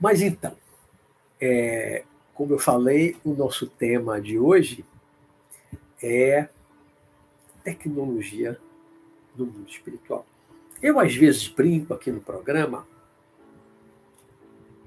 [0.00, 0.56] Mas então,
[1.40, 4.84] é, como eu falei, o nosso tema de hoje
[6.02, 6.48] é
[7.64, 8.58] tecnologia
[9.36, 10.24] no mundo espiritual.
[10.80, 12.86] Eu, às vezes, brinco aqui no programa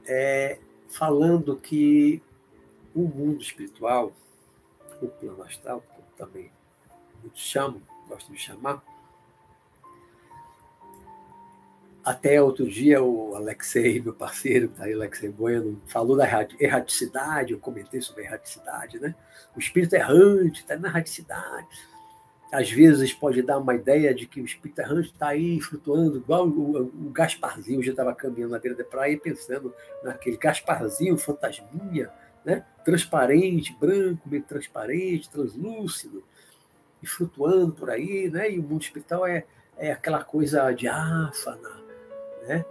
[0.05, 0.59] é,
[0.89, 2.21] falando que
[2.95, 4.13] o mundo espiritual,
[5.01, 5.83] o plano astral,
[6.21, 6.51] também
[7.23, 8.83] muitos chamam, gostam de chamar,
[12.03, 16.27] até outro dia o Alexei, meu parceiro, tá aí, Alexei Bueno, falou da
[16.59, 19.13] erraticidade, eu comentei sobre a erraticidade, né?
[19.55, 21.67] O espírito errante está na erraticidade.
[22.51, 26.47] Às vezes pode dar uma ideia de que o espírito errante está aí flutuando, igual
[26.47, 32.09] o, o Gasparzinho, já estava caminhando na beira da praia pensando naquele Gasparzinho, fantasminha,
[32.43, 32.65] né?
[32.83, 36.23] transparente, branco, meio transparente, translúcido,
[37.01, 38.51] e flutuando por aí, né?
[38.51, 39.45] e o mundo espiritual é,
[39.77, 41.81] é aquela coisa diáfana,
[42.47, 42.65] né?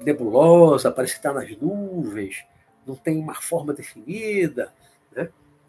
[0.00, 2.44] nebulosa, parece que está nas nuvens,
[2.86, 4.72] não tem uma forma definida.
[5.14, 5.28] Né?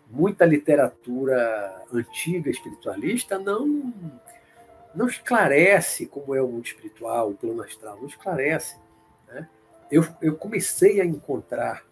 [0.10, 3.94] Muita literatura antiga espiritualista não,
[4.94, 8.78] não esclarece como é o mundo espiritual, o plano astral, não esclarece.
[9.28, 9.50] Né?
[9.92, 11.84] Eu, eu comecei a encontrar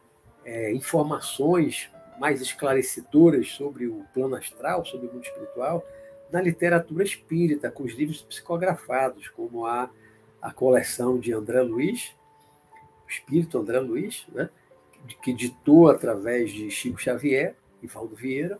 [0.46, 5.86] é, informações mais esclarecedoras sobre o plano astral, sobre o mundo espiritual,
[6.32, 9.90] na literatura espírita, com os livros psicografados, como a
[10.46, 12.16] a coleção de André Luiz,
[13.04, 14.48] o espírito André Luiz, né,
[15.24, 18.60] que ditou através de Chico Xavier e Valdo Vieira,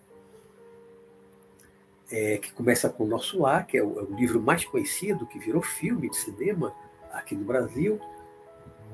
[2.12, 5.28] é, que começa com o Nosso Lar, que é o, é o, livro mais conhecido,
[5.28, 6.74] que virou filme de cinema
[7.12, 8.00] aqui no Brasil.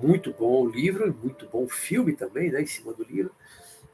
[0.01, 3.31] Muito bom livro, muito bom filme também, né, em cima do livro.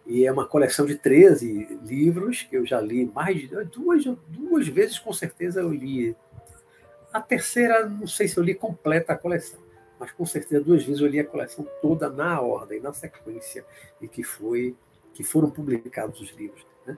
[0.05, 4.67] E é uma coleção de 13 livros que eu já li mais de duas, duas
[4.67, 6.15] vezes, com certeza eu li
[7.11, 9.59] a terceira, não sei se eu li completa a coleção,
[9.99, 13.65] mas com certeza duas vezes eu li a coleção toda na ordem, na sequência,
[14.01, 14.75] e que foi
[15.13, 16.65] que foram publicados os livros.
[16.85, 16.95] Né?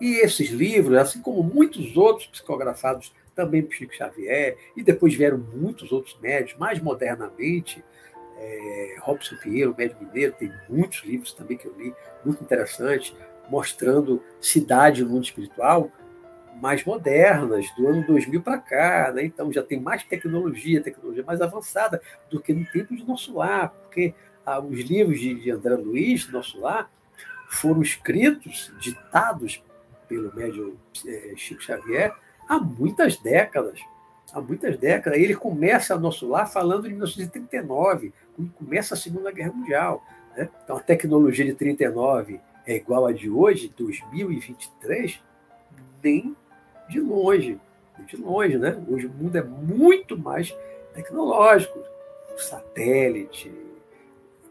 [0.00, 5.38] E esses livros, assim como muitos outros psicografados também por Chico Xavier, e depois vieram
[5.38, 7.82] muitos outros médios, mais modernamente,
[8.42, 11.94] é, Robson Pinheiro, médio mineiro, tem muitos livros também que eu li,
[12.24, 13.14] muito interessantes,
[13.48, 15.90] mostrando cidade no mundo espiritual,
[16.60, 19.24] mais modernas, do ano 2000 para cá, né?
[19.24, 23.70] então já tem mais tecnologia, tecnologia mais avançada do que no tempo de Nosso Lar,
[23.70, 24.14] porque
[24.44, 26.90] ah, os livros de, de André Luiz, Nosso Lar,
[27.48, 29.62] foram escritos, ditados
[30.08, 30.76] pelo médium
[31.06, 32.14] é, Chico Xavier
[32.48, 33.80] há muitas décadas.
[34.32, 35.18] Há muitas décadas.
[35.18, 40.02] Ele começa Nosso Lar falando de 1939, quando começa a Segunda Guerra Mundial.
[40.36, 40.48] Né?
[40.64, 45.22] Então, a tecnologia de 39 é igual a de hoje, 2023,
[46.02, 46.36] nem
[46.88, 47.60] de longe,
[48.06, 48.82] de longe, né?
[48.88, 50.54] Hoje o mundo é muito mais
[50.94, 51.78] tecnológico,
[52.36, 53.52] satélite,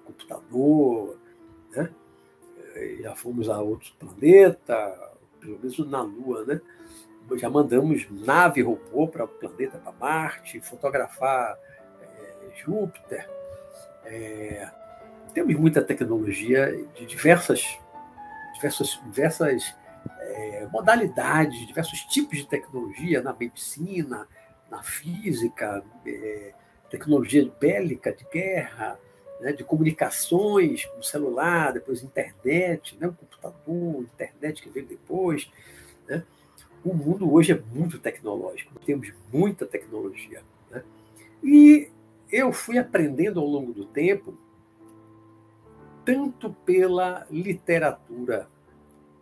[0.05, 1.17] computador,
[1.71, 1.89] né?
[3.01, 4.93] Já fomos a outros planetas,
[5.39, 6.61] pelo menos na Lua, né?
[7.37, 11.57] Já mandamos nave robô para o planeta, para Marte, fotografar
[12.01, 13.29] é, Júpiter.
[14.05, 14.69] É,
[15.33, 17.63] temos muita tecnologia de diversas,
[18.55, 19.75] diversas, diversas
[20.19, 24.27] é, modalidades, diversos tipos de tecnologia na medicina,
[24.69, 25.83] na física,
[26.89, 28.97] tecnologia bélica de guerra,
[29.41, 35.51] né, de comunicações, o celular, depois internet, né, computador, internet que veio depois.
[36.07, 36.23] Né?
[36.83, 40.41] O mundo hoje é muito tecnológico, temos muita tecnologia.
[40.69, 40.83] Né?
[41.43, 41.89] E
[42.31, 44.33] eu fui aprendendo ao longo do tempo,
[46.03, 48.47] tanto pela literatura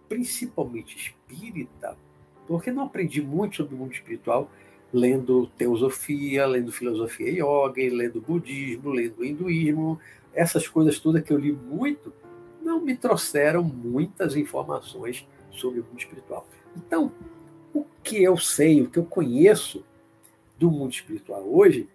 [0.08, 1.98] principalmente espírita,
[2.48, 4.50] porque não aprendi muito sobre o mundo espiritual
[4.92, 10.00] lendo teosofia, lendo filosofia yoga, lendo budismo, lendo hinduísmo,
[10.34, 12.12] essas coisas todas que eu li muito,
[12.62, 16.48] não me trouxeram muitas informações sobre o mundo espiritual.
[16.75, 17.12] Então,
[18.04, 19.86] que eu sei, o que eu conheço
[20.57, 21.88] do mundo espiritual hoje,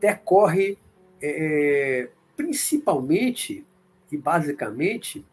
[0.00, 0.78] decorre
[1.20, 3.64] é, principalmente
[4.10, 5.24] e basicamente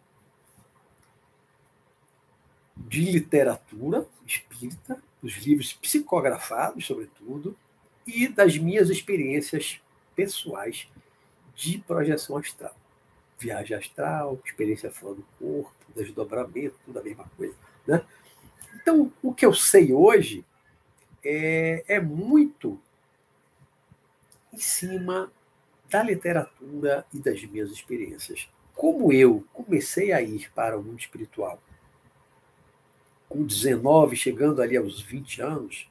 [2.76, 7.56] de literatura espírita, dos livros psicografados, sobretudo,
[8.06, 9.82] e das minhas experiências
[10.16, 10.88] pessoais
[11.56, 12.76] de projeção astral.
[13.40, 17.56] Viagem astral, experiência fora do corpo, desdobramento, tudo a mesma coisa.
[17.88, 18.04] Né?
[18.76, 20.46] Então, o que eu sei hoje
[21.24, 22.80] é, é muito
[24.52, 25.32] em cima
[25.90, 28.50] da literatura e das minhas experiências.
[28.74, 31.62] Como eu comecei a ir para o mundo espiritual
[33.30, 35.90] com 19, chegando ali aos 20 anos,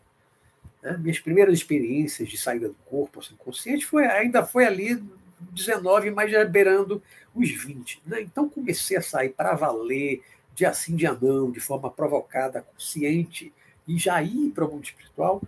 [0.80, 0.96] né?
[0.96, 5.02] minhas primeiras experiências de saída do corpo assim, consciente foi, ainda foi ali
[5.50, 7.02] 19, mas já beirando
[7.34, 8.02] os 20.
[8.06, 8.20] Né?
[8.22, 10.22] Então comecei a sair para valer,
[10.54, 13.52] dia sim, dia não, de forma provocada, consciente,
[13.86, 15.42] e já ir para o mundo espiritual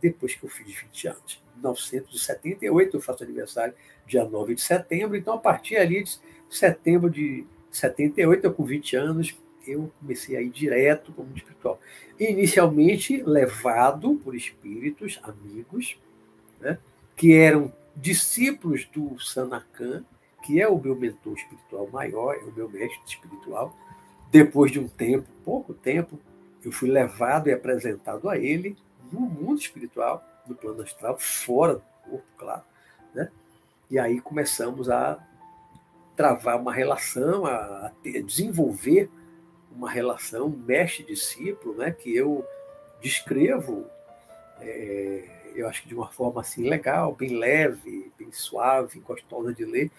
[0.00, 1.42] depois que eu fiz 20 anos.
[1.56, 3.74] Em 1978, eu faço aniversário
[4.06, 6.18] dia 9 de setembro, então a partir ali de
[6.50, 9.36] setembro de 78, eu com 20 anos,
[9.66, 11.80] eu comecei a ir direto para o mundo espiritual.
[12.20, 15.96] Inicialmente levado por espíritos, amigos,
[16.60, 16.78] né,
[17.16, 20.04] que eram discípulos do Sanakan,
[20.44, 23.74] que é o meu mentor espiritual maior, é o meu mestre espiritual.
[24.34, 26.18] Depois de um tempo, pouco tempo,
[26.64, 28.76] eu fui levado e apresentado a ele
[29.12, 32.64] no mundo espiritual, no plano astral, fora do corpo, claro.
[33.14, 33.30] Né?
[33.88, 35.24] E aí começamos a
[36.16, 39.08] travar uma relação, a, ter, desenvolver
[39.70, 41.92] uma relação mestre-discípulo, né?
[41.92, 42.44] que eu
[43.00, 43.86] descrevo,
[44.60, 49.64] é, eu acho que de uma forma assim legal, bem leve, bem suave, gostosa de
[49.64, 49.92] ler,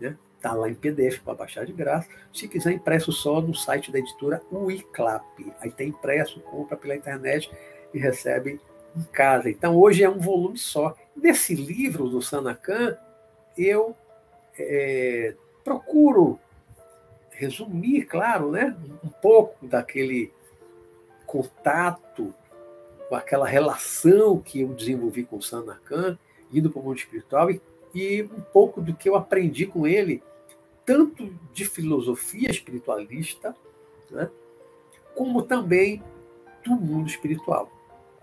[0.00, 0.16] Né?
[0.36, 2.08] Está lá em PDF para baixar de graça.
[2.32, 5.24] Se quiser impresso só no site da editora Uiclap.
[5.60, 7.50] Aí tem impresso, compra pela internet
[7.92, 8.60] e recebe
[8.96, 9.50] em casa.
[9.50, 10.96] Então hoje é um volume só.
[11.16, 12.96] Nesse livro do Sanacan,
[13.56, 13.94] eu
[14.58, 16.38] é, procuro
[17.30, 20.32] resumir, claro, né, um pouco daquele
[21.26, 22.32] contato,
[23.10, 26.18] aquela relação que eu desenvolvi com o Sanacan,
[26.52, 27.60] indo para o mundo espiritual, e,
[27.94, 30.22] e um pouco do que eu aprendi com ele,
[30.84, 33.54] tanto de filosofia espiritualista,
[34.10, 34.30] né,
[35.14, 36.02] como também
[36.64, 37.70] do mundo espiritual.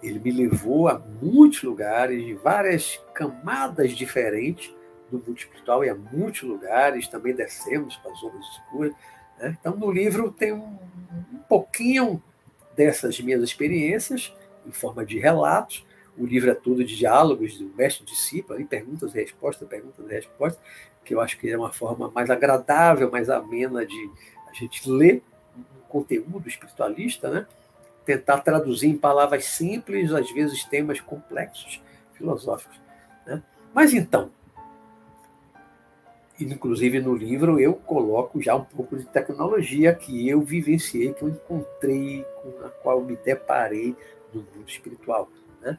[0.02, 4.74] Ele me levou a muitos lugares, de várias camadas diferentes,
[5.12, 8.94] do mundo espiritual e a muitos lugares, também descemos para as zonas escuras.
[9.38, 9.58] Né?
[9.60, 10.78] Então, no livro tem um,
[11.34, 12.22] um pouquinho
[12.76, 14.34] dessas minhas experiências,
[14.66, 15.86] em forma de relatos.
[16.18, 20.14] O livro é todo de diálogos do mestre discípulo, ali, perguntas e respostas, perguntas e
[20.14, 20.62] respostas,
[21.04, 24.10] que eu acho que é uma forma mais agradável, mais amena de
[24.48, 25.24] a gente ler
[25.58, 27.46] um conteúdo espiritualista, né?
[28.06, 31.82] tentar traduzir em palavras simples, às vezes temas complexos,
[32.14, 32.80] filosóficos.
[33.26, 33.42] Né?
[33.74, 34.32] Mas então,
[36.46, 41.30] inclusive no livro eu coloco já um pouco de tecnologia que eu vivenciei, que eu
[41.30, 43.96] encontrei, com a qual me deparei
[44.34, 45.30] no mundo espiritual.
[45.62, 45.78] Né?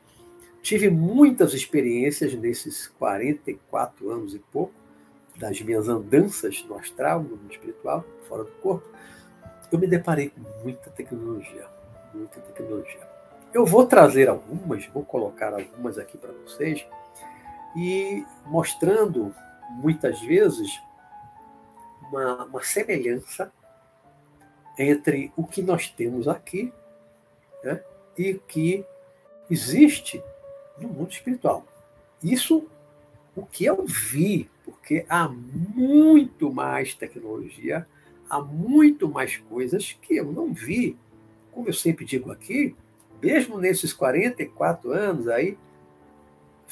[0.62, 4.72] Tive muitas experiências nesses 44 anos e pouco,
[5.36, 8.86] das minhas andanças no astral, no mundo espiritual, fora do corpo.
[9.70, 11.66] Eu me deparei com muita tecnologia,
[12.14, 13.08] muita tecnologia.
[13.52, 16.86] Eu vou trazer algumas, vou colocar algumas aqui para vocês,
[17.76, 19.34] e mostrando
[19.74, 20.80] muitas vezes,
[22.10, 23.52] uma, uma semelhança
[24.78, 26.72] entre o que nós temos aqui
[27.62, 27.82] né,
[28.16, 28.84] e o que
[29.50, 30.22] existe
[30.78, 31.66] no mundo espiritual.
[32.22, 32.66] Isso
[33.34, 37.86] o que eu vi, porque há muito mais tecnologia,
[38.28, 40.96] há muito mais coisas que eu não vi.
[41.50, 42.74] Como eu sempre digo aqui,
[43.22, 45.56] mesmo nesses 44 anos aí,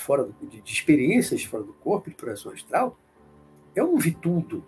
[0.00, 2.96] fora do, de, de, experiências fora do corpo, de projeção astral,
[3.74, 4.64] eu não vi tudo.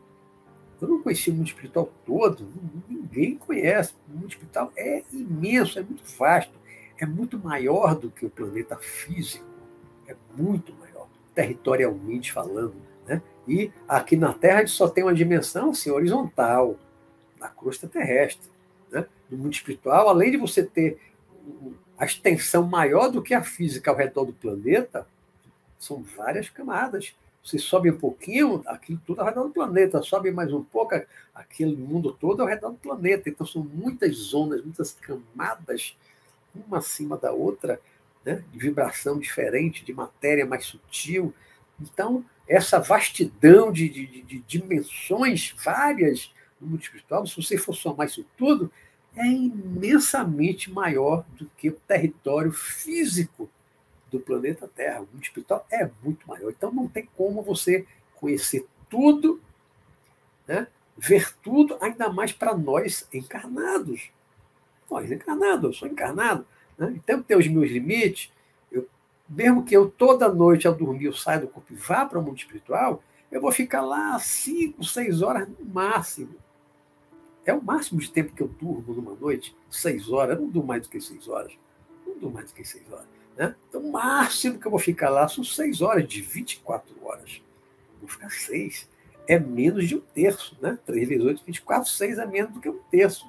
[0.81, 2.49] Eu não conheci o mundo espiritual todo,
[2.89, 3.95] ninguém conhece.
[4.09, 6.53] O mundo espiritual é imenso, é muito vasto,
[6.99, 9.45] é muito maior do que o planeta físico,
[10.09, 12.75] é muito maior, territorialmente falando.
[13.07, 13.23] Né?
[13.47, 16.77] E aqui na Terra a gente só tem uma dimensão assim, horizontal,
[17.39, 18.51] na crosta terrestre.
[18.91, 19.07] Né?
[19.31, 20.99] No mundo espiritual, além de você ter
[21.97, 25.07] a extensão maior do que a física ao redor do planeta,
[25.83, 27.15] são várias camadas.
[27.45, 30.95] Você sobe um pouquinho, aquilo tudo ao redor do planeta, sobe mais um pouco,
[31.35, 33.29] aquele mundo todo ao redor do planeta.
[33.29, 35.97] Então são muitas zonas, muitas camadas,
[36.55, 37.81] uma acima da outra,
[38.25, 38.45] né?
[38.53, 41.35] de vibração diferente, de matéria mais sutil.
[41.81, 48.07] Então, essa vastidão de, de, de dimensões várias no mundo espiritual, se você for somar
[48.07, 48.71] isso tudo,
[49.17, 53.51] é imensamente maior do que o território físico
[54.13, 55.01] do planeta Terra.
[55.01, 56.51] O mundo espiritual é muito maior.
[56.51, 59.41] Então não tem como você conhecer tudo,
[60.47, 60.69] né?
[60.97, 64.11] ver tudo, ainda mais para nós encarnados.
[64.91, 66.47] Nós encarnados, eu sou encarnado.
[66.77, 66.93] Né?
[66.97, 68.31] Então tem os meus limites.
[68.71, 68.87] Eu,
[69.29, 72.23] mesmo que eu toda noite ao dormir eu saia do corpo e vá para o
[72.23, 76.37] mundo espiritual, eu vou ficar lá cinco, seis horas no máximo.
[77.45, 80.37] É o máximo de tempo que eu durmo numa noite, seis horas.
[80.37, 81.53] Eu não durmo mais do que seis horas.
[82.07, 83.07] Não durmo mais do que seis horas.
[83.37, 83.55] Né?
[83.69, 87.43] Então, o máximo que eu vou ficar lá são seis horas, de 24 horas.
[88.01, 88.89] Vou ficar seis.
[89.27, 90.57] É menos de um terço.
[90.61, 90.79] Né?
[90.85, 93.27] 3 vezes 8, 24, 6 é menos do que um terço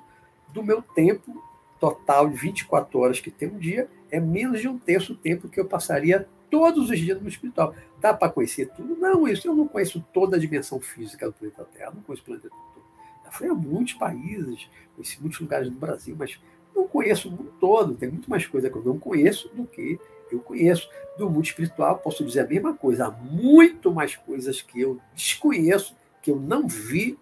[0.49, 1.43] do meu tempo
[1.79, 3.89] total de 24 horas que tem um dia.
[4.11, 7.75] É menos de um terço o tempo que eu passaria todos os dias no espiritual.
[7.99, 8.95] Dá para conhecer tudo?
[8.95, 12.25] Não, isso eu não conheço toda a dimensão física do planeta Terra, não conheço o
[12.25, 12.85] planeta todo.
[13.25, 16.39] Já fui a muitos países, conheci muitos lugares no Brasil, mas
[16.75, 17.95] não conheço o mundo todo.
[17.95, 19.99] Tem muito mais coisa que eu não conheço do que
[20.31, 20.89] eu conheço.
[21.17, 23.07] Do mundo espiritual, posso dizer a mesma coisa.
[23.07, 27.19] Há muito mais coisas que eu desconheço, que eu não vi,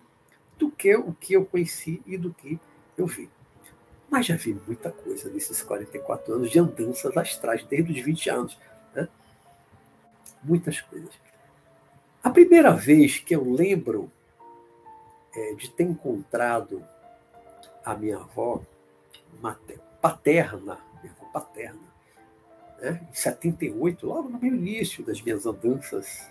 [0.57, 2.59] do que o que eu conheci e do que
[2.97, 3.29] eu vi.
[4.09, 8.57] Mas já vi muita coisa nesses 44 anos de andanças astrais, desde os 20 anos
[10.43, 11.11] muitas coisas.
[12.23, 14.11] A primeira vez que eu lembro
[15.35, 16.83] é, de ter encontrado
[17.83, 18.61] a minha avó
[20.01, 21.81] paterna, minha avó paterna,
[22.79, 26.29] né, em 78, logo no meu início das minhas andanças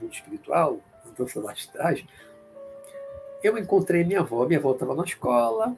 [0.00, 2.04] no espiritual, andanças astrais,
[3.42, 4.46] eu encontrei minha avó.
[4.46, 5.76] Minha avó estava na escola,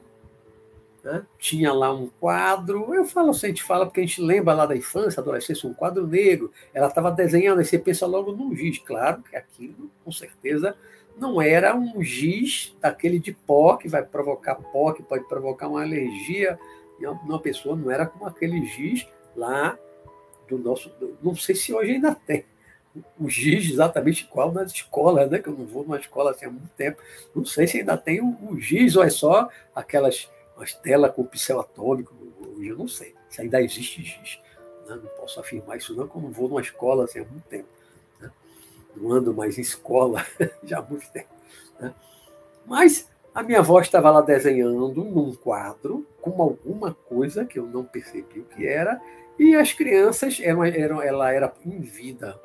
[1.03, 1.25] né?
[1.37, 4.75] Tinha lá um quadro, eu falo a gente fala porque a gente lembra lá da
[4.75, 6.51] infância, adolescência, um quadro negro.
[6.73, 8.79] Ela estava desenhando, aí você pensa logo num giz.
[8.79, 10.75] Claro que aquilo, com certeza,
[11.17, 15.81] não era um giz daquele de pó, que vai provocar pó, que pode provocar uma
[15.81, 16.59] alergia
[16.99, 19.77] numa pessoa, não era como aquele giz lá
[20.47, 20.91] do nosso.
[21.21, 22.45] Não sei se hoje ainda tem
[23.19, 25.39] o giz exatamente igual nas escolas, né?
[25.39, 27.01] Que eu não vou numa escola assim há muito tempo.
[27.35, 31.59] Não sei se ainda tem o, giz ou é só aquelas mas tela com pincel
[31.59, 32.15] atômico,
[32.55, 34.39] hoje eu não sei se ainda existe giz.
[34.87, 34.99] Né?
[35.01, 37.67] Não posso afirmar isso não, porque eu não vou numa escola assim, há muito tempo.
[38.95, 40.25] Não ando mais em escola
[40.63, 41.29] já há muito tempo.
[41.79, 41.93] Né?
[42.65, 47.83] Mas a minha avó estava lá desenhando num quadro com alguma coisa que eu não
[47.83, 49.01] percebi o que era,
[49.37, 52.39] e as crianças eram, eram ela era em vida,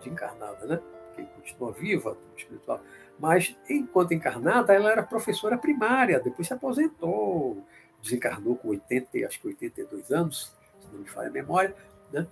[0.00, 0.80] de encarnada, né?
[1.14, 2.80] Porque continua viva, espiritual
[3.22, 7.64] mas, enquanto encarnada, ela era professora primária, depois se aposentou,
[8.02, 11.72] desencarnou com 80, acho que 82 anos, se não me falha a memória,
[12.12, 12.26] né?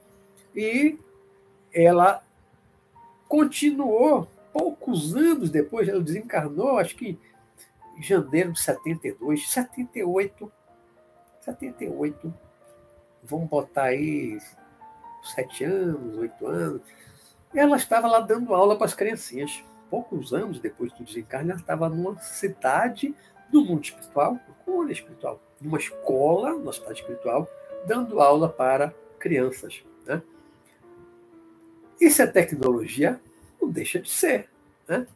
[0.53, 0.99] e
[1.73, 2.21] ela
[3.31, 7.17] continuou, poucos anos depois, ela desencarnou, acho que
[7.97, 10.53] em janeiro de 72, 78,
[11.41, 12.35] 78,
[13.23, 14.37] vamos botar aí
[15.23, 16.83] sete anos, oito anos,
[17.55, 19.63] ela estava lá dando aula para as criancinhas.
[19.89, 23.15] Poucos anos depois do desencarne, ela estava numa cidade
[23.49, 27.49] do mundo espiritual, colônia espiritual, numa escola, numa cidade espiritual,
[27.87, 29.85] dando aula para crianças.
[32.01, 33.21] Isso é tecnologia?
[33.61, 34.49] Não deixa de ser.
[34.89, 35.07] Né?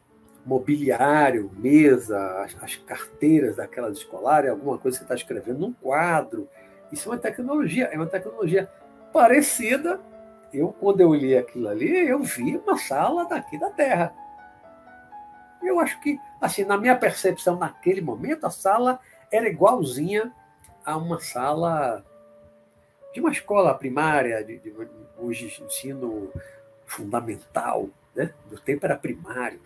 [0.45, 6.47] Mobiliário, mesa, as, as carteiras daquelas escolares, alguma coisa que você está escrevendo num quadro.
[6.91, 8.69] Isso é uma tecnologia, é uma tecnologia
[9.11, 9.99] parecida.
[10.53, 14.13] Eu, quando eu li aquilo ali, eu vi uma sala daqui da Terra
[15.67, 18.99] eu acho que, assim, na minha percepção, naquele momento, a sala
[19.31, 20.31] era igualzinha
[20.85, 22.03] a uma sala
[23.13, 24.73] de uma escola primária, de, de
[25.17, 26.31] hoje ensino
[26.85, 28.33] fundamental, né?
[28.49, 29.59] Do tempo era primário.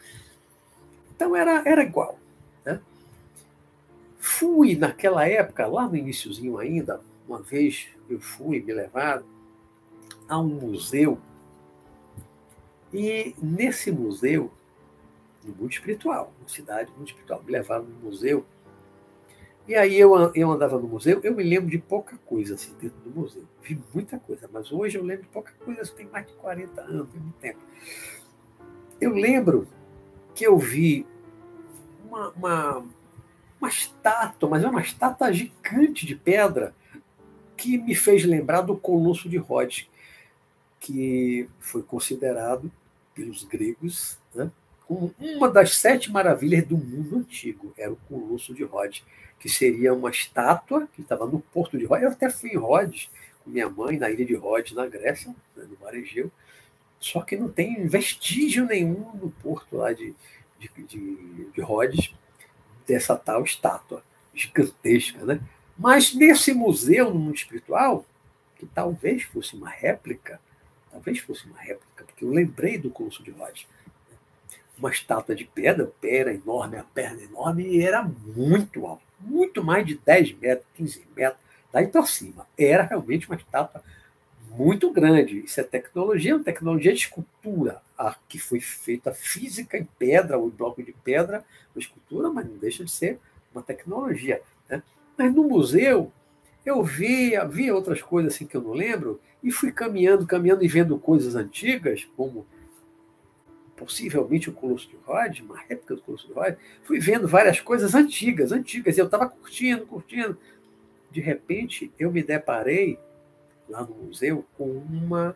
[1.16, 2.20] Então era, era igual.
[2.66, 2.80] Né?
[4.20, 9.22] Fui naquela época, lá no iníciozinho ainda, uma vez eu fui me levar
[10.28, 11.20] a um museu
[12.94, 14.52] e nesse museu
[15.44, 17.42] no mundo espiritual, na cidade, mundo espiritual.
[17.44, 18.46] Me levaram no museu.
[19.70, 22.98] E aí eu, eu andava no museu, eu me lembro de pouca coisa assim dentro
[23.02, 23.44] do museu.
[23.62, 27.08] Vi muita coisa, mas hoje eu lembro de pouca coisa, tem mais de 40 anos,
[27.12, 27.60] tem muito tempo.
[29.00, 29.68] Eu lembro
[30.34, 31.06] que eu vi
[32.04, 32.86] uma, uma,
[33.62, 36.74] uma estátua, mas é uma estátua gigante de pedra
[37.56, 39.88] que me fez lembrar do Colosso de Rhodes,
[40.80, 42.72] que foi considerado
[43.14, 44.50] pelos gregos né,
[44.90, 49.04] uma das sete maravilhas do mundo antigo, era o Colosso de Rhodes,
[49.40, 52.04] que seria uma estátua que estava no porto de Rhodes.
[52.04, 53.10] Eu até fui em Rhodes
[53.44, 56.32] com minha mãe, na ilha de Rhodes, na Grécia, né, no Mar Egeu,
[57.00, 60.14] só que não tem vestígio nenhum no porto lá de,
[60.60, 62.14] de, de, de Rhodes
[62.86, 64.04] dessa tal estátua
[64.34, 65.40] gigantesca, né?
[65.78, 68.06] Mas nesse museu no mundo espiritual,
[68.58, 70.42] que talvez fosse uma réplica,
[70.92, 73.66] talvez fosse uma réplica, porque eu lembrei do Colosso de Rhodes.
[74.80, 79.04] Uma estátua de pedra, o pé era enorme, a perna enorme, e era muito alto,
[79.20, 82.48] muito mais de 10 metros, 15 metros, daí para cima.
[82.58, 83.84] Era realmente uma estátua
[84.52, 85.40] muito grande.
[85.40, 90.48] Isso é tecnologia, uma tecnologia de escultura, a que foi feita física em pedra, ou
[90.48, 91.44] em bloco de pedra,
[91.76, 93.20] uma escultura, mas não deixa de ser
[93.54, 94.42] uma tecnologia.
[94.70, 94.82] Né?
[95.18, 96.12] Mas no museu,
[96.66, 100.68] eu vi, havia outras coisas assim que eu não lembro, e fui caminhando, caminhando e
[100.68, 102.46] vendo coisas antigas, como
[103.80, 107.96] possivelmente o Colosso de Rhodes, uma réplica do Colosso de Rhodes, fui vendo várias coisas
[107.96, 110.38] antigas, antigas, e eu estava curtindo, curtindo.
[111.10, 113.00] De repente, eu me deparei
[113.70, 115.36] lá no museu com uma,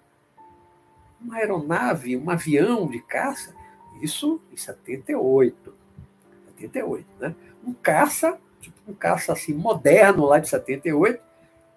[1.21, 3.55] uma aeronave, um avião de caça,
[4.01, 5.73] isso em 78.
[6.57, 7.35] 78, né?
[7.65, 11.21] Um caça, tipo um caça assim moderno lá de 78.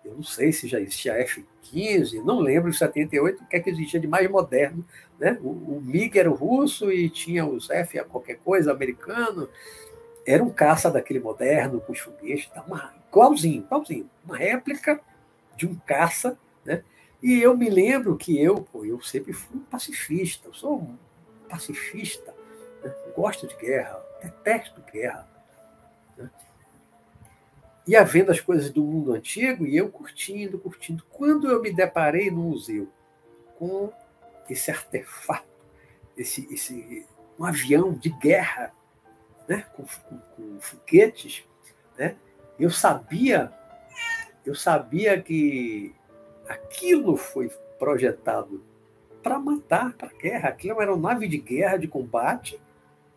[0.06, 3.70] Eu não sei se já existia F-15, não lembro de 78, o que é que
[3.70, 4.84] existia de mais moderno,
[5.18, 5.38] né?
[5.42, 9.48] O, o MiG era o russo e tinha os F qualquer coisa americano.
[10.24, 15.00] Era um caça daquele moderno com os foguetes, tá uma, igualzinho, igualzinho, uma réplica
[15.56, 16.82] de um caça né?
[17.22, 20.98] E eu me lembro que eu, pô, eu sempre fui um pacifista, eu sou um
[21.48, 22.34] pacifista,
[22.82, 22.92] né?
[23.16, 25.26] gosto de guerra, detesto guerra.
[26.18, 26.28] Né?
[27.86, 31.04] E havendo as coisas do mundo antigo, e eu curtindo, curtindo.
[31.10, 32.88] Quando eu me deparei no museu
[33.58, 33.92] com
[34.50, 35.46] esse artefato,
[36.16, 37.06] esse, esse
[37.38, 38.72] um avião de guerra,
[39.46, 39.64] né?
[39.74, 41.44] com, com, com foguetes,
[41.96, 42.16] né?
[42.58, 43.52] eu sabia,
[44.44, 45.94] eu sabia que
[46.48, 48.64] aquilo foi projetado
[49.22, 50.48] para matar, para guerra.
[50.48, 52.60] Aquilo é uma aeronave de guerra, de combate,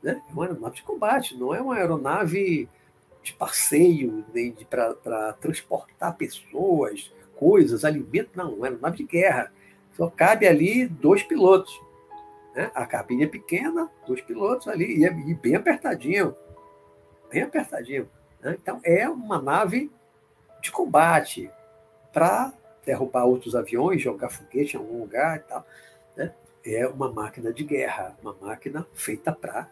[0.01, 0.21] né?
[0.27, 2.67] É uma aeronave de combate, não é uma aeronave
[3.21, 9.51] de passeio, nem de para transportar pessoas, coisas, alimentos, não, uma aeronave de guerra.
[9.93, 11.79] Só cabe ali dois pilotos.
[12.55, 12.71] Né?
[12.73, 16.35] A cabine é pequena, dois pilotos ali, e, é, e bem apertadinho.
[17.29, 18.09] Bem apertadinho.
[18.41, 18.57] Né?
[18.61, 19.91] Então, é uma nave
[20.61, 21.49] de combate
[22.11, 22.53] para
[22.85, 25.65] derrubar outros aviões, jogar foguete em algum lugar e tal.
[26.15, 26.33] Né?
[26.65, 29.69] É uma máquina de guerra, uma máquina feita para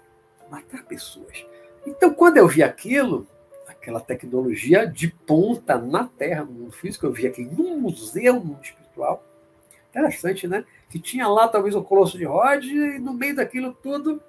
[0.50, 1.46] matar pessoas.
[1.86, 3.28] Então, quando eu vi aquilo,
[3.68, 8.46] aquela tecnologia de ponta na Terra, no mundo físico, eu vi aqui num museu no
[8.46, 9.24] mundo espiritual,
[9.90, 10.66] interessante, né?
[10.90, 14.22] Que tinha lá talvez o Colosso de Rhodes, e no meio daquilo tudo,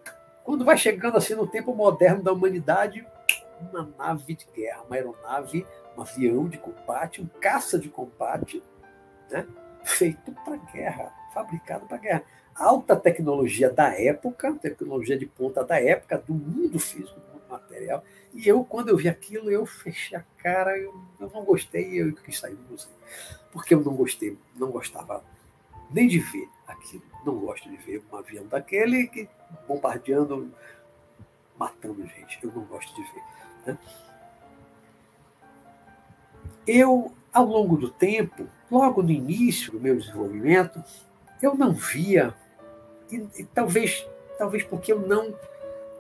[0.45, 3.07] quando vai chegando assim no tempo moderno da humanidade,
[3.61, 8.63] uma nave de guerra, uma aeronave, um avião de combate, um caça de combate,
[9.31, 9.47] né?
[9.85, 12.23] feito para guerra, fabricado para guerra.
[12.55, 18.03] Alta tecnologia da época, tecnologia de ponta da época, do mundo físico, do mundo material.
[18.35, 22.13] E eu, quando eu vi aquilo, eu fechei a cara, eu, eu não gostei, eu
[22.15, 22.91] quis sair do museu.
[23.53, 25.25] Porque eu não gostei, não gostava
[25.91, 27.03] nem de ver aquilo.
[27.25, 29.29] Não gosto de ver um avião daquele que
[29.67, 30.53] bombardeando,
[31.59, 32.39] matando gente.
[32.43, 33.23] Eu não gosto de ver.
[33.67, 33.79] Né?
[36.67, 40.83] Eu, ao longo do tempo, logo no início do meu desenvolvimento,
[41.41, 42.35] eu não via,
[43.11, 45.35] e, e talvez, talvez porque eu não,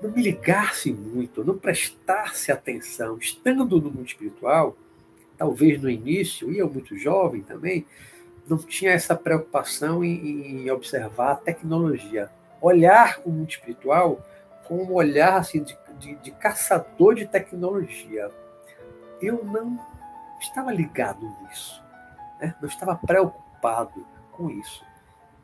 [0.00, 4.76] não me ligasse muito, não prestasse atenção, estando no mundo espiritual,
[5.36, 7.84] talvez no início, e eu muito jovem também,
[8.48, 12.30] não tinha essa preocupação em, em observar a tecnologia.
[12.60, 14.24] Olhar o mundo espiritual
[14.66, 18.30] com um olhar assim, de, de, de caçador de tecnologia.
[19.20, 19.78] Eu não
[20.40, 21.82] estava ligado nisso,
[22.40, 22.54] né?
[22.60, 24.84] não estava preocupado com isso.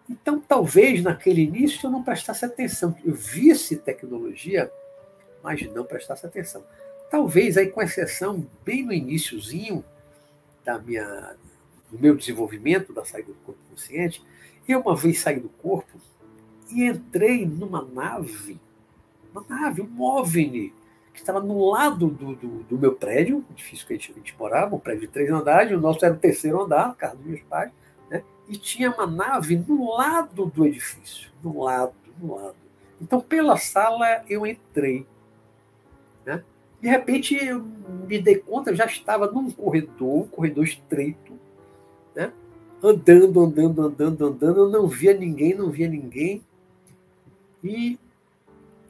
[0.09, 4.71] Então, talvez naquele início eu não prestasse atenção, eu visse tecnologia,
[5.43, 6.64] mas não prestasse atenção.
[7.11, 9.85] Talvez aí, com exceção, bem no iníciozinho
[10.64, 11.37] da minha,
[11.90, 14.23] do meu desenvolvimento da saída do corpo consciente,
[14.67, 15.99] eu uma vez saí do corpo
[16.71, 18.61] e entrei numa nave,
[19.31, 20.73] uma nave, um OVNI,
[21.12, 24.37] que estava no lado do, do, do, meu prédio, edifício que a gente, a gente,
[24.37, 27.27] morava, um prédio de três andares, o nosso era o terceiro andar, a casa dos
[27.27, 27.71] meus pais?
[28.49, 32.57] E tinha uma nave no lado do edifício, no lado, no lado.
[33.01, 35.07] Então, pela sala, eu entrei.
[36.25, 36.43] Né?
[36.81, 41.33] De repente, eu me dei conta, eu já estava num corredor, um corredor estreito,
[42.15, 42.33] né?
[42.83, 46.43] andando, andando, andando, andando, eu não via ninguém, não via ninguém.
[47.63, 47.99] E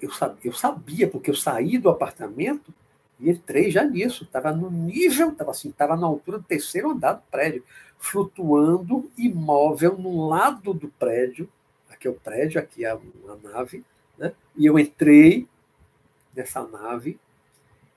[0.03, 2.75] eu sabia, eu sabia, porque eu saí do apartamento
[3.21, 4.25] e entrei já nisso.
[4.25, 7.63] Estava no nível, estava assim, estava na altura do terceiro andar do prédio,
[8.05, 11.49] flutuando imóvel no lado do prédio.
[11.89, 12.99] Aqui é o prédio, aqui é a,
[13.43, 13.83] nave.
[14.19, 14.35] Né?
[14.55, 15.49] E eu entrei
[16.37, 17.19] nessa nave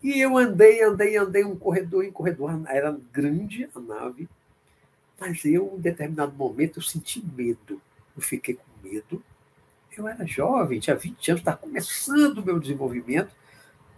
[0.02, 2.58] E eu andei, andei, andei um corredor em corredor.
[2.70, 4.30] Era grande a nave,
[5.20, 7.82] mas eu, em determinado momento, eu senti medo.
[8.15, 9.22] Eu fiquei com medo.
[9.96, 13.36] Eu era jovem, tinha 20 anos, estava começando o meu desenvolvimento.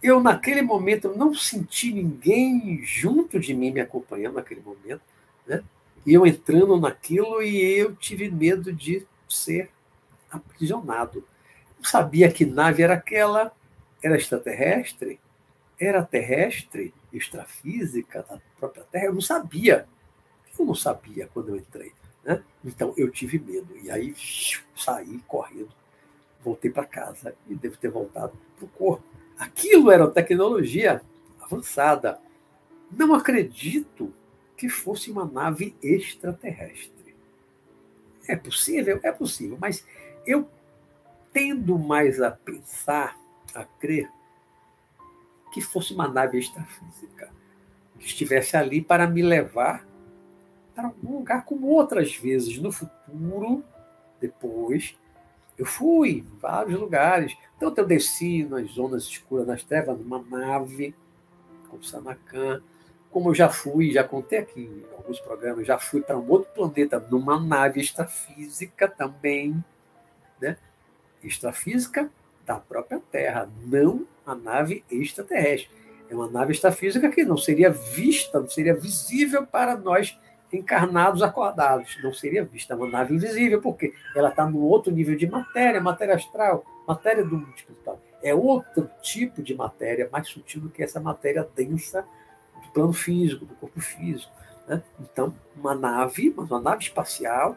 [0.02, 5.02] Eu, naquele momento, não senti ninguém junto de mim me acompanhando naquele momento.
[5.46, 5.62] Né?
[6.06, 9.70] Eu entrando naquilo e eu tive medo de ser
[10.30, 11.24] aprisionado.
[11.78, 13.52] Não sabia que nave era aquela,
[14.02, 15.20] era extraterrestre,
[15.78, 19.06] era terrestre, extrafísica da própria Terra.
[19.06, 19.86] Eu não sabia.
[20.58, 21.92] Eu não sabia quando eu entrei.
[22.24, 22.42] Né?
[22.64, 23.76] Então eu tive medo.
[23.82, 24.14] E aí
[24.76, 25.70] saí correndo,
[26.42, 29.04] voltei para casa e devo ter voltado para o corpo.
[29.38, 31.00] Aquilo era tecnologia
[31.40, 32.18] avançada.
[32.90, 34.12] Não acredito
[34.60, 37.16] que fosse uma nave extraterrestre.
[38.28, 39.00] É possível?
[39.02, 39.86] É possível, mas
[40.26, 40.46] eu
[41.32, 43.18] tendo mais a pensar,
[43.54, 44.10] a crer,
[45.50, 47.32] que fosse uma nave extrafísica,
[47.98, 49.88] que estivesse ali para me levar
[50.74, 53.64] para algum lugar, como outras vezes no futuro,
[54.20, 54.94] depois.
[55.56, 57.34] Eu fui em vários lugares.
[57.56, 60.94] Então, eu desci nas zonas escuras das trevas, numa nave,
[61.70, 62.62] com Sanacan
[63.10, 66.50] como eu já fui, já contei aqui em alguns programas, já fui para um outro
[66.52, 69.62] planeta numa nave extrafísica também,
[70.40, 70.56] né?
[71.22, 72.10] Extrafísica
[72.46, 75.70] da própria Terra, não a nave extraterrestre.
[76.08, 80.18] É uma nave extrafísica que não seria vista, não seria visível para nós
[80.52, 81.96] encarnados acordados.
[82.02, 85.80] Não seria vista, é uma nave invisível, porque ela está num outro nível de matéria,
[85.80, 88.00] matéria astral, matéria do mundo espiritual.
[88.22, 92.04] É outro tipo de matéria, mais sutil do que essa matéria densa
[92.72, 94.32] plano físico, do corpo físico.
[94.66, 94.82] Né?
[95.00, 97.56] Então, uma nave, uma nave espacial,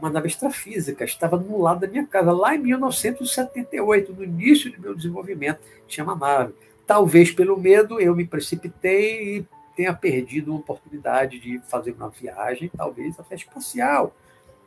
[0.00, 4.80] uma nave extrafísica, estava no lado da minha casa, lá em 1978, no início do
[4.80, 6.54] meu desenvolvimento, tinha uma nave.
[6.86, 12.70] Talvez pelo medo eu me precipitei e tenha perdido uma oportunidade de fazer uma viagem,
[12.76, 14.14] talvez até espacial.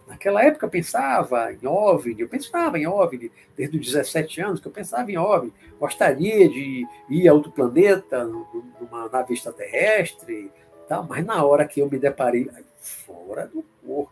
[0.08, 4.68] Naquela época eu pensava em OVNI, eu pensava em OVNI desde os 17 anos, que
[4.68, 5.54] eu pensava em OVNI.
[5.80, 10.52] Gostaria de ir a outro planeta, numa nave extraterrestre,
[10.88, 12.50] tal, mas na hora que eu me deparei
[12.82, 14.12] fora do corpo,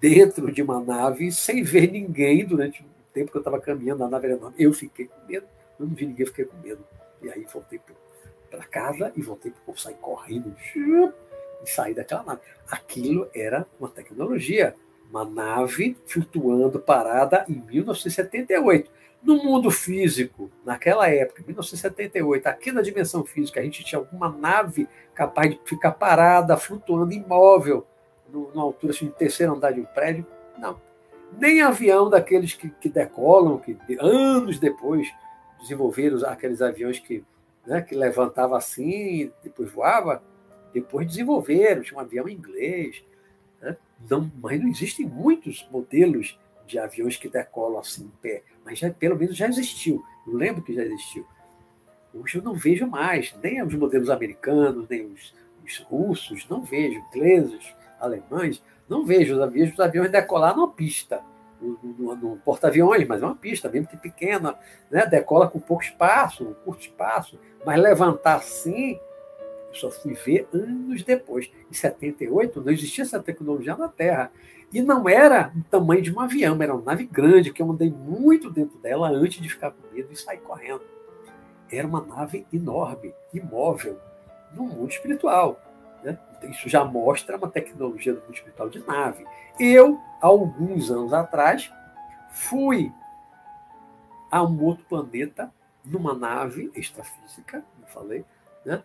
[0.00, 4.08] dentro de uma nave, sem ver ninguém durante o tempo que eu estava caminhando na
[4.08, 5.46] nave eu fiquei com medo.
[5.78, 6.84] Eu não vi ninguém, fiquei com medo.
[7.22, 7.80] E aí voltei
[8.50, 12.40] para casa e voltei para sair correndo e sair daquela nave.
[12.70, 14.74] Aquilo era uma tecnologia
[15.10, 18.90] uma nave flutuando parada em 1978.
[19.22, 24.88] No mundo físico, naquela época, 1978, aqui na dimensão física, a gente tinha alguma nave
[25.14, 27.86] capaz de ficar parada, flutuando imóvel,
[28.28, 30.26] numa altura assim, de terceiro andar de um prédio?
[30.58, 30.80] Não.
[31.36, 35.08] Nem avião daqueles que, que decolam, que anos depois
[35.60, 37.24] desenvolveram aqueles aviões que,
[37.66, 40.22] né, que levantava assim depois voava.
[40.72, 43.02] Depois desenvolveram, tinha um avião inglês?
[44.08, 48.90] Não, mas não existem muitos modelos de aviões que decolam assim em pé, mas já,
[48.90, 50.04] pelo menos já existiu.
[50.26, 51.26] Eu lembro que já existiu.
[52.12, 57.02] Hoje eu não vejo mais, nem os modelos americanos, nem os, os russos, não vejo,
[57.08, 61.22] ingleses, alemães, não vejo os aviões, os aviões decolar numa pista,
[61.60, 64.56] no, porta-aviões, mas é uma pista, mesmo que pequena,
[64.90, 65.06] né?
[65.06, 68.98] decola com pouco espaço, um curto espaço, mas levantar assim
[69.80, 71.50] só fui ver anos depois.
[71.70, 74.30] Em 78, não existia essa tecnologia na Terra.
[74.72, 77.90] E não era o tamanho de um avião, era uma nave grande, que eu andei
[77.90, 80.82] muito dentro dela antes de ficar com medo e sair correndo.
[81.70, 83.98] Era uma nave enorme, imóvel,
[84.52, 85.60] no mundo espiritual.
[86.02, 86.18] Né?
[86.50, 89.24] Isso já mostra uma tecnologia do mundo espiritual de nave.
[89.58, 91.70] Eu, alguns anos atrás,
[92.30, 92.92] fui
[94.30, 95.52] a um outro planeta
[95.84, 98.24] numa nave extrafísica, como falei,
[98.64, 98.82] né?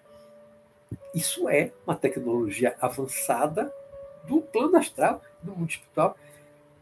[1.14, 3.74] Isso é uma tecnologia avançada
[4.28, 6.18] do plano astral, do mundo espiritual.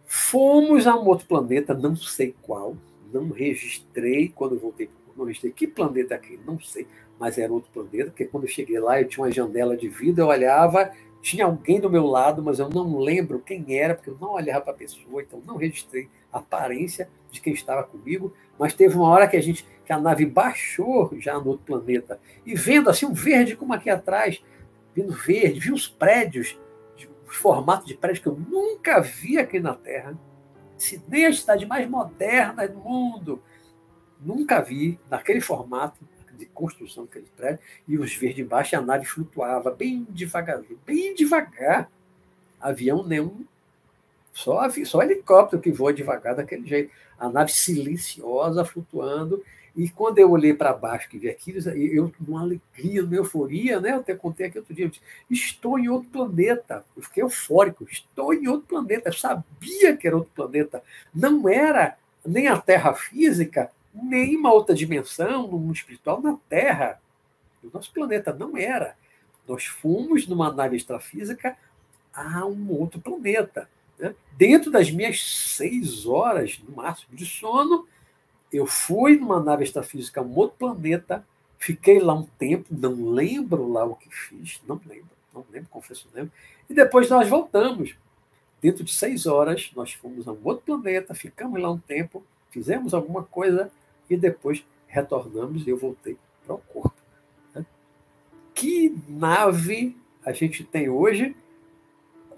[0.05, 2.75] Fomos a um outro planeta, não sei qual,
[3.11, 6.87] não registrei quando voltei para não registrei que planeta é aquele, não sei,
[7.19, 10.21] mas era outro planeta, porque quando eu cheguei lá eu tinha uma janela de vida,
[10.21, 10.91] eu olhava,
[11.21, 14.61] tinha alguém do meu lado, mas eu não lembro quem era, porque eu não olhava
[14.61, 19.07] para a pessoa, então não registrei a aparência de quem estava comigo, mas teve uma
[19.07, 23.05] hora que a gente, que a nave baixou já no outro planeta, e vendo assim
[23.05, 24.43] um verde como aqui atrás,
[24.93, 26.59] vindo verde, vi os prédios,
[27.25, 30.19] os formatos de prédios que eu nunca vi aqui na Terra,
[30.77, 33.41] se nem a cidade mais moderna do mundo,
[34.19, 35.99] nunca vi naquele formato
[36.37, 41.13] de construção daquele prédio, e os verdes embaixo, e a nave flutuava bem devagar, bem
[41.13, 41.89] devagar.
[42.59, 43.45] Avião nenhum
[44.33, 46.91] só, só helicóptero que voa devagar daquele jeito.
[47.19, 49.43] A nave silenciosa flutuando
[49.75, 53.91] E quando eu olhei para baixo, que vi aquilo, eu, uma alegria, uma euforia, né?
[53.91, 56.83] Eu até contei aqui outro dia, eu disse, estou em outro planeta.
[56.97, 59.09] Eu fiquei eufórico, estou em outro planeta.
[59.09, 60.83] Eu sabia que era outro planeta.
[61.13, 66.99] Não era nem a Terra física, nem uma outra dimensão, no mundo espiritual, na Terra.
[67.63, 68.95] O nosso planeta não era.
[69.47, 71.57] Nós fomos numa nave extrafísica
[72.13, 73.69] a um outro planeta.
[73.99, 74.15] Né?
[74.37, 77.85] Dentro das minhas seis horas, no máximo, de sono,
[78.51, 81.25] eu fui numa nave extrafísica um outro planeta,
[81.57, 86.07] fiquei lá um tempo, não lembro lá o que fiz, não lembro, não lembro, confesso,
[86.07, 86.33] não lembro.
[86.69, 87.95] E depois nós voltamos.
[88.61, 92.93] Dentro de seis horas, nós fomos a um outro planeta, ficamos lá um tempo, fizemos
[92.93, 93.71] alguma coisa
[94.09, 96.97] e depois retornamos e eu voltei para o corpo.
[97.53, 97.65] Né?
[98.53, 101.35] Que nave a gente tem hoje?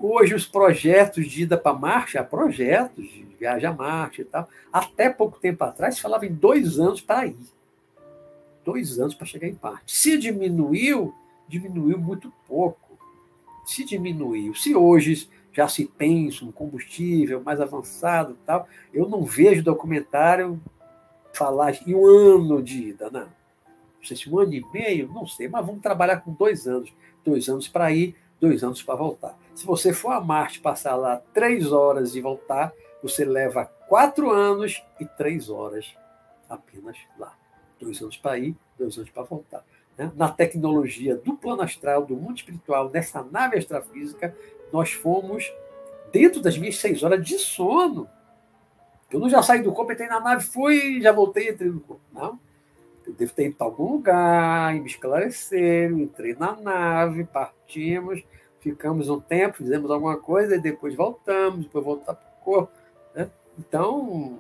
[0.02, 4.50] Hoje, os projetos de ida para Marte, projetos de viagem a Marte e tal.
[4.74, 7.38] Até pouco tempo atrás, falava em dois anos para ir.
[8.66, 9.96] Dois anos para chegar em Marte.
[9.96, 11.14] Se diminuiu,
[11.48, 12.98] diminuiu muito pouco.
[13.64, 14.56] Se diminuiu.
[14.56, 20.60] Se hoje já se pensa um combustível mais avançado e tal, eu não vejo documentário
[21.32, 23.22] falar em um ano de ida, não.
[24.02, 26.92] Não sei se um ano e meio, não sei, mas vamos trabalhar com dois anos.
[27.24, 29.38] Dois anos para ir, dois anos para voltar.
[29.54, 34.84] Se você for a Marte passar lá três horas e voltar, você leva quatro anos
[35.00, 35.96] e três horas
[36.50, 37.34] apenas lá.
[37.80, 39.64] Dois anos para ir, dois anos para voltar.
[39.98, 40.12] Né?
[40.16, 44.36] Na tecnologia do plano astral, do mundo espiritual, nessa nave astrafísica,
[44.74, 45.54] nós fomos
[46.12, 48.10] dentro das minhas seis horas de sono.
[49.12, 52.02] Eu não já saí do corpo, entrei na nave, fui, já voltei entrei no corpo.
[52.12, 52.40] Não.
[53.06, 58.24] Eu devo ter ido para algum lugar, me esclareceram, entrei na nave, partimos,
[58.60, 62.72] ficamos um tempo, fizemos alguma coisa e depois voltamos, depois voltar para o corpo.
[63.16, 63.30] Né?
[63.58, 64.40] Então,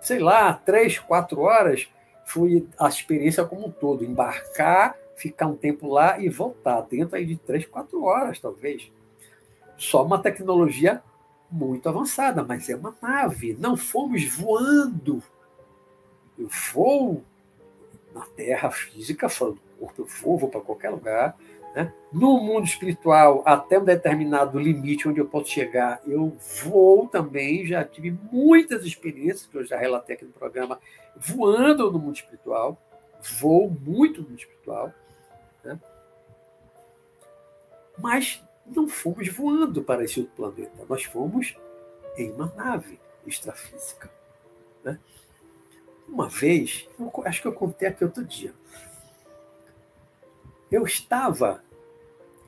[0.00, 1.88] sei lá, três, quatro horas
[2.24, 4.04] foi a experiência como um todo.
[4.04, 8.92] Embarcar, ficar um tempo lá e voltar, dentro aí de três, quatro horas, talvez.
[9.78, 11.02] Só uma tecnologia
[11.50, 13.56] muito avançada, mas é uma nave.
[13.58, 15.22] Não fomos voando.
[16.38, 17.22] Eu vou
[18.18, 21.36] na Terra física, falando corpo, eu vou, vou para qualquer lugar.
[21.74, 21.92] Né?
[22.12, 27.66] No mundo espiritual, até um determinado limite onde eu posso chegar, eu vou também.
[27.66, 30.80] Já tive muitas experiências, que eu já relatei aqui no programa,
[31.16, 32.80] voando no mundo espiritual.
[33.40, 34.92] Vou muito no mundo espiritual.
[35.64, 35.78] Né?
[37.98, 41.56] Mas não fomos voando para esse outro planeta, nós fomos
[42.16, 44.10] em uma nave extrafísica.
[44.84, 44.98] Né?
[46.08, 46.88] Uma vez,
[47.24, 48.52] acho que eu contei aqui outro dia,
[50.70, 51.62] eu estava.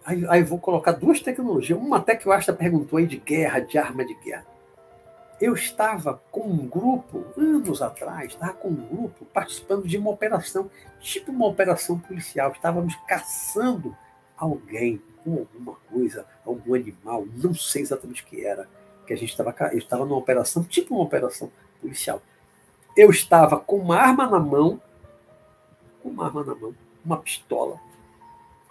[0.04, 1.78] Aí, aí vou colocar duas tecnologias.
[1.78, 4.46] Uma até que o Asta perguntou aí de guerra, de arma de guerra.
[5.40, 10.70] Eu estava com um grupo, anos atrás, estava com um grupo participando de uma operação,
[11.00, 12.52] tipo uma operação policial.
[12.52, 13.96] Estávamos caçando
[14.36, 18.68] alguém com alguma coisa, algum animal, não sei exatamente o que era.
[19.06, 22.22] Que a gente estava, eu estava numa operação, tipo uma operação policial.
[22.96, 24.80] Eu estava com uma arma na mão,
[26.02, 26.74] com uma arma na mão,
[27.04, 27.78] uma pistola,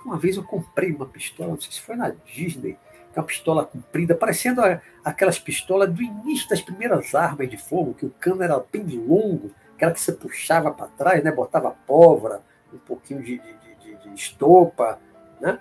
[0.06, 2.78] uma vez eu comprei uma pistola, não sei se foi na Disney,
[3.16, 4.62] é uma pistola comprida, parecendo
[5.04, 9.52] aquelas pistolas do início das primeiras armas de fogo, que o cano era bem longo,
[9.76, 11.32] aquela que você puxava para trás, né?
[11.32, 12.42] botava pólvora,
[12.74, 15.00] um pouquinho de, de, de, de estopa,
[15.42, 15.60] né?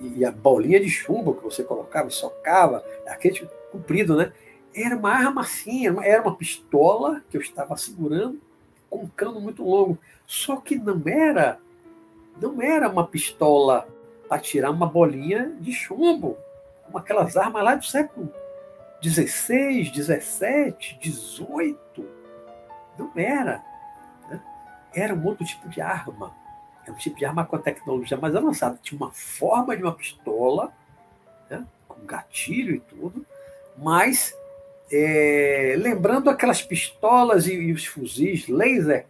[0.00, 4.32] e a bolinha de chumbo que você colocava e socava, aquele comprido, né?
[4.74, 8.40] Era uma arma assim, era uma pistola que eu estava segurando
[8.88, 9.98] com um cano muito longo.
[10.26, 11.58] Só que não era
[12.40, 13.86] não era uma pistola
[14.28, 16.38] para tirar uma bolinha de chumbo,
[16.84, 18.32] como aquelas armas lá do século
[19.02, 21.76] XVI, XVII, XVIII.
[22.98, 23.62] Não era.
[24.28, 24.40] Né?
[24.94, 26.34] Era um outro tipo de arma.
[26.82, 28.78] Era um tipo de arma com a tecnologia mais avançada.
[28.82, 30.72] Tinha uma forma de uma pistola,
[31.48, 31.66] né?
[31.88, 33.26] com gatilho e tudo,
[33.76, 34.34] mas
[34.90, 39.06] é, lembrando aquelas pistolas e, e os fuzis laser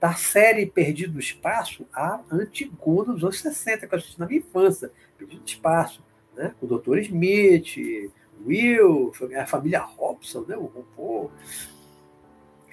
[0.00, 4.92] da série Perdido Espaço, a Antigona dos anos 60, que eu assisti na minha infância,
[5.16, 6.04] Perdido Espaço,
[6.36, 6.54] né?
[6.60, 6.98] com o Dr.
[6.98, 8.12] Smith,
[8.46, 10.56] Will, a família Robson, né?
[10.56, 11.30] o RuPaul.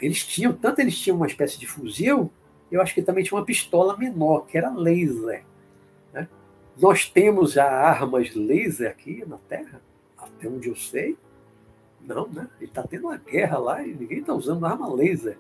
[0.02, 2.32] Eles tinham, tanto eles tinham uma espécie de fuzil,
[2.72, 5.44] eu acho que também tinha uma pistola menor, que era laser.
[6.14, 6.28] Né?
[6.78, 9.82] Nós temos já armas laser aqui na Terra,
[10.18, 11.18] até onde eu sei.
[12.06, 12.48] Não, né?
[12.60, 15.38] Ele está tendo uma guerra lá e ninguém está usando arma laser.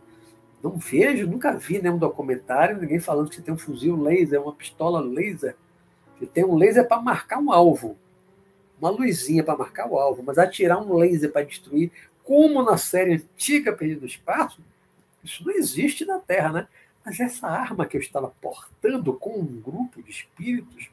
[0.61, 4.99] Não vejo, nunca vi nenhum documentário, ninguém falando que tem um fuzil laser, uma pistola
[4.99, 5.55] laser.
[6.17, 7.97] Você tem um laser para marcar um alvo.
[8.79, 11.91] Uma luzinha para marcar o alvo, mas atirar um laser para destruir,
[12.23, 14.61] como na série antiga Perdido no Espaço,
[15.23, 16.67] isso não existe na Terra, né?
[17.03, 20.89] Mas essa arma que eu estava portando com um grupo de espíritos,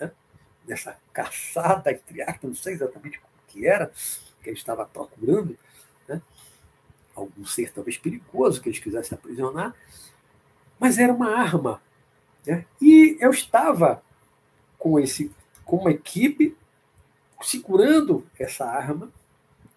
[0.00, 0.10] né,
[0.66, 3.90] nessa caçada, entre aspas, não sei exatamente o que era,
[4.44, 5.58] que ele estava procurando,
[6.06, 6.20] né,
[7.16, 9.74] algum ser talvez perigoso que eles quisessem aprisionar,
[10.78, 11.80] mas era uma arma.
[12.46, 14.02] Né, e eu estava
[14.78, 15.32] com, esse,
[15.64, 16.54] com uma equipe
[17.40, 19.10] segurando essa arma,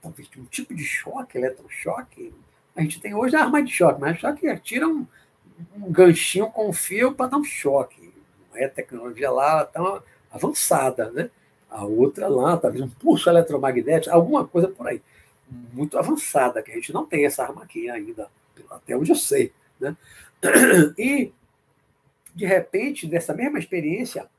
[0.01, 2.33] talvez de um tipo de choque, eletrochoque.
[2.75, 5.07] A gente tem hoje a arma de choque, mas choque atira um,
[5.75, 8.13] um ganchinho com fio para dar um choque.
[8.51, 10.01] Não é tecnologia lá tão
[10.31, 11.29] avançada, né?
[11.69, 15.01] A outra lá, talvez um pulso eletromagnético, alguma coisa por aí.
[15.73, 18.29] Muito avançada, que a gente não tem essa arma aqui ainda,
[18.69, 19.51] até onde eu sei.
[19.79, 19.95] Né?
[20.97, 21.33] E,
[22.33, 24.29] de repente, dessa mesma experiência,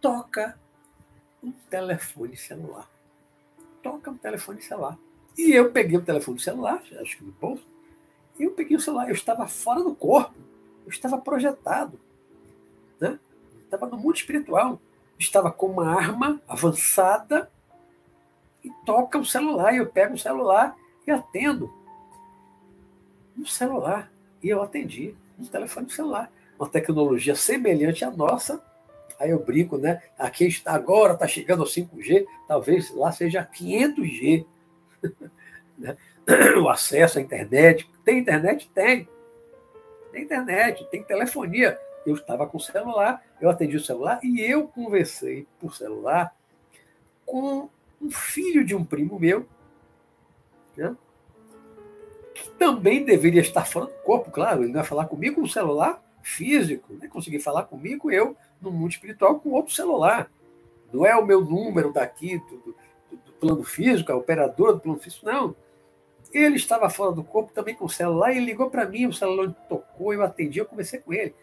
[0.00, 0.58] toca
[1.42, 2.88] um telefone celular.
[3.82, 4.98] Toca um telefone celular.
[5.36, 7.66] E eu peguei o telefone celular, acho que no bolso,
[8.38, 9.08] e eu peguei o celular.
[9.08, 10.34] Eu estava fora do corpo.
[10.86, 11.98] Eu estava projetado.
[13.68, 14.80] Estava no mundo espiritual.
[15.18, 17.50] Estava com uma arma avançada
[18.64, 19.74] e toca o celular.
[19.74, 20.74] E eu pego o celular
[21.06, 21.70] e atendo.
[23.36, 24.10] Um celular.
[24.42, 25.14] E eu atendi.
[25.38, 26.32] Um telefone celular.
[26.58, 28.62] Uma tecnologia semelhante à nossa,
[29.18, 30.00] Aí eu brinco, né?
[30.16, 34.46] Aqui está agora, está chegando ao 5G, talvez lá seja 500G.
[35.76, 35.96] né?
[36.62, 37.90] O acesso à internet.
[38.04, 38.70] Tem internet?
[38.72, 39.08] Tem.
[40.12, 41.78] Tem internet, tem telefonia.
[42.06, 46.34] Eu estava com o celular, eu atendi o celular e eu conversei por celular
[47.26, 47.68] com
[48.00, 49.46] um filho de um primo meu,
[50.76, 50.96] né?
[52.34, 55.48] que também deveria estar fora do corpo, claro, ele não ia falar comigo com o
[55.48, 57.08] celular físico, né?
[57.08, 60.30] conseguir falar comigo eu no mundo espiritual com outro celular.
[60.92, 62.76] Não é o meu número daqui, do, do,
[63.26, 65.54] do plano físico, a operadora do plano físico, não.
[66.32, 69.52] Ele estava fora do corpo também com o celular e ligou para mim, o celular
[69.68, 71.34] tocou, eu atendi, eu conversei com ele.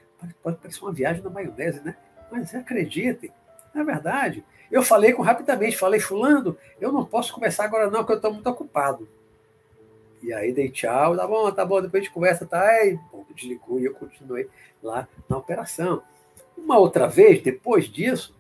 [0.42, 1.96] Pode parecer uma viagem na maionese, né?
[2.32, 3.32] Mas acreditem,
[3.74, 4.44] é verdade.
[4.72, 8.34] Eu falei com rapidamente, falei, fulano, eu não posso conversar agora não, porque eu estou
[8.34, 9.08] muito ocupado.
[10.22, 12.62] E aí dei tchau, tá bom, tá bom, depois a gente conversa, tá?
[12.62, 14.50] Aí, bom, desligou e eu continuei
[14.82, 16.02] lá na operação.
[16.58, 18.36] Uma outra vez, depois disso,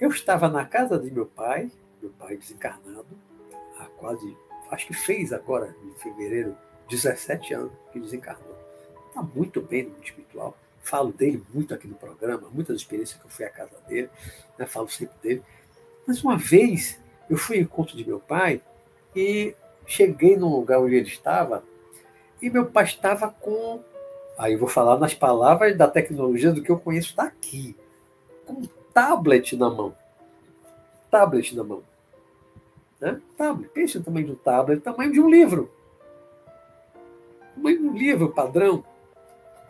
[0.00, 3.06] eu estava na casa de meu pai, meu pai desencarnado,
[3.78, 4.36] há quase,
[4.70, 6.56] acho que fez agora, em fevereiro,
[6.88, 8.56] 17 anos que desencarnou.
[9.08, 10.56] Está muito bem no mundo espiritual.
[10.82, 14.10] Falo dele muito aqui no programa, muitas experiências que eu fui à casa dele,
[14.58, 15.42] né, falo sempre dele.
[16.06, 18.60] Mas uma vez eu fui ao encontro de meu pai
[19.14, 19.54] e
[19.86, 21.62] cheguei num lugar onde ele estava
[22.40, 23.80] e meu pai estava com
[24.36, 27.76] Aí vou falar nas palavras da tecnologia do que eu conheço daqui.
[28.46, 29.94] Com um tablet na mão.
[31.10, 31.82] Tablet na mão.
[33.00, 33.20] Né?
[33.36, 33.70] Tablet.
[33.72, 35.70] Pense no tamanho de um tablet, tamanho de um livro.
[37.54, 38.84] Tamanho de um livro padrão.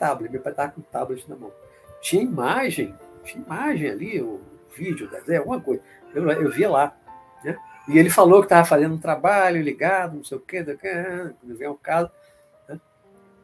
[0.02, 0.32] Tablet.
[0.32, 1.52] Meu pai estava com um tablet na mão.
[2.00, 4.40] Tinha imagem, tinha imagem ali, o
[4.74, 5.80] vídeo, alguma coisa.
[6.12, 6.96] Eu, eu via lá.
[7.44, 7.56] Né?
[7.88, 11.68] E ele falou que estava fazendo um trabalho ligado, não sei o quê, quando vem
[11.68, 12.10] o caso.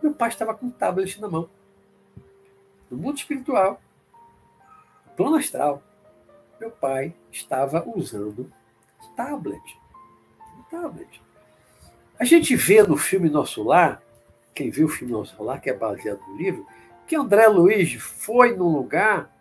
[0.02, 1.48] Meu pai estava com um tablet na mão.
[2.90, 3.80] No mundo espiritual,
[5.06, 5.82] no plano astral,
[6.58, 8.50] meu pai estava usando
[9.18, 9.78] tablet.
[10.56, 11.20] Um tablet.
[12.18, 14.00] A gente vê no filme Nosso Lar,
[14.58, 16.66] quem viu o filme Nosso Lar, que é baseado no livro,
[17.06, 19.32] que André Luiz foi num lugar,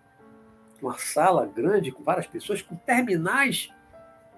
[0.80, 3.74] uma sala grande, com várias pessoas, com terminais.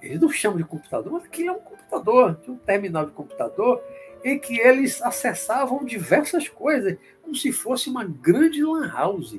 [0.01, 2.39] Eles não chamam de computador, mas aquilo é um computador.
[2.41, 3.83] Tinha um terminal de computador
[4.23, 9.37] em que eles acessavam diversas coisas, como se fosse uma grande lan house.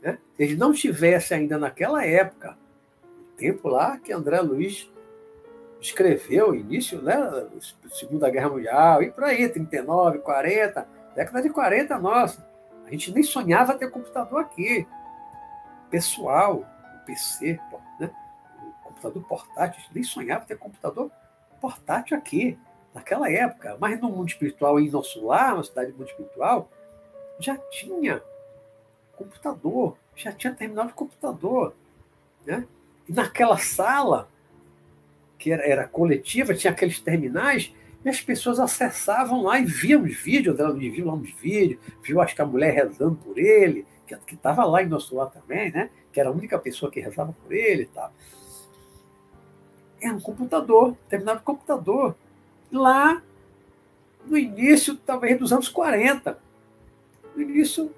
[0.00, 0.18] Né?
[0.38, 2.56] Eles não tivessem ainda naquela época,
[3.36, 4.88] tempo lá que André Luiz
[5.82, 7.46] escreveu, início, né,
[7.90, 12.46] Segunda Guerra Mundial, e por aí, 39, 40, década de 40, nossa,
[12.86, 14.86] a gente nem sonhava ter computador aqui.
[15.90, 16.64] Pessoal,
[16.94, 17.58] o PC,
[17.98, 18.10] né,
[18.62, 21.10] o computador portátil, a gente nem sonhava ter computador
[21.60, 22.58] portátil aqui
[22.94, 26.70] naquela época, mas no mundo espiritual, em nosso lar, na cidade do mundo espiritual,
[27.38, 28.22] já tinha
[29.16, 31.74] computador, já tinha terminal de computador.
[32.46, 32.66] Né?
[33.08, 34.28] E naquela sala,
[35.42, 37.74] que era, era coletiva, tinha aqueles terminais,
[38.04, 42.20] e as pessoas acessavam lá e viam os vídeos, ela viu lá uns vídeos, viu
[42.20, 43.84] acho que a mulher rezando por ele,
[44.26, 45.90] que estava lá em nosso lar também, né?
[46.12, 48.12] que era a única pessoa que rezava por ele tal.
[50.00, 52.14] Era um computador, terminal de computador
[52.70, 53.20] lá
[54.26, 56.38] no início, talvez dos anos 40.
[57.34, 57.92] No início,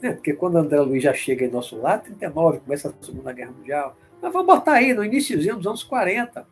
[0.00, 3.52] né, porque quando André Luiz já chega em nosso lar, 39, começa a Segunda Guerra
[3.52, 3.96] Mundial.
[4.20, 6.46] Mas vamos botar aí, no iníciozinho dos anos 40.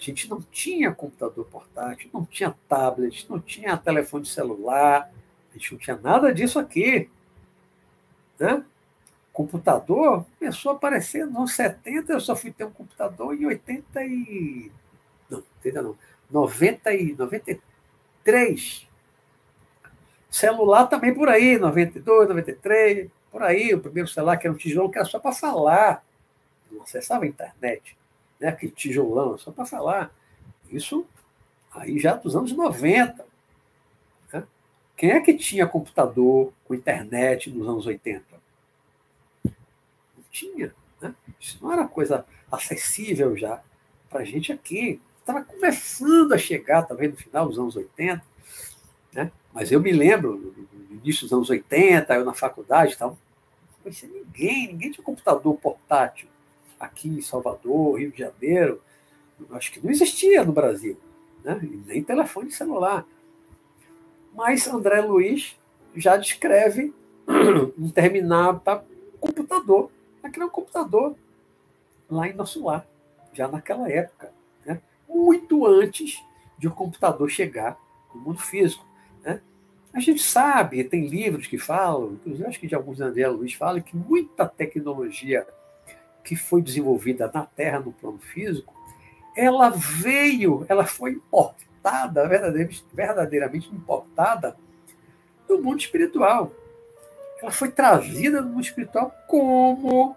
[0.00, 5.12] A gente não tinha computador portátil, não tinha tablet, não tinha telefone celular,
[5.50, 7.10] a gente não tinha nada disso aqui.
[8.38, 8.64] Né?
[9.30, 14.02] Computador começou a aparecer nos anos 70, eu só fui ter um computador em 80
[14.04, 14.72] e.
[15.28, 15.98] Não, 80 não.
[16.30, 18.88] 90 e 93.
[20.30, 23.74] Celular também por aí, 92, 93, por aí.
[23.74, 26.02] O primeiro celular que era um tijolo que era só para falar.
[26.72, 27.99] Não acessava a internet.
[28.40, 28.48] Né?
[28.48, 30.12] Aquele tijolão, só para falar.
[30.70, 31.06] Isso
[31.72, 33.24] aí já dos anos 90.
[34.32, 34.44] Né?
[34.96, 38.24] Quem é que tinha computador com internet nos anos 80?
[39.44, 39.52] Não
[40.30, 40.74] tinha.
[41.00, 41.14] Né?
[41.38, 43.62] Isso não era coisa acessível já
[44.08, 48.22] para a gente aqui estava começando a chegar também no final dos anos 80,
[49.12, 49.30] né?
[49.52, 50.36] mas eu me lembro,
[50.88, 53.18] no início dos anos 80, eu na faculdade, então, não
[53.82, 56.28] conhecia ninguém, ninguém tinha computador portátil
[56.80, 58.82] aqui em Salvador, Rio de Janeiro,
[59.52, 60.96] acho que não existia no Brasil,
[61.44, 61.60] né?
[61.86, 63.06] nem telefone celular.
[64.34, 65.56] Mas André Luiz
[65.94, 66.92] já descreve
[67.78, 68.82] um terminal para
[69.20, 69.90] computador.
[70.22, 71.14] Aquele um computador
[72.10, 72.86] lá em nosso lar,
[73.32, 74.32] já naquela época
[75.12, 76.22] muito antes
[76.56, 77.78] de o computador chegar
[78.14, 78.86] no mundo físico.
[79.22, 79.40] Né?
[79.92, 83.80] A gente sabe, tem livros que falam, inclusive acho que de alguns André Luiz fala
[83.80, 85.46] que muita tecnologia
[86.24, 88.74] que foi desenvolvida na Terra no plano físico,
[89.36, 94.56] ela veio, ela foi importada, verdadeiramente, verdadeiramente importada
[95.48, 96.52] do mundo espiritual.
[97.40, 100.14] Ela foi trazida do mundo espiritual como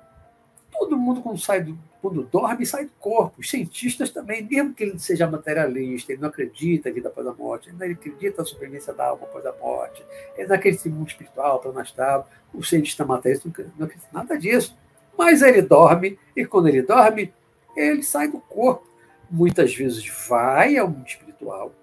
[0.72, 3.40] todo mundo quando sai do, quando dorme, sai do corpo.
[3.40, 7.34] Os cientistas também, mesmo que ele seja materialista, ele não acredita em vida após a
[7.34, 10.04] morte, ele não acredita na sobrevivência da alma após a morte,
[10.36, 14.78] ele não acredita em mundo espiritual, plano astral, o cientista materialista não acredita nada disso.
[15.18, 17.34] Mas ele dorme, e quando ele dorme,
[17.76, 18.88] ele sai do corpo.
[19.30, 21.74] Muitas vezes vai ao mundo espiritual,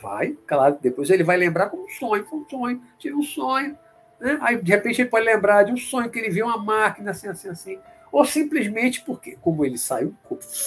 [0.00, 3.78] vai, claro, depois ele vai lembrar como um sonho, foi um sonho, tive um sonho.
[4.20, 4.38] Né?
[4.42, 7.28] Aí, de repente, ele pode lembrar de um sonho que ele viu uma máquina assim,
[7.28, 7.78] assim, assim
[8.10, 10.14] ou simplesmente porque, como ele saiu,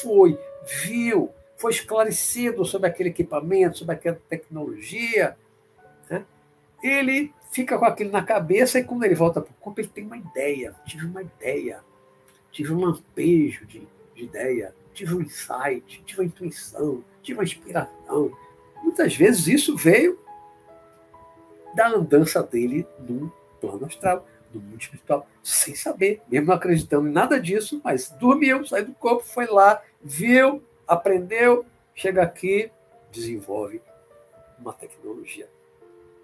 [0.02, 0.40] foi,
[0.84, 5.36] viu, foi esclarecido sobre aquele equipamento, sobre aquela tecnologia,
[6.10, 6.24] né?
[6.84, 10.06] ele fica com aquilo na cabeça e quando ele volta para o corpo, ele tem
[10.06, 10.74] uma ideia.
[10.86, 11.82] Tive uma ideia,
[12.52, 18.36] tive um lampejo de, de ideia, tive um insight, tive uma intuição, tive uma inspiração.
[18.84, 20.20] Muitas vezes isso veio
[21.76, 27.12] da andança dele no plano astral do mundo espiritual, sem saber, mesmo não acreditando em
[27.12, 32.70] nada disso, mas dormiu, saiu do corpo, foi lá, viu, aprendeu, chega aqui,
[33.12, 33.82] desenvolve
[34.60, 35.48] uma tecnologia.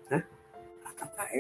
[0.10, 0.26] Né?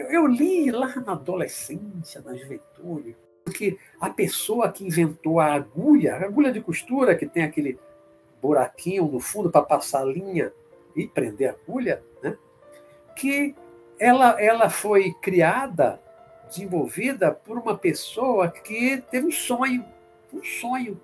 [0.09, 3.17] Eu, li lá na adolescência, na juventude,
[3.49, 7.79] que a pessoa que inventou a agulha, a agulha de costura, que tem aquele
[8.41, 10.51] buraquinho no fundo para passar a linha
[10.95, 12.37] e prender a agulha, né?
[13.15, 13.55] que
[13.99, 15.99] ela, ela foi criada
[16.47, 19.85] desenvolvida por uma pessoa que teve um sonho,
[20.33, 20.99] um sonho.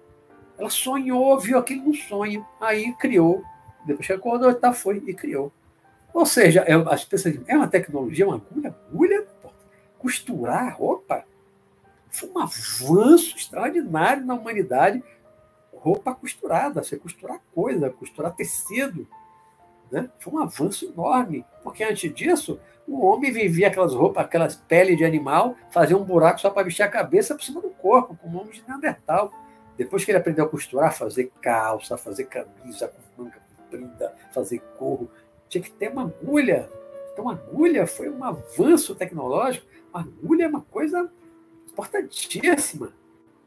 [0.58, 3.44] Ela sonhou, viu aquilo no sonho, aí criou.
[3.86, 5.52] Depois que acordou, tá, foi e criou.
[6.14, 9.28] Ou seja, é, as pessoas dizem, é uma tecnologia, uma agulha, agulha,
[9.98, 11.26] costurar roupa.
[12.14, 15.04] Foi um avanço extraordinário na humanidade.
[15.74, 19.08] Roupa costurada, você costurar coisa, costurar tecido.
[19.92, 20.10] Né?
[20.20, 25.04] Foi um avanço enorme, porque antes disso o homem vivia aquelas roupas, aquelas peles de
[25.04, 28.42] animal, fazia um buraco só para vestir a cabeça por cima do corpo, como um
[28.42, 29.34] homem de Neandertal.
[29.76, 35.10] Depois que ele aprendeu a costurar, fazer calça, fazer camisa com manga comprida, fazer corro,
[35.50, 36.70] tinha que ter uma agulha.
[37.12, 39.66] Então, agulha foi um avanço tecnológico.
[39.92, 41.10] Uma agulha é uma coisa
[41.74, 42.94] importantíssima.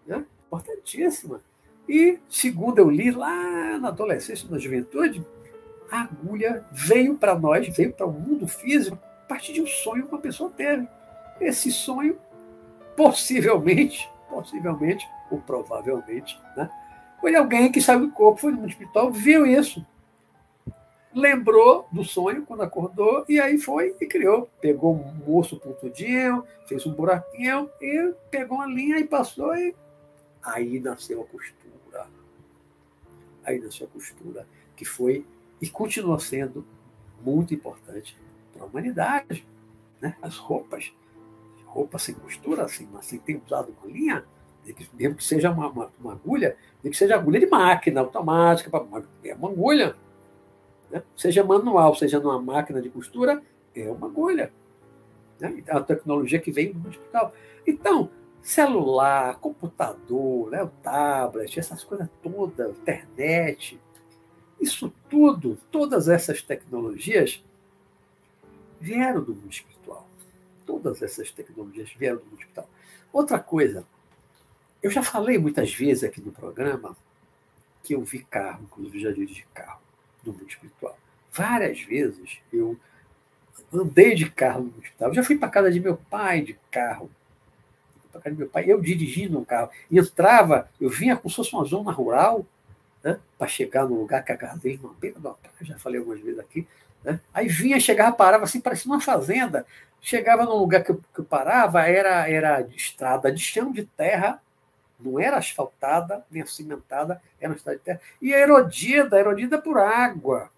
[0.07, 0.25] Né?
[0.47, 1.41] Importantíssima.
[1.89, 5.25] E, segundo eu li lá na adolescência, na juventude,
[5.91, 10.05] a agulha veio para nós, veio para o mundo físico a partir de um sonho
[10.05, 10.87] que uma pessoa teve.
[11.41, 12.19] Esse sonho,
[12.97, 16.69] possivelmente, possivelmente, ou provavelmente, né,
[17.21, 19.85] foi alguém que saiu do corpo, foi no espiritual, viu isso,
[21.17, 24.51] lembrou do sonho quando acordou, e aí foi e criou.
[24.61, 29.75] Pegou um osso pontudinho, fez um buraquinho, e pegou uma linha e passou, e
[30.43, 32.07] aí nasceu a costura.
[33.43, 34.47] Aí nasceu a costura,
[34.77, 35.25] que foi
[35.59, 36.67] e continua sendo
[37.25, 38.15] muito importante
[38.53, 39.49] para a humanidade.
[40.03, 40.15] Né?
[40.21, 40.93] As roupas,
[41.65, 44.23] roupa sem costura, assim, mas sem ter usado uma linha,
[44.93, 48.71] mesmo que seja uma, uma, uma agulha, mesmo que seja agulha de máquina automática,
[49.25, 49.97] é uma agulha.
[50.91, 51.03] Né?
[51.17, 53.43] Seja manual, seja numa máquina de costura,
[53.75, 54.53] é uma agulha.
[55.39, 55.63] Né?
[55.67, 57.33] É a tecnologia que vem do hospital.
[57.67, 58.11] Então,
[58.43, 63.81] celular, computador, né, o tablet, essas coisas todas, internet,
[64.59, 67.45] Isso tudo, todas essas tecnologias
[68.81, 70.09] vieram do mundo espiritual.
[70.65, 72.69] Todas essas tecnologias vieram do mundo espiritual.
[73.13, 73.87] Outra coisa,
[74.83, 76.97] eu já falei muitas vezes aqui no programa
[77.83, 79.86] que eu vi carro, inclusive já dirigi carro
[80.27, 80.99] no mundo espiritual.
[81.33, 82.79] Várias vezes eu
[83.73, 85.11] andei de carro no espiritual.
[85.11, 87.11] Eu já fui para casa de meu pai de carro.
[88.13, 89.71] Para casa de meu pai, eu dirigindo um carro.
[89.91, 92.45] Entrava, eu vinha como se fosse uma zona rural,
[93.03, 95.99] né, para chegar no lugar que a casa dele, uma beira da praia, já falei
[95.99, 96.67] algumas vezes aqui.
[97.05, 97.21] Né?
[97.33, 99.67] Aí vinha, chegava, parava assim, parecia uma fazenda.
[100.01, 103.85] Chegava num lugar que eu, que eu parava, era, era de estrada de chão, de
[103.85, 104.41] terra,
[104.99, 108.01] não era asfaltada, nem cimentada, era uma estrada de terra.
[108.21, 110.51] E erodida, erodida por água,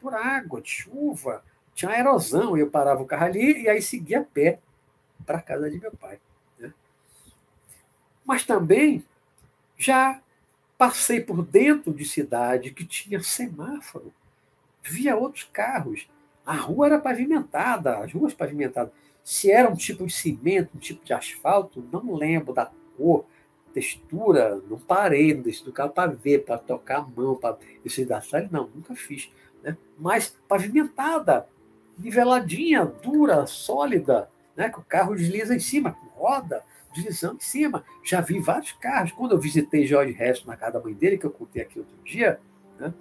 [0.00, 1.44] por água, de chuva.
[1.74, 2.56] Tinha erosão.
[2.56, 4.58] Eu parava o carro ali e aí seguia a pé
[5.24, 6.18] para a casa de meu pai.
[6.58, 6.72] Né?
[8.24, 9.04] Mas também
[9.76, 10.20] já
[10.76, 14.12] passei por dentro de cidade que tinha semáforo,
[14.82, 16.08] via outros carros.
[16.44, 18.92] A rua era pavimentada, as ruas pavimentadas.
[19.22, 23.24] Se era um tipo de cimento, um tipo de asfalto, não lembro da cor,
[23.72, 28.20] textura, não parei no do carro para ver, para tocar a mão, para esse da
[28.20, 29.30] série, não, nunca fiz.
[29.62, 29.76] Né?
[29.98, 31.46] Mas pavimentada,
[31.98, 34.68] niveladinha, dura, sólida, né?
[34.68, 36.62] que o carro desliza em cima, roda,
[36.94, 37.84] deslizando em cima.
[38.04, 39.12] Já vi vários carros.
[39.12, 41.96] Quando eu visitei Jorge Resto na casa da mãe dele, que eu contei aqui outro
[42.04, 42.38] dia,
[42.78, 42.92] né?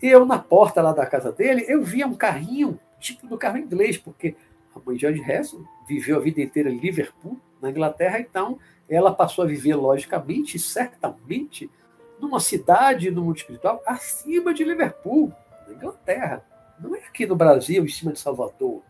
[0.00, 3.96] eu, na porta lá da casa dele, eu via um carrinho, tipo do carro inglês,
[3.96, 4.34] porque
[4.74, 8.58] a mãe George Harrison viveu a vida inteira em Liverpool, na Inglaterra, então
[8.90, 11.70] ela passou a viver, logicamente, certamente,
[12.18, 15.32] numa cidade no mundo espiritual acima de Liverpool,
[15.66, 16.44] na Inglaterra.
[16.78, 18.82] Não é aqui no Brasil, em cima de Salvador.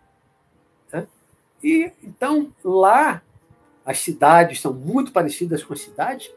[0.92, 1.06] Né?
[1.62, 3.22] E então lá
[3.84, 6.32] as cidades são muito parecidas com as cidades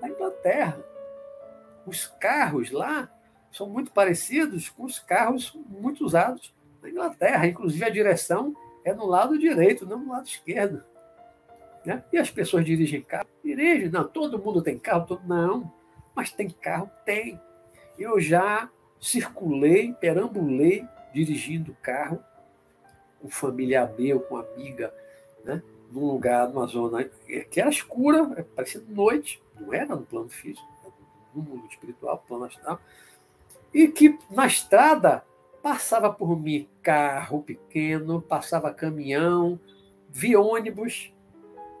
[0.00, 0.78] da Inglaterra.
[1.86, 3.08] Os carros lá
[3.52, 6.52] são muito parecidos com os carros muito usados
[6.82, 7.46] na Inglaterra.
[7.46, 8.54] Inclusive, a direção
[8.84, 10.82] é no lado direito, não no lado esquerdo.
[11.86, 12.02] Né?
[12.12, 13.28] E as pessoas dirigem carro?
[13.44, 15.06] Dirigem, não, todo mundo tem carro?
[15.06, 15.22] Todo...
[15.24, 15.72] Não,
[16.16, 16.90] mas tem carro?
[17.04, 17.40] Tem.
[17.96, 18.68] Eu já
[19.00, 20.84] circulei, perambulei
[21.14, 22.18] dirigindo carro
[23.22, 24.92] com familiar meu, com amiga,
[25.44, 25.62] né?
[25.92, 30.66] num lugar, numa zona que era escura, parecia noite, não era no plano físico,
[31.32, 32.80] no mundo espiritual, plano astral
[33.72, 35.24] e que na estrada
[35.62, 39.60] passava por mim carro pequeno, passava caminhão,
[40.10, 41.12] vi ônibus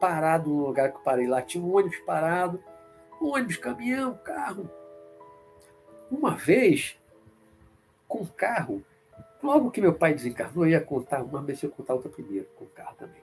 [0.00, 2.62] parado no lugar que eu parei lá, tinha um ônibus parado,
[3.20, 4.70] um ônibus, caminhão, carro.
[6.10, 6.98] Uma vez,
[8.06, 8.82] com carro,
[9.42, 12.66] logo que meu pai desencarnou, eu ia contar, uma vez eu contar outra primeiro, com
[12.66, 13.22] carro também.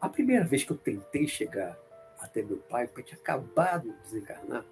[0.00, 1.76] A primeira vez que eu tentei chegar
[2.20, 4.64] até meu pai, pai tinha acabado de desencarnar,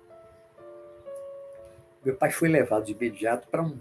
[2.05, 3.79] meu pai foi levado de imediato para um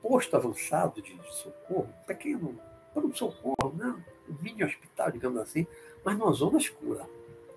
[0.00, 2.56] posto avançado de, socorro, um pequeno
[2.94, 4.06] não, um
[4.42, 5.66] mini hospital, digamos assim,
[6.04, 7.04] mas numa zona escura.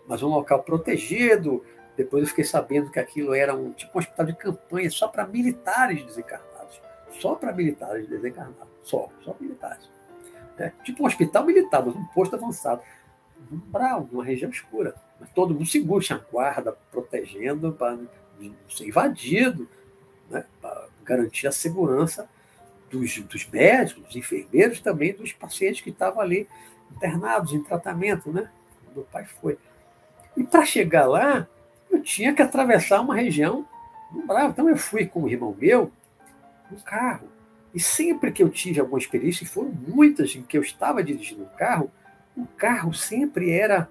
[0.07, 1.63] Mas um local protegido.
[1.95, 5.27] Depois eu fiquei sabendo que aquilo era um tipo um hospital de campanha só para
[5.27, 6.81] militares desencarnados.
[7.19, 8.67] Só para militares desencarnados.
[8.83, 9.89] Só, só militares.
[10.57, 12.81] É, tipo um hospital militar, mas um posto avançado.
[13.51, 14.95] Um umbral, numa região escura.
[15.19, 17.97] Mas todo mundo seguro, tinha guarda protegendo para
[18.69, 19.67] ser invadido,
[20.29, 22.29] né, para garantir a segurança
[22.89, 26.47] dos, dos médicos, dos enfermeiros, também dos pacientes que estavam ali
[26.91, 28.49] internados em tratamento, né?
[28.93, 29.57] Meu pai foi.
[30.35, 31.47] E para chegar lá,
[31.91, 33.65] eu tinha que atravessar uma região
[34.11, 34.49] no Bravo.
[34.49, 35.91] Então eu fui com o irmão meu
[36.69, 37.27] no carro.
[37.73, 41.43] E sempre que eu tive alguma experiência, e foram muitas em que eu estava dirigindo
[41.43, 41.91] um carro,
[42.35, 43.89] o carro sempre era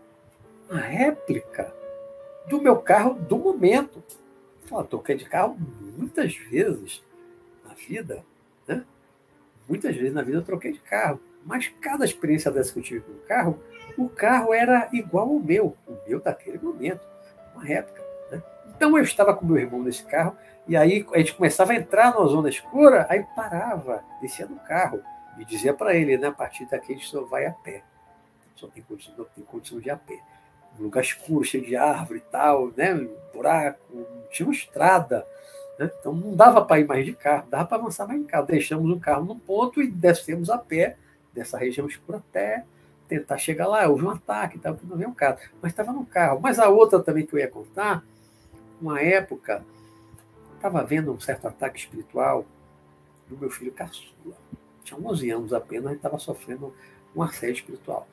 [0.69, 1.73] uma réplica
[2.49, 4.03] do meu carro do momento.
[4.71, 5.57] Eu toquei de carro
[5.97, 7.03] muitas vezes
[7.67, 8.25] na vida,
[8.69, 8.85] né?
[9.69, 11.21] Muitas vezes na vida eu troquei de carro.
[11.45, 13.59] Mas cada experiência dessa que eu tive com o carro,
[13.97, 17.01] o carro era igual ao meu, o meu daquele momento,
[17.55, 18.03] uma réplica.
[18.31, 18.43] Né?
[18.77, 22.15] Então eu estava com meu irmão nesse carro, e aí a gente começava a entrar
[22.15, 25.03] numa zona escura, aí parava, descia do carro
[25.39, 27.83] e dizia para ele, né, a partir daqui a gente só vai a pé.
[28.55, 30.21] Só tem condição, não tem condição de ir a pé
[30.79, 32.95] um lugar escuro, cheio de árvore e tal, né?
[33.33, 35.27] buraco, tinha uma estrada.
[35.79, 35.91] Né?
[36.01, 38.47] Então não dava para ir mais de carro, dava para avançar mais de carro.
[38.47, 40.97] Deixamos o carro num ponto e descemos a pé
[41.33, 42.65] dessa região escura até
[43.07, 43.87] tentar chegar lá.
[43.89, 46.41] Houve um ataque, estava não um carro, mas estava no carro.
[46.41, 48.05] Mas a outra também que eu ia contar,
[48.81, 49.65] uma época,
[50.57, 52.45] estava vendo um certo ataque espiritual
[53.29, 54.37] do meu filho caçula.
[54.83, 56.75] Tinha 11 anos apenas estava sofrendo
[57.15, 58.07] um assédio espiritual.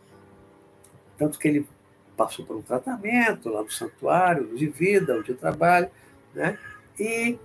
[1.17, 1.67] Tanto que ele
[2.15, 5.89] passou por um tratamento lá no santuário, de vida, eu trabalho,
[6.33, 6.57] né?
[6.99, 7.37] E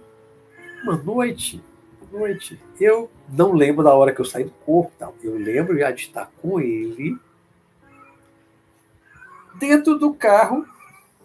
[0.83, 1.63] uma noite,
[2.01, 5.15] uma noite, eu não lembro da hora que eu saí do corpo, tal.
[5.23, 7.19] eu lembro já de estar com ele
[9.59, 10.67] dentro do carro,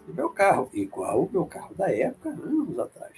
[0.06, 3.12] do meu carro, igual o meu carro da época, anos atrás.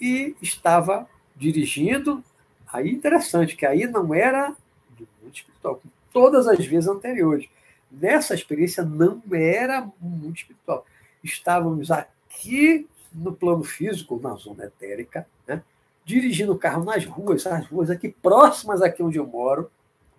[0.00, 2.22] E estava dirigindo,
[2.70, 4.54] aí interessante, que aí não era
[4.90, 7.48] do mundo espiritual, como todas as vezes anteriores.
[7.90, 10.84] Nessa experiência não era mundo espiritual.
[11.22, 15.62] Estávamos aqui no plano físico, na zona etérica, né?
[16.04, 19.70] dirigindo o carro nas ruas, as ruas aqui próximas aqui onde eu moro,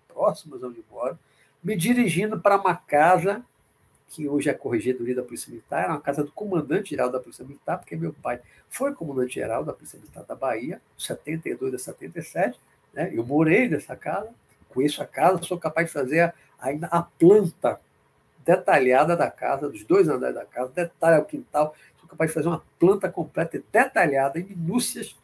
[0.08, 1.20] próximas onde eu moro,
[1.64, 3.44] me dirigindo para uma casa
[4.08, 7.80] que hoje é Corregedoria da Polícia Militar, era uma casa do comandante-geral da Polícia Militar,
[7.80, 8.40] porque meu pai
[8.70, 12.60] foi comandante-geral da Polícia Militar da Bahia, de 72 a 77,
[12.94, 13.12] né?
[13.14, 14.30] eu morei nessa casa,
[14.70, 17.80] conheço a casa, sou capaz de fazer ainda a planta
[18.46, 21.76] detalhada da casa, dos dois andares da casa, detalhe ao quintal,
[22.06, 25.16] sou capaz de fazer uma planta completa e detalhada, em minúcias,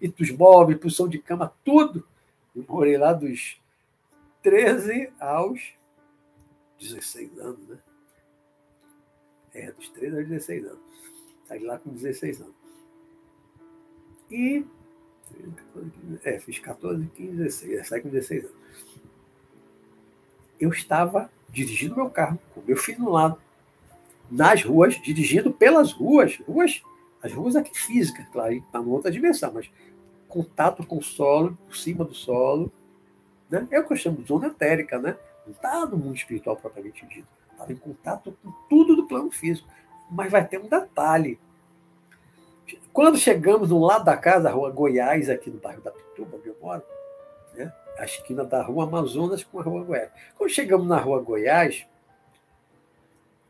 [0.00, 2.06] e dos móveis, posição de cama, tudo.
[2.54, 3.60] Eu morei lá dos
[4.42, 5.72] 13 aos
[6.78, 7.78] 16 anos, né?
[9.54, 10.78] É, dos 13 aos 16 anos.
[11.46, 12.54] Saí lá com 16 anos.
[14.30, 14.64] E.
[16.22, 17.88] É, fiz 14, 15, 16.
[17.88, 18.56] Saí com 16 anos.
[20.60, 23.40] Eu estava dirigindo meu carro, com meu filho no lado,
[24.30, 26.82] nas ruas, dirigindo pelas ruas, ruas,
[27.22, 29.70] as ruas aqui físicas, claro, está numa outra dimensão, mas
[30.28, 32.70] contato com o solo, por cima do solo,
[33.50, 33.66] né?
[33.70, 35.16] é o que eu chamo de zona etérica, né?
[35.46, 39.68] não está no mundo espiritual propriamente dito estava em contato com tudo do plano físico.
[40.10, 41.38] Mas vai ter um detalhe.
[42.92, 46.48] Quando chegamos no lado da casa, a rua Goiás, aqui no bairro da Pituba, onde
[46.48, 46.82] eu moro,
[47.54, 47.72] né?
[47.98, 50.10] a esquina da rua Amazonas com a rua Goiás.
[50.36, 51.86] Quando chegamos na rua Goiás,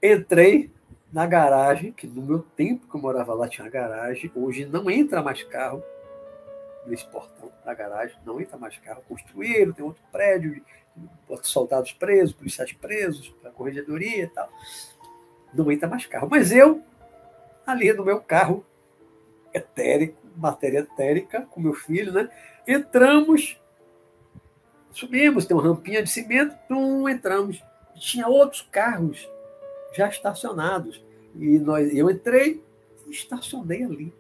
[0.03, 0.71] entrei
[1.13, 5.23] na garagem, que no meu tempo que eu morava lá tinha garagem, hoje não entra
[5.23, 5.83] mais carro
[6.87, 9.03] nesse portão da garagem, não entra mais carro.
[9.09, 10.63] Construíram, tem outro prédio
[11.43, 14.49] soldados presos, policiais presos, a corregedoria e tal.
[15.55, 16.29] Não entra mais carro.
[16.31, 16.83] Mas eu,
[17.67, 18.65] ali no meu carro
[19.53, 22.29] etérico, matéria etérica, com meu filho, né?
[22.67, 23.59] Entramos,
[24.91, 27.63] subimos, tem uma rampinha de cimento, pum, entramos.
[27.97, 29.29] Tinha outros carros
[29.99, 31.05] já estacionados.
[31.35, 32.63] E nós, eu entrei
[33.07, 34.15] e estacionei ali,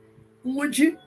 [0.44, 0.98] onde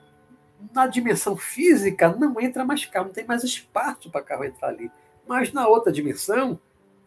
[0.74, 4.90] na dimensão física não entra mais carro, não tem mais espaço para carro entrar ali.
[5.26, 6.58] Mas na outra dimensão,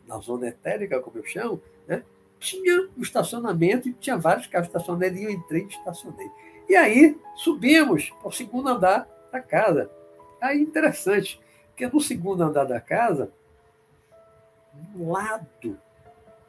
[0.08, 2.04] na zona etérica, como eu chamo, né,
[2.40, 6.30] tinha um estacionamento e tinha vários carros estacionados e eu entrei e estacionei.
[6.70, 9.90] E aí subimos para o segundo andar da casa.
[10.40, 11.40] Aí interessante,
[11.70, 13.32] porque no segundo andar da casa,
[14.94, 15.80] no lado,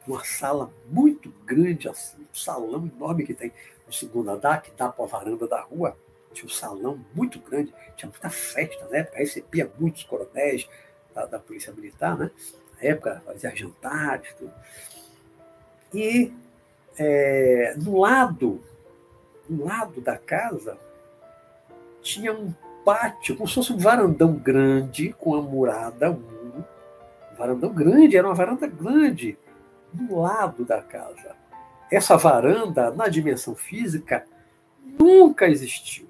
[0.07, 3.51] uma sala muito grande, assim, um salão enorme que tem
[3.85, 5.97] no segundo andar, que dá para a varanda da rua,
[6.33, 9.07] tinha um salão muito grande, tinha muita festa, né?
[9.13, 10.67] Recebia muitos coronéis,
[11.17, 12.29] da, da Polícia Militar, né?
[12.75, 14.53] Na época, fazia jantares, tudo.
[15.93, 16.31] E
[16.97, 18.61] é, no lado,
[19.49, 20.77] no lado da casa,
[22.01, 22.53] tinha um
[22.85, 26.11] pátio, como se fosse um varandão grande, com a murada.
[26.11, 26.63] Um
[27.37, 29.37] varandão grande, era uma varanda grande,
[29.93, 31.35] do lado da casa.
[31.91, 34.25] Essa varanda, na dimensão física,
[34.99, 36.07] nunca existiu.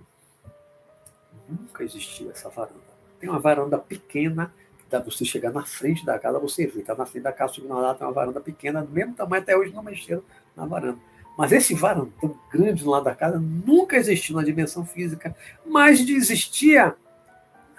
[1.47, 2.87] Nunca existiu essa varanda.
[3.19, 4.51] Tem uma varanda pequena
[4.89, 7.73] Dá você chegar na frente da casa, você vê, está na frente da casa, subindo
[7.73, 10.23] lá, tem uma varanda pequena, do mesmo tamanho, até hoje não mexeram
[10.55, 10.99] na varanda.
[11.37, 16.95] Mas esse varandão grande do lado da casa nunca existiu na dimensão física, mas existia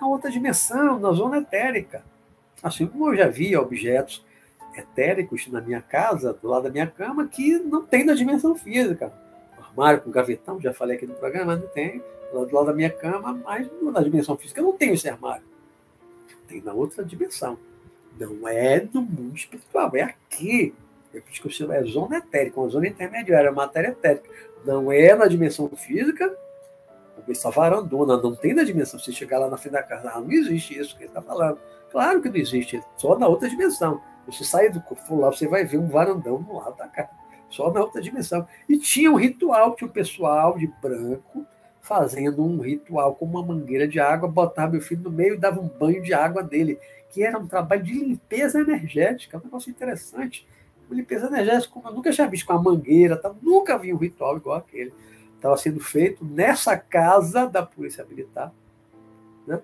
[0.00, 2.04] na outra dimensão, na zona etérica.
[2.62, 4.24] Assim como eu já via objetos
[4.78, 9.12] etéricos na minha casa, do lado da minha cama, que não tem na dimensão física.
[9.58, 12.02] armário com gavetão, já falei aqui no programa, não tem.
[12.32, 15.42] Do lado da minha cama, mas na dimensão física eu não tenho esse armário
[16.48, 17.58] tem na outra dimensão.
[18.18, 20.74] Não é no mundo espiritual, é aqui.
[21.14, 24.28] É por isso que eu chamo, é zona etérica, uma zona intermediária, matéria etérica.
[24.64, 26.34] Não é na dimensão física,
[27.28, 28.98] essa varandona, não tem na dimensão.
[28.98, 31.58] Você chegar lá na frente da casa, ah, não existe isso que ele está falando.
[31.92, 34.00] Claro que não existe, só na outra dimensão.
[34.30, 37.08] Você sai do corpo lá, você vai ver um varandão no lado da casa,
[37.48, 38.46] só na outra dimensão.
[38.68, 41.46] E tinha um ritual, tinha um pessoal de branco,
[41.80, 45.58] fazendo um ritual com uma mangueira de água, botava meu filho no meio e dava
[45.58, 50.46] um banho de água dele, que era um trabalho de limpeza energética, um negócio interessante.
[50.86, 53.34] Uma limpeza energética, como eu nunca tinha visto com a mangueira, tá?
[53.40, 54.92] nunca vi um ritual igual aquele.
[55.34, 58.52] Estava sendo feito nessa casa da Polícia Militar.
[59.46, 59.58] Né?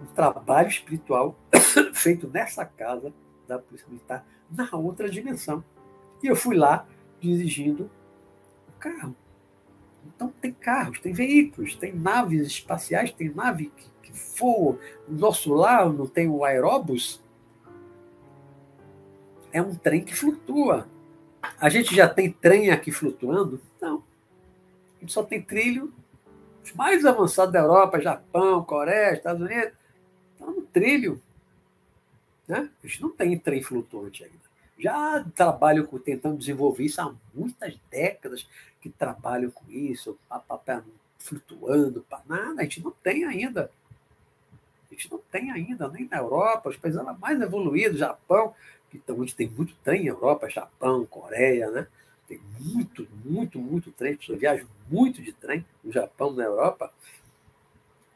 [0.00, 1.36] Um trabalho espiritual
[1.92, 3.12] feito nessa casa
[3.46, 5.64] da Polícia Militar, na outra dimensão.
[6.22, 6.86] E eu fui lá
[7.20, 7.90] dirigindo
[8.68, 9.14] o carro
[10.06, 14.78] Então tem carros, tem veículos, tem naves espaciais, tem nave que, que voa.
[15.08, 17.22] O nosso lar não tem o aeróbus.
[19.52, 20.86] É um trem que flutua.
[21.58, 23.60] A gente já tem trem aqui flutuando?
[23.80, 24.02] Não.
[24.96, 25.92] A gente só tem trilho.
[26.64, 29.72] Os mais avançados da Europa, Japão, Coreia, Estados Unidos,
[30.32, 31.20] estão no trilho.
[32.46, 32.70] Né?
[32.82, 34.46] A gente não tem trem flutuante ainda.
[34.78, 38.46] Já trabalho com, tentando desenvolver isso há muitas décadas
[38.80, 40.84] que trabalham com isso, papapá,
[41.18, 43.70] flutuando, para nada, a gente não tem ainda.
[44.90, 48.54] A gente não tem ainda, nem na Europa, os países mais evoluídos, Japão,
[48.94, 51.86] então onde tem muito trem, Europa, Japão, Coreia, né?
[52.28, 56.92] Tem muito, muito, muito trem, pessoas viajam muito de trem no Japão, na Europa,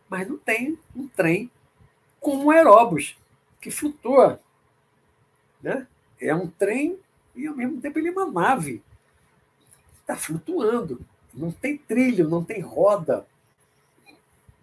[0.08, 1.50] mas não tem um trem
[2.18, 3.16] como aeróbus,
[3.60, 4.40] que flutua.
[5.62, 5.86] Né?
[6.20, 6.98] É um trem
[7.34, 8.82] e ao mesmo tempo ele é uma nave
[10.12, 11.00] está flutuando.
[11.32, 13.24] Não tem trilho, não tem roda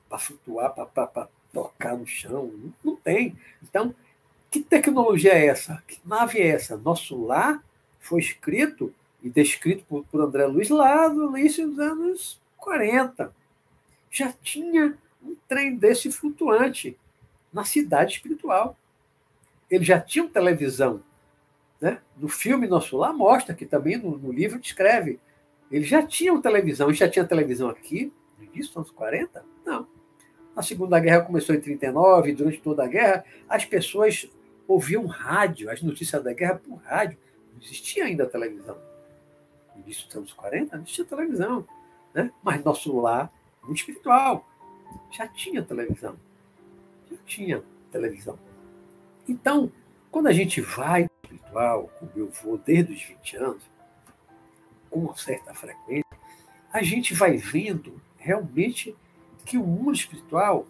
[0.10, 2.52] para flutuar, para tocar no chão.
[2.84, 3.38] Não, tem.
[3.64, 3.96] Então,
[4.52, 5.82] que tecnologia é essa?
[5.88, 6.76] Que nave é essa?
[6.76, 7.64] Nosso lar
[8.00, 8.94] foi escrito
[9.24, 13.34] e descrito por, por André Luiz lá no início dos anos 40.
[14.12, 16.98] Já tinha um trem desse flutuante
[17.52, 18.78] na cidade espiritual.
[19.70, 21.04] Ele já tinha televisão.
[21.80, 22.00] Né?
[22.18, 25.20] No filme Nosso Lar mostra, que também no, no livro descreve
[25.70, 29.44] eles já tinham televisão, já tinha televisão aqui, no início dos anos 40?
[29.66, 29.88] Não.
[30.56, 34.30] A Segunda Guerra começou em 39, durante toda a guerra, as pessoas
[34.68, 37.18] ouviam rádio, as notícias da guerra por rádio.
[37.54, 38.78] Não existia ainda televisão.
[39.76, 41.68] No início dos anos 40, não existia televisão.
[42.14, 42.32] Né?
[42.42, 44.48] Mas nosso lar, muito espiritual,
[45.12, 46.16] já tinha televisão.
[47.12, 48.40] Já tinha televisão.
[49.28, 49.72] Então,
[50.12, 53.64] quando a gente vai espiritual, como eu vou desde os 20 anos,
[54.90, 56.06] com uma certa frequência,
[56.72, 58.96] a gente vai vendo realmente
[59.46, 60.68] que o mundo espiritual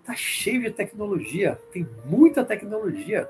[0.00, 3.28] está cheio de tecnologia, tem muita tecnologia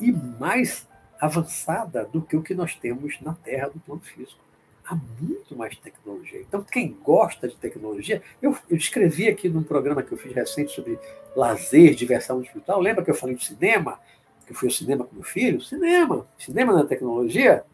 [0.00, 0.88] e mais
[1.20, 4.40] avançada do que o que nós temos na Terra do plano físico.
[4.84, 6.40] Há muito mais tecnologia.
[6.40, 10.72] Então, quem gosta de tecnologia, eu, eu escrevi aqui num programa que eu fiz recente
[10.72, 10.98] sobre
[11.36, 12.80] lazer, diversão espiritual.
[12.80, 14.00] Lembra que eu falei de cinema?
[14.44, 15.60] Que eu fui ao cinema com meu filho?
[15.60, 16.26] Cinema.
[16.36, 17.64] Cinema na tecnologia.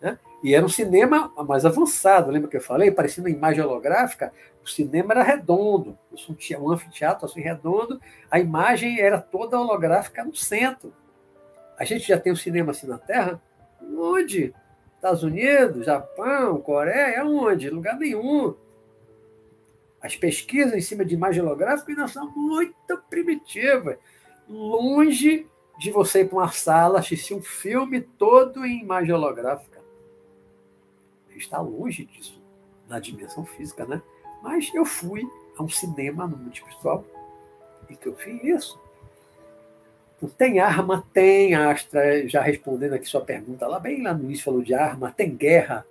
[0.00, 0.18] Né?
[0.42, 2.90] E era um cinema mais avançado, lembra que eu falei?
[2.90, 4.32] Parecia uma imagem holográfica,
[4.64, 5.98] o cinema era redondo,
[6.58, 8.00] um anfiteatro assim redondo,
[8.30, 10.92] a imagem era toda holográfica no centro.
[11.78, 13.40] A gente já tem um cinema assim na Terra?
[13.96, 14.54] Onde?
[14.96, 17.70] Estados Unidos, Japão, Coreia, onde?
[17.70, 18.54] Lugar nenhum.
[20.00, 23.96] As pesquisas em cima de imagem holográfica ainda são muito primitivas,
[24.48, 25.46] longe
[25.78, 29.76] de você ir para uma sala assistir um filme todo em imagem holográfica
[31.38, 32.42] está longe disso
[32.88, 34.00] na dimensão física, né?
[34.42, 35.22] Mas eu fui
[35.56, 36.52] a um cinema no mundo
[37.88, 38.80] e que eu fiz isso.
[40.38, 41.04] Tem arma?
[41.12, 45.12] Tem, Astra, já respondendo aqui sua pergunta lá, bem lá no início falou de arma,
[45.12, 45.86] tem guerra?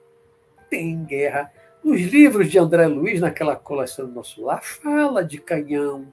[0.69, 1.51] Tem guerra.
[1.84, 6.07] Nos livros de André Luiz, naquela coleção do nosso lar, fala de canhão,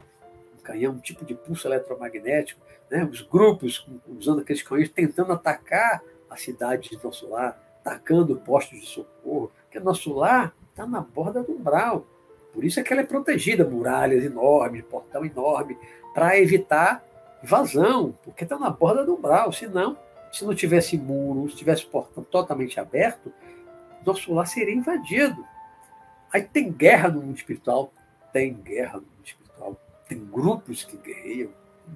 [0.59, 2.61] um canhão, um tipo de pulso eletromagnético,
[2.91, 3.03] né?
[3.11, 8.87] os grupos usando aqueles canhões tentando atacar a cidade de nosso lar atacando postos de
[8.87, 12.07] socorro, porque nosso lar está na borda do umbral.
[12.53, 15.77] Por isso é que ela é protegida, muralhas enormes, portão enorme,
[16.15, 17.03] para evitar
[17.43, 19.53] vazão, porque está na borda do umbral.
[19.53, 19.97] Senão,
[20.33, 23.33] se não tivesse muro, se tivesse portão totalmente aberto,
[24.05, 25.45] nosso lar seria invadido.
[26.33, 27.93] Aí tem guerra no mundo espiritual,
[28.33, 31.51] tem guerra no mundo espiritual, tem grupos que guerreiam,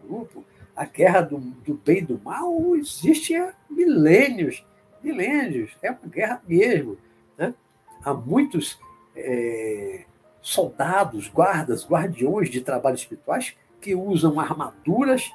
[0.07, 0.45] grupo.
[0.75, 4.63] A guerra do, do bem e do mal existe há milênios
[5.07, 6.99] milênios, é uma guerra mesmo.
[7.39, 7.55] Né?
[8.05, 8.79] Há muitos
[9.15, 10.05] é,
[10.43, 15.31] soldados, guardas, guardiões de trabalhos espirituais que usam armaduras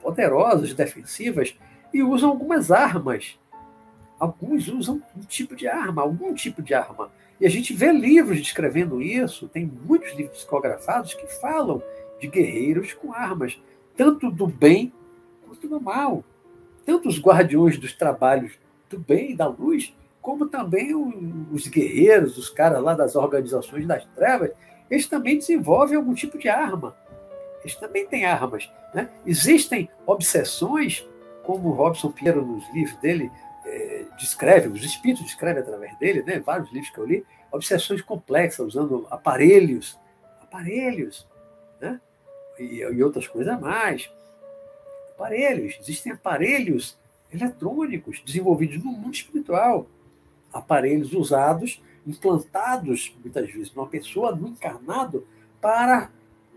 [0.00, 1.58] poderosas, defensivas,
[1.92, 3.36] e usam algumas armas.
[4.16, 7.10] Alguns usam um tipo de arma, algum tipo de arma.
[7.40, 11.82] E a gente vê livros descrevendo isso, tem muitos livros psicografados que falam
[12.20, 13.60] de guerreiros com armas,
[13.96, 14.92] tanto do bem
[15.44, 16.22] quanto do mal.
[16.86, 18.52] Tanto os guardiões dos trabalhos
[18.88, 20.94] do bem, da luz, como também
[21.50, 24.52] os guerreiros, os caras lá das organizações das trevas,
[24.88, 26.94] eles também desenvolvem algum tipo de arma.
[27.60, 28.70] Eles também têm armas.
[28.94, 29.08] Né?
[29.26, 31.06] Existem obsessões,
[31.42, 33.30] como Robson Pinheiro, nos livros dele,
[33.64, 36.40] é, descreve, os espíritos descrevem através dele, né?
[36.40, 39.98] vários livros que eu li, obsessões complexas, usando aparelhos,
[40.42, 41.26] aparelhos,
[41.80, 42.00] né?
[42.58, 44.10] e, e outras coisas a mais.
[45.14, 46.98] Aparelhos, existem aparelhos
[47.32, 49.86] eletrônicos desenvolvidos no mundo espiritual,
[50.52, 55.26] aparelhos usados implantados, muitas vezes, numa pessoa, no encarnado,
[55.60, 56.10] para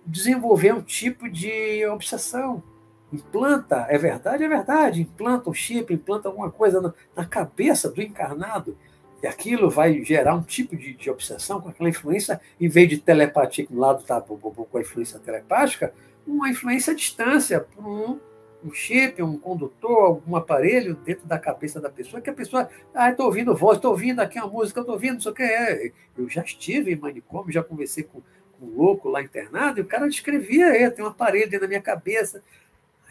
[0.05, 2.63] desenvolver um tipo de obsessão.
[3.11, 8.01] Implanta, é verdade, é verdade, implanta um chip, implanta alguma coisa na, na cabeça do
[8.01, 8.75] encarnado,
[9.21, 12.97] e aquilo vai gerar um tipo de, de obsessão com aquela influência, em vez de
[12.97, 15.93] telepatia, que um lado está com a influência telepática,
[16.25, 18.19] uma influência à distância, por um
[18.63, 23.09] um chip, um condutor, algum aparelho dentro da cabeça da pessoa, que a pessoa, ah,
[23.09, 25.91] estou ouvindo voz, estou ouvindo aqui uma música, estou ouvindo, não sei o que é.
[26.17, 28.21] Eu já estive em manicômio, já conversei com,
[28.63, 32.43] um louco lá internado, e o cara descrevia, é, tem um aparelho da minha cabeça.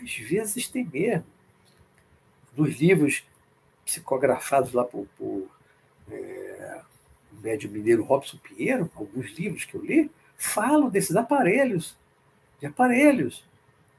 [0.01, 1.25] Às vezes tem mesmo.
[2.57, 3.25] Nos livros
[3.85, 5.49] psicografados lá por, por
[6.11, 6.81] é,
[7.33, 11.97] o médium mineiro Robson Pinheiro, alguns livros que eu li, falam desses aparelhos,
[12.61, 13.45] de aparelhos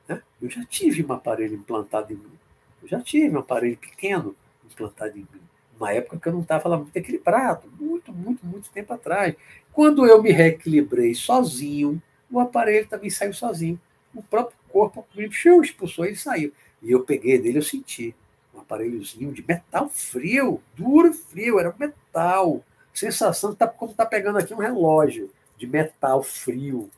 [0.07, 0.21] né?
[0.41, 2.39] Eu já tive um aparelho implantado em mim.
[2.81, 4.35] Eu já tive um aparelho pequeno
[4.65, 5.41] implantado em mim.
[5.77, 9.35] Uma época que eu não estava lá muito equilibrado, muito, muito, muito tempo atrás.
[9.71, 12.01] Quando eu me reequilibrei sozinho,
[12.31, 13.79] o aparelho também saiu sozinho.
[14.13, 16.53] O próprio corpo me expulsou e saiu.
[16.81, 18.15] E eu peguei dele, eu senti.
[18.53, 22.63] Um aparelhozinho de metal frio, duro frio, era metal.
[22.93, 26.89] Sensação tá, como está pegando aqui um relógio de metal frio.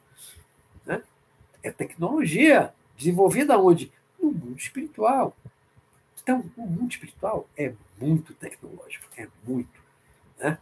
[0.85, 1.01] Né?
[1.63, 2.73] É tecnologia.
[2.97, 3.91] Desenvolvida onde?
[4.19, 5.35] No mundo espiritual.
[6.25, 7.71] Então, o mundo espiritual é
[8.01, 9.79] muito tecnológico, é muito.
[10.39, 10.57] Né?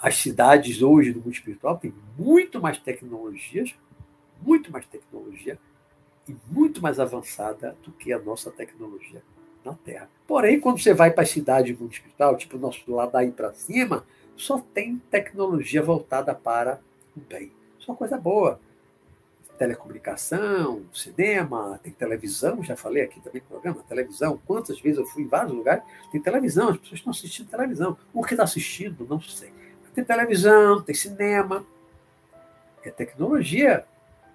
[0.00, 3.74] As cidades hoje do mundo espiritual têm muito mais tecnologias,
[4.40, 5.58] muito mais tecnologia
[6.28, 9.20] e muito mais avançada do que a nossa tecnologia
[9.64, 10.08] na Terra.
[10.28, 13.32] Porém, quando você vai para as cidades do mundo espiritual, tipo o nosso lá daí
[13.32, 14.06] para cima,
[14.36, 16.80] só tem tecnologia voltada para
[17.16, 17.50] o bem.
[17.80, 18.60] Só coisa boa
[19.60, 25.24] telecomunicação, cinema, tem televisão, já falei aqui também no programa, televisão, quantas vezes eu fui
[25.24, 27.94] em vários lugares, tem televisão, as pessoas estão assistindo televisão.
[28.14, 29.52] O que está assistindo, não sei.
[29.94, 31.62] Tem televisão, tem cinema,
[32.82, 33.84] é tecnologia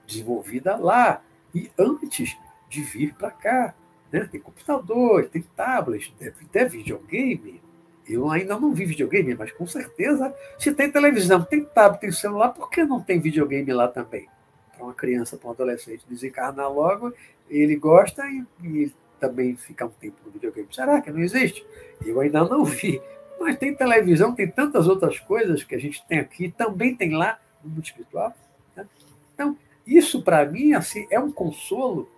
[0.06, 1.24] desenvolvida lá.
[1.56, 2.38] E antes
[2.70, 3.74] de vir para cá,
[4.12, 4.30] né?
[4.32, 7.64] tem computador, tem tablet, deve ter videogame.
[8.08, 12.50] Eu ainda não vi videogame, mas com certeza, se tem televisão, tem tablet, tem celular,
[12.50, 14.30] por que não tem videogame lá também?
[14.76, 17.14] Para uma criança, para um adolescente desencarnar logo,
[17.50, 20.68] ele gosta e, e também ficar um tempo no videogame.
[20.72, 21.66] Será que não existe?
[22.06, 23.02] Eu ainda não vi.
[23.40, 27.40] Mas tem televisão, tem tantas outras coisas que a gente tem aqui, também tem lá
[27.64, 28.34] no mundo espiritual.
[28.76, 28.88] Né?
[29.34, 32.10] Então, isso para mim assim, é um consolo.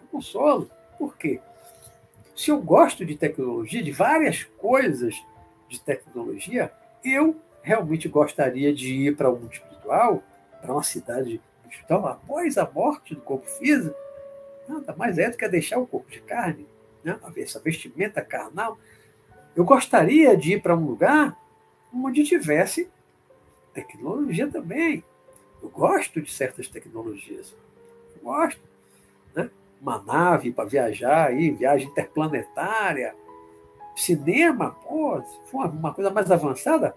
[0.00, 0.70] É um consolo.
[0.98, 1.40] Por quê?
[2.36, 5.14] Se eu gosto de tecnologia, de várias coisas
[5.68, 6.72] de tecnologia,
[7.04, 10.22] eu realmente gostaria de ir para o mundo espiritual,
[10.60, 11.40] para uma cidade
[11.82, 13.96] então, após a morte do corpo físico,
[14.68, 16.66] nada mais é do que deixar o corpo de carne,
[17.02, 17.18] né?
[17.36, 18.78] essa vestimenta carnal.
[19.54, 21.36] Eu gostaria de ir para um lugar
[21.92, 22.90] onde tivesse
[23.72, 25.04] tecnologia também.
[25.62, 27.54] Eu gosto de certas tecnologias.
[28.16, 28.60] Eu gosto.
[29.34, 29.50] Né?
[29.80, 33.14] Uma nave para viajar, aí, viagem interplanetária,
[33.94, 36.94] cinema, pô, se for uma coisa mais avançada,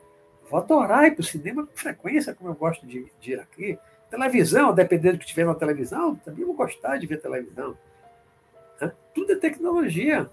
[0.50, 3.78] vou adorar ir para o cinema com frequência, como eu gosto de, de ir aqui.
[4.10, 7.78] Televisão, dependendo do que tiver na televisão, também vou gostar de ver televisão.
[8.80, 8.92] Né?
[9.14, 10.30] Tudo é tecnologia.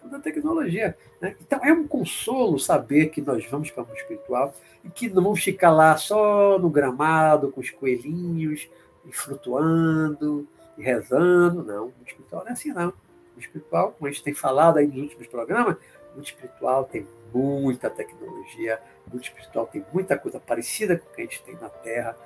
[0.00, 0.96] Tudo é tecnologia.
[1.20, 1.36] Né?
[1.40, 5.22] Então é um consolo saber que nós vamos para o mundo espiritual e que não
[5.22, 8.68] vamos ficar lá só no gramado, com os coelhinhos,
[9.04, 10.48] e flutuando,
[10.78, 11.62] e rezando.
[11.62, 12.88] Não, o mundo espiritual não é assim, não.
[12.88, 15.76] O mundo espiritual, como a gente tem falado aí nos últimos programas,
[16.16, 18.80] o espiritual tem muita tecnologia,
[19.12, 22.16] o espiritual tem muita coisa parecida com o que a gente tem na Terra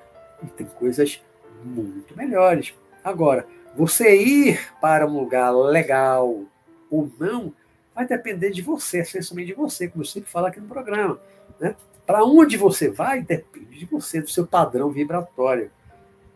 [0.42, 1.22] e tem coisas
[1.62, 2.74] muito melhores.
[3.02, 6.44] Agora, você ir para um lugar legal
[6.90, 7.52] ou não,
[7.94, 11.18] vai depender de você, essencialmente de você, como eu sempre falo aqui no programa.
[11.58, 11.76] Né?
[12.06, 15.70] Para onde você vai, depende de você, do seu padrão vibratório,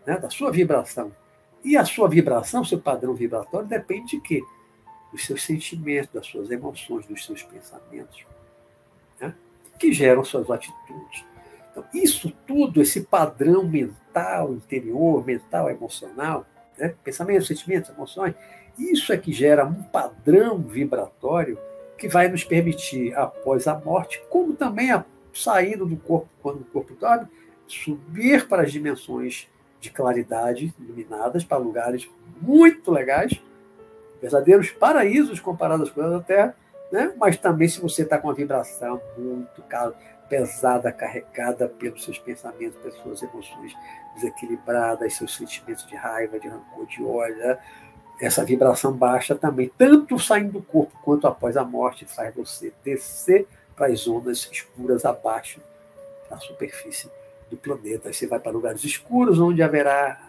[0.07, 0.19] né?
[0.19, 1.13] da sua vibração.
[1.65, 4.43] E a sua vibração, seu padrão vibratório, depende de quê?
[5.13, 8.25] Dos seus sentimentos, das suas emoções, dos seus pensamentos,
[9.21, 9.35] né?
[9.79, 11.25] que geram suas atitudes.
[11.79, 16.95] Então, isso tudo, esse padrão mental interior, mental emocional, né?
[17.05, 18.35] pensamentos, sentimentos, emoções,
[18.79, 21.59] isso é que gera um padrão vibratório
[21.97, 26.65] que vai nos permitir, após a morte, como também a, saindo do corpo, quando o
[26.65, 27.27] corpo dorme,
[27.67, 29.49] subir para as dimensões
[29.81, 32.09] de claridade iluminadas, para lugares
[32.41, 33.41] muito legais,
[34.21, 36.57] verdadeiros paraísos comparados com a da Terra,
[36.91, 37.13] né?
[37.17, 39.63] mas também se você está com uma vibração muito
[40.29, 43.75] pesada, carregada pelos seus pensamentos, pelas suas emoções
[44.15, 47.37] desequilibradas, seus sentimentos de raiva, de rancor, de ódio.
[47.39, 47.59] Né?
[48.21, 53.47] Essa vibração baixa também, tanto saindo do corpo quanto após a morte, faz você descer
[53.77, 55.61] para as ondas escuras abaixo,
[56.29, 57.09] da superfície
[57.49, 58.13] do planeta.
[58.13, 60.21] Você vai para lugares escuros, onde haverá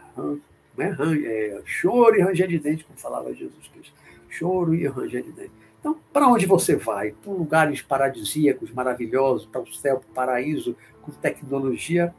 [0.78, 0.95] né,
[1.26, 3.93] é, choro e ranger de dente, como falava Jesus Cristo.
[4.30, 5.52] Choro e ranger de dente.
[5.80, 7.11] Então, para onde você vai?
[7.11, 12.13] Para lugares paradisíacos, maravilhosos, para o céu, para o paraíso, com tecnologia,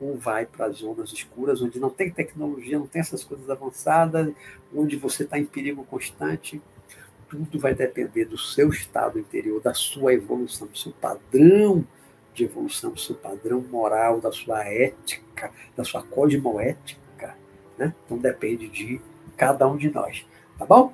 [0.00, 4.32] ou vai para as zonas escuras, onde não tem tecnologia, não tem essas coisas avançadas,
[4.74, 6.60] onde você está em perigo constante.
[7.28, 11.84] Tudo vai depender do seu estado interior, da sua evolução, do seu padrão
[12.38, 17.34] de evolução, do seu padrão moral, da sua ética, da sua cosmoética.
[17.76, 17.92] Né?
[18.04, 19.00] Então depende de
[19.36, 20.24] cada um de nós.
[20.56, 20.92] Tá bom?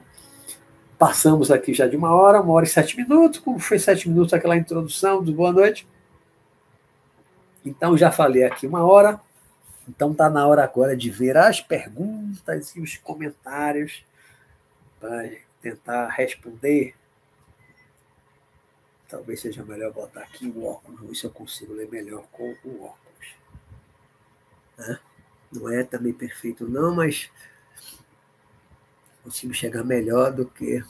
[0.99, 3.41] Passamos aqui já de uma hora, uma hora e sete minutos.
[3.41, 5.87] Como foi sete minutos aquela introdução do boa noite?
[7.65, 9.21] Então, já falei aqui uma hora.
[9.89, 14.05] Então, está na hora agora de ver as perguntas e os comentários
[15.01, 15.31] para
[15.61, 16.95] tentar responder.
[19.09, 22.85] Talvez seja melhor botar aqui o óculos, ver se eu consigo ler melhor com o
[22.85, 23.35] óculos.
[24.79, 24.99] Né?
[25.53, 27.31] Não é também perfeito, não, mas
[29.25, 30.85] consigo chegar melhor do que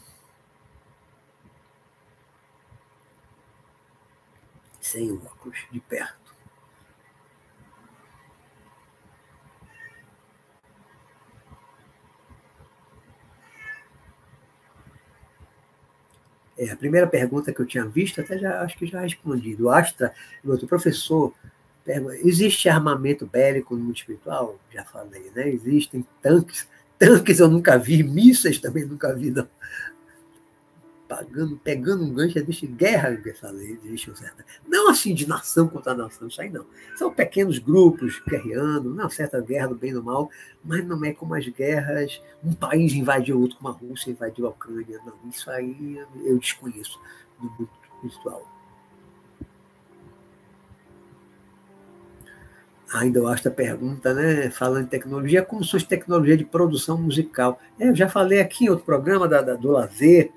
[4.81, 6.25] sem o óculos de perto.
[16.57, 19.71] É, a primeira pergunta que eu tinha visto, até já acho que já respondi, do
[19.71, 21.33] Astra, do outro professor,
[22.23, 24.59] existe armamento bélico no mundo espiritual?
[24.71, 25.49] Já falei, né?
[25.49, 26.69] Existem tanques,
[26.99, 29.49] tanques eu nunca vi, mísseis também nunca vi, não
[31.15, 34.43] pagando, pegando um gancho, existe guerra, essa lei, existe um certo.
[34.67, 36.67] Não assim de nação contra nação, isso aí não.
[36.97, 40.31] São pequenos grupos guerreando, não certa guerra do bem e do mal,
[40.65, 44.51] mas não é como as guerras, um país invadiu outro, como a Rússia invadiu a
[44.51, 45.01] Ucrânia.
[45.05, 46.99] Não, isso aí eu desconheço
[47.39, 47.71] do mundo
[48.03, 48.54] espiritual.
[52.95, 54.51] Ainda eu acho a pergunta, né?
[54.53, 57.59] Falando em tecnologia, como são as tecnologias de produção musical?
[57.77, 60.31] É, eu já falei aqui em outro programa da, da do lazer,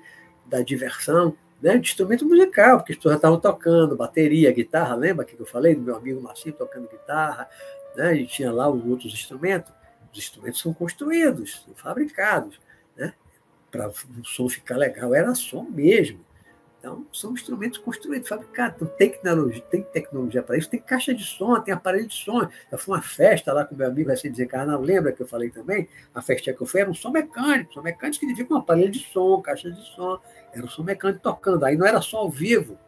[0.44, 5.38] da diversão, né, de instrumento musical, porque as pessoas estavam tocando bateria, guitarra, lembra que
[5.38, 7.48] eu falei do meu amigo Marcinho tocando guitarra,
[7.94, 9.72] né, e tinha lá os outros instrumentos.
[10.12, 12.58] Os instrumentos são construídos, são fabricados,
[12.96, 13.12] né,
[13.70, 16.18] para o som ficar legal, era som mesmo.
[16.78, 18.76] Então, são instrumentos construídos, fabricados.
[18.76, 22.48] Então, tem tecnologia, tem tecnologia para isso, tem caixa de som, tem aparelho de som.
[22.70, 25.88] Eu fui uma festa lá com meu amigo recém desencarnado, lembra que eu falei também?
[26.14, 29.00] A festa que eu fui era um som mecânico, som mecânico significa um aparelho de
[29.00, 30.20] som, caixa de som,
[30.52, 31.64] era o som mecânico tocando.
[31.64, 32.78] Aí não era só ao vivo.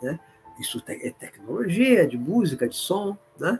[0.00, 0.18] Né?
[0.60, 3.18] Isso é tecnologia de música, de som.
[3.38, 3.58] Né?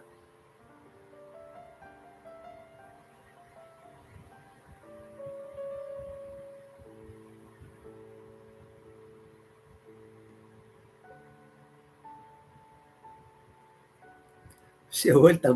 [15.01, 15.49] Seu olho está.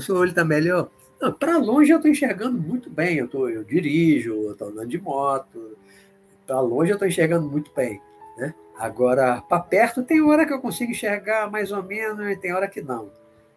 [0.00, 0.90] Seu olho está melhor.
[1.38, 3.16] Para longe eu estou enxergando muito bem.
[3.16, 5.76] Eu, tô, eu dirijo, eu estou andando de moto.
[6.46, 8.00] Para longe eu estou enxergando muito bem.
[8.36, 8.52] Né?
[8.76, 12.68] Agora, para perto, tem hora que eu consigo enxergar mais ou menos, e tem hora
[12.68, 13.10] que não.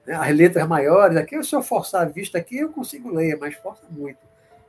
[0.06, 0.16] Né?
[0.16, 3.84] As letras maiores, aqui, se eu forçar a vista aqui, eu consigo ler, mas força
[3.90, 4.20] muito.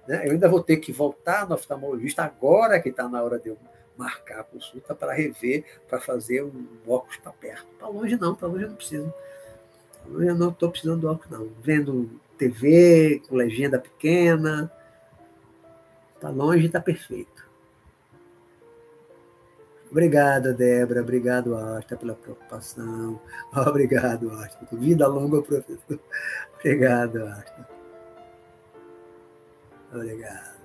[0.07, 0.27] Né?
[0.27, 3.59] Eu ainda vou ter que voltar no oftalmologista agora que está na hora de eu
[3.97, 7.67] marcar a consulta para rever, para fazer um óculos para perto.
[7.79, 9.13] Para longe não, para longe eu não preciso.
[10.15, 11.49] Eu não estou precisando do óculos, não.
[11.63, 14.73] Vendo TV com legenda pequena.
[16.15, 17.47] Está longe e está perfeito.
[19.91, 21.01] Obrigado, Débora.
[21.01, 23.21] Obrigado, Asta, pela preocupação.
[23.55, 24.67] Obrigado, Asta.
[24.73, 25.99] Vida longa, professor.
[26.59, 27.69] Obrigado, Asta.
[29.93, 30.58] Obrigado.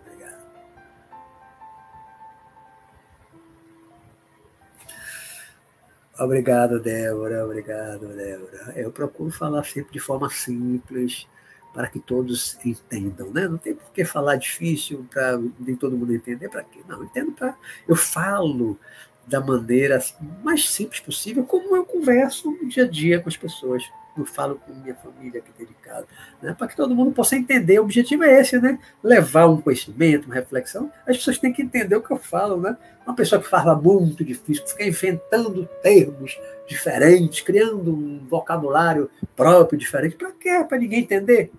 [6.19, 7.43] Obrigado, Débora.
[7.45, 8.73] Obrigado, Débora.
[8.75, 11.27] Eu procuro falar sempre de forma simples,
[11.73, 13.47] para que todos entendam, né?
[13.47, 16.81] Não tem por que falar difícil para nem todo mundo entender, para quê?
[16.87, 17.57] Não, entendo para.
[17.87, 18.77] Eu falo
[19.25, 19.99] da maneira
[20.43, 23.83] mais simples possível, como eu converso no dia a dia com as pessoas
[24.17, 26.05] eu falo com minha família aqui dedicada,
[26.41, 26.53] né?
[26.57, 27.79] para que todo mundo possa entender.
[27.79, 28.77] O objetivo é esse, né?
[29.01, 30.91] Levar um conhecimento, uma reflexão.
[31.07, 32.77] As pessoas têm que entender o que eu falo, né?
[33.05, 39.79] Uma pessoa que fala muito difícil, que fica inventando termos diferentes, criando um vocabulário próprio,
[39.79, 40.63] diferente, para quê?
[40.67, 41.51] Para ninguém entender?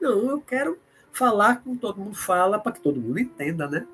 [0.00, 0.78] Não, eu quero
[1.12, 3.86] falar como todo mundo fala, para que todo mundo entenda, né?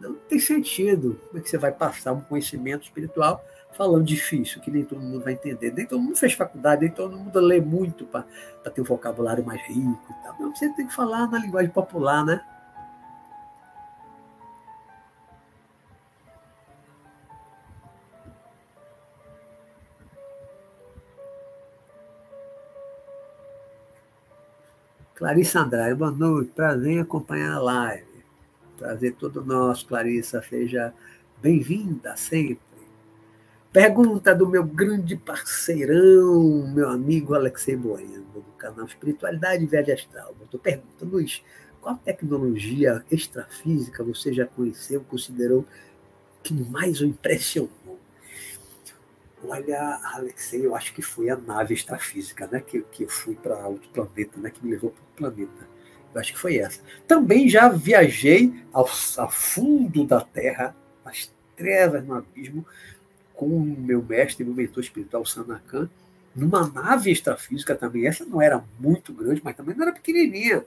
[0.00, 1.20] Não tem sentido.
[1.26, 5.22] Como é que você vai passar um conhecimento espiritual falando difícil, que nem todo mundo
[5.22, 5.72] vai entender?
[5.72, 8.24] Nem todo mundo fez faculdade, nem todo mundo lê muito para
[8.74, 10.36] ter um vocabulário mais rico e tal.
[10.40, 12.40] Não, você tem que falar na linguagem popular, né?
[25.14, 28.15] Clarice Andrade, boa noite, prazer em acompanhar a live.
[28.76, 30.92] Prazer todo nosso, Clarissa, seja
[31.40, 32.60] bem-vinda sempre.
[33.72, 40.34] Pergunta do meu grande parceirão, meu amigo Alexei Bueno, do canal Espiritualidade e Viagem Astral.
[40.42, 41.42] Estou perguntando, Luiz,
[41.80, 45.64] qual tecnologia extrafísica você já conheceu, considerou
[46.42, 47.98] que mais o impressionou?
[49.42, 52.60] Olha, Alexei, eu acho que foi a nave extrafísica, né?
[52.60, 54.50] Que, que eu fui para outro planeta, né?
[54.50, 55.75] Que me levou para o planeta.
[56.18, 56.80] Acho que foi essa.
[57.06, 62.66] Também já viajei ao, ao fundo da Terra, nas trevas, no abismo,
[63.34, 65.88] com o meu mestre, meu mentor espiritual, Sanakan,
[66.34, 68.06] numa nave extrafísica também.
[68.06, 70.64] Essa não era muito grande, mas também não era pequenininha.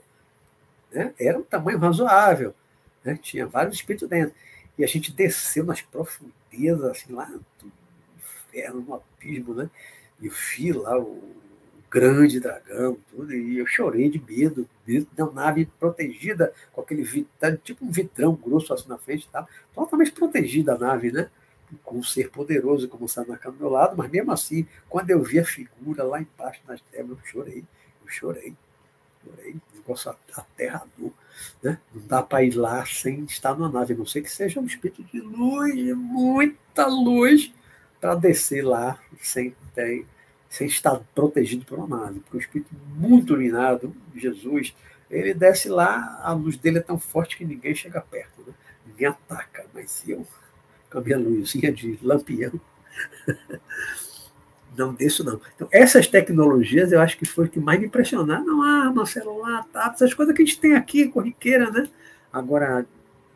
[0.92, 1.12] Né?
[1.18, 2.54] Era um tamanho razoável.
[3.04, 3.18] Né?
[3.20, 4.34] Tinha vários espíritos dentro.
[4.78, 7.30] E a gente desceu nas profundezas, assim, lá
[8.18, 9.70] inferno, no abismo, né?
[10.20, 11.39] E eu vi lá o
[11.90, 17.56] grande dragão, tudo, e eu chorei de medo, dentro da nave protegida, com aquele vitrão,
[17.56, 19.46] tipo um vitrão grosso assim na frente, tá?
[19.74, 21.28] totalmente protegida a nave, né?
[21.84, 25.22] Com um ser poderoso como o Sanaka do meu lado, mas mesmo assim, quando eu
[25.22, 27.64] vi a figura lá embaixo nas trevas, eu chorei,
[28.02, 28.54] eu chorei,
[29.24, 31.12] chorei, negócio aterrador,
[31.60, 31.78] né?
[31.92, 34.66] Não dá para ir lá sem estar numa nave, a não sei que seja um
[34.66, 37.52] espírito de luz, muita luz,
[38.00, 40.06] para descer lá sem, ter,
[40.50, 42.20] sem estar protegido uma nave.
[42.20, 44.74] Porque o Espírito muito iluminado, Jesus,
[45.08, 48.52] ele desce lá, a luz dele é tão forte que ninguém chega perto, né?
[48.84, 49.64] ninguém ataca.
[49.72, 50.26] Mas eu,
[50.90, 52.52] com a minha luzinha de lampião,
[54.76, 55.40] não desço não.
[55.54, 58.44] Então, essas tecnologias eu acho que foi o que mais me impressionaram.
[58.44, 61.88] Não, arma, celular, tá, essas coisas que a gente tem aqui, corriqueira, né?
[62.32, 62.84] Agora,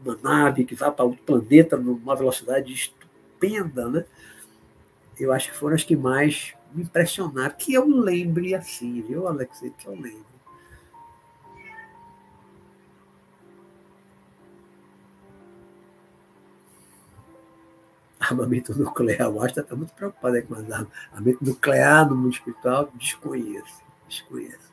[0.04, 4.04] uma nave que vai para outro planeta numa velocidade estupenda, né?
[5.18, 9.60] eu acho que foram as que mais me impressionaram, que eu lembre assim, viu, Alex?
[9.78, 10.34] Que eu lembro.
[18.18, 20.88] Armamento nuclear, o Asta está muito preocupado com as armas.
[21.12, 23.82] Armamento nuclear no mundo espiritual, desconheço.
[24.08, 24.72] Desconheço.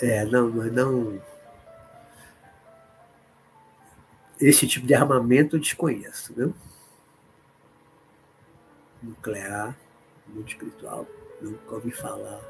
[0.00, 1.20] É, não, mas não
[4.40, 6.54] esse tipo de armamento eu desconheço, viu?
[9.02, 9.76] Nuclear,
[10.26, 11.06] mundo espiritual,
[11.40, 12.40] nunca ouvi falar.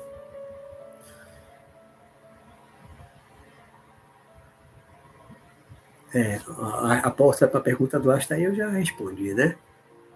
[6.14, 9.56] É, a, a para a pergunta do Astra aí eu já respondi, né?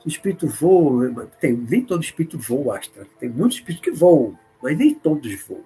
[0.05, 3.07] O espírito voa, tem, nem todo espírito voa, Astra.
[3.21, 5.65] Tem muitos espíritos que voam, mas nem todos voam.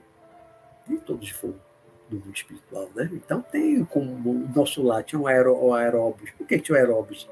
[0.86, 1.65] Nem todos voam
[2.09, 3.11] do mundo espiritual, né?
[3.12, 6.30] Então tem como o nosso lá tinha um aeró, o aeróbis.
[6.32, 7.28] Por que tinha aeróbis?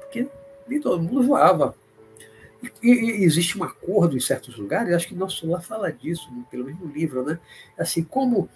[0.00, 0.28] Porque
[0.66, 1.74] nem todo mundo voava.
[2.82, 6.66] E, e, existe um acordo em certos lugares, acho que nosso lá fala disso, pelo
[6.66, 7.38] menos no livro, né?
[7.78, 8.48] Assim, como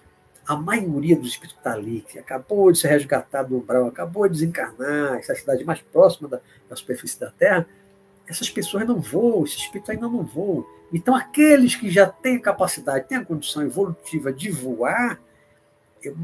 [0.47, 4.35] a maioria dos espíritos está ali, que acabou de ser resgatado do umbral, acabou de
[4.35, 7.67] desencarnar, essa cidade mais próxima da, da superfície da Terra,
[8.27, 10.67] essas pessoas não voam, esses espíritos ainda não voam.
[10.93, 15.19] Então, aqueles que já têm capacidade, têm a condição evolutiva de voar,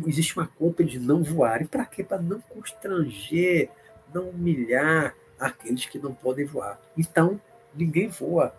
[0.06, 1.66] existe uma culpa de não voarem.
[1.66, 2.02] Para quê?
[2.02, 3.68] Para não constranger,
[4.12, 6.80] não humilhar aqueles que não podem voar.
[6.96, 7.40] Então,
[7.74, 8.54] ninguém voa.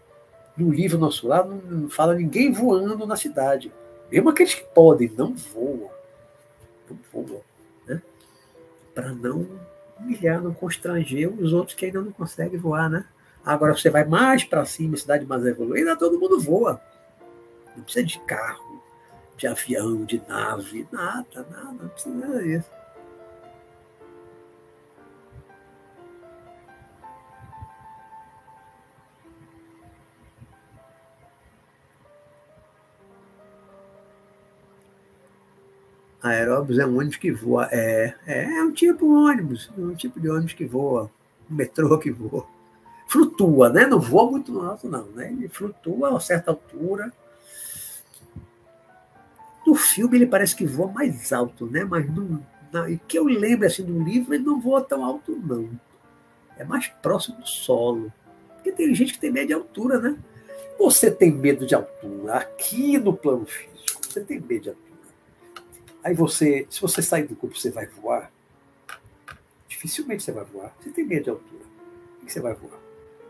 [0.58, 3.72] No livro nosso lá não fala ninguém voando na cidade.
[4.12, 5.90] Mesmo aqueles que podem, não voam.
[6.90, 7.42] Não voam.
[7.88, 8.02] Né?
[8.94, 9.48] Para não
[10.00, 12.90] humilhar, não constranger os outros que ainda não conseguem voar.
[12.90, 13.06] Né?
[13.46, 16.82] Agora você vai mais para cima, cidade mais evoluída, todo mundo voa.
[17.76, 18.72] Não precisa de carro
[19.42, 22.70] de avião, de nave, nada, nada, não precisa disso.
[36.22, 37.68] Aeróbus é um ônibus que voa.
[37.72, 41.10] É, é, é um tipo de ônibus, um tipo de ônibus que voa,
[41.50, 42.46] um metrô que voa.
[43.08, 43.88] Flutua, né?
[43.88, 45.06] Não voa muito alto, não.
[45.08, 45.32] Né?
[45.32, 47.12] Ele flutua a certa altura
[49.72, 51.86] no filme ele parece que voa mais alto, né?
[51.86, 55.70] Mas no, na, que eu lembro assim do livro, ele não voa tão alto, não.
[56.58, 58.12] É mais próximo do solo.
[58.56, 60.18] Porque tem gente que tem medo de altura, né?
[60.78, 64.02] Você tem medo de altura aqui no plano físico.
[64.06, 64.92] Você tem medo de altura.
[66.04, 68.30] Aí você, se você sair do corpo, você vai voar?
[69.70, 70.76] Dificilmente você vai voar.
[70.82, 71.64] Você tem medo de altura.
[72.22, 72.80] O que você vai voar?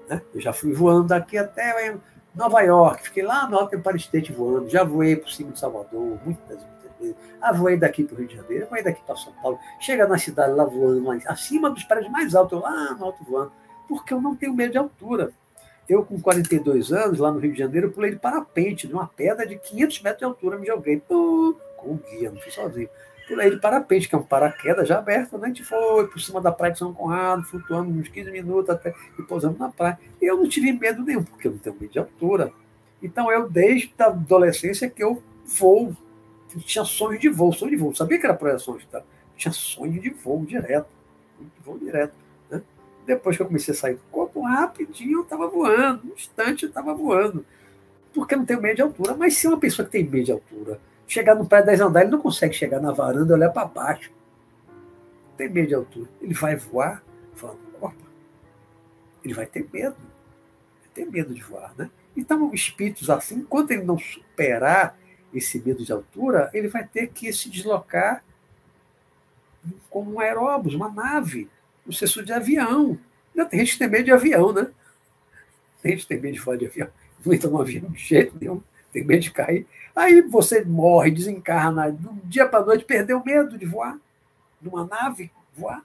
[0.09, 0.23] Né?
[0.33, 1.93] Eu já fui voando daqui até
[2.33, 6.17] Nova York, fiquei lá no Alto Empire State voando, já voei por cima de Salvador,
[6.23, 7.15] muitas, muitas vezes.
[7.41, 9.59] Ah, voei daqui para o Rio de Janeiro, voei daqui para São Paulo.
[9.81, 13.23] Chega na cidade lá voando, lá, acima dos prédios mais altos, eu lá no alto
[13.25, 13.51] voando,
[13.87, 15.31] porque eu não tenho medo de altura.
[15.89, 19.57] Eu, com 42 anos, lá no Rio de Janeiro, pulei de parapente, numa pedra de
[19.57, 22.89] 500 metros de altura, me joguei com o guia, não fui sozinho.
[23.31, 25.45] Pulei de parapente, que é um paraquedas já aberto, né?
[25.45, 28.93] a gente foi por cima da praia de São Conrado, flutuando uns 15 minutos até
[29.17, 29.97] e pousando na praia.
[30.21, 32.51] E eu não tive medo nenhum, porque eu não tenho medo de altura.
[33.01, 35.95] Então, eu, desde a adolescência, que eu voo.
[36.53, 37.95] Eu tinha sonhos de voo, sonho de voo.
[37.95, 39.01] Sabia que era projeções, tá?
[39.37, 40.89] tinha sonho de voo direto.
[41.63, 42.13] Voo direto.
[42.49, 42.61] Né?
[43.05, 46.01] Depois que eu comecei a sair do corpo, rapidinho eu estava voando.
[46.09, 47.45] Um instante eu estava voando.
[48.13, 49.15] Porque eu não tenho medo de altura.
[49.15, 52.15] Mas se uma pessoa que tem medo de altura chegar no prédio 10 andares, ele
[52.15, 54.11] não consegue chegar na varanda e olhar para baixo.
[55.37, 56.09] Tem medo de altura.
[56.21, 57.03] Ele vai voar,
[57.35, 57.95] falando, opa,
[59.23, 59.95] ele vai ter medo.
[59.95, 61.89] Vai ter medo de voar, né?
[62.15, 64.97] Então, espíritos assim, enquanto ele não superar
[65.33, 68.23] esse medo de altura, ele vai ter que se deslocar
[69.89, 71.49] como um aeróbus, uma nave,
[71.87, 72.97] um senso de avião.
[73.49, 74.69] Tem gente que tem medo de avião, né?
[75.81, 76.89] Tem gente que tem medo de voar de avião.
[77.25, 78.61] Não entra no avião de jeito nenhum,
[78.91, 79.67] tem medo de cair.
[79.95, 83.97] Aí você morre, desencarna, de um dia para noite perdeu medo de voar,
[84.61, 85.83] numa nave, voar.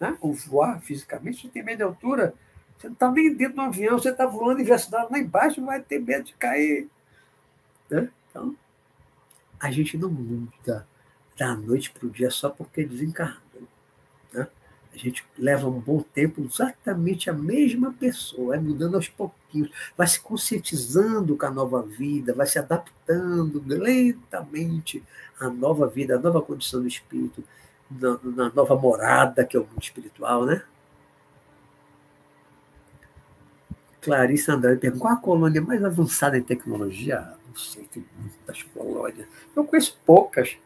[0.00, 0.16] Né?
[0.20, 2.34] Ou voar fisicamente, você tem medo de altura,
[2.76, 6.00] você não está nem dentro do avião, você está voando e lá embaixo, vai ter
[6.00, 6.88] medo de cair.
[7.88, 8.08] Né?
[8.28, 8.56] Então,
[9.60, 10.86] a gente não muda
[11.38, 13.41] da noite para o dia só porque desencarnou.
[14.94, 20.06] A gente leva um bom tempo exatamente a mesma pessoa, vai mudando aos pouquinhos, vai
[20.06, 25.02] se conscientizando com a nova vida, vai se adaptando lentamente
[25.40, 27.42] à nova vida, à nova condição do espírito,
[27.90, 30.62] na, na nova morada que é o mundo espiritual, né?
[34.02, 37.32] Clarice Andrade pergunta: qual a colônia mais avançada em tecnologia?
[37.48, 39.26] Não sei, tem muitas colônias.
[39.54, 40.56] Eu conheço poucas.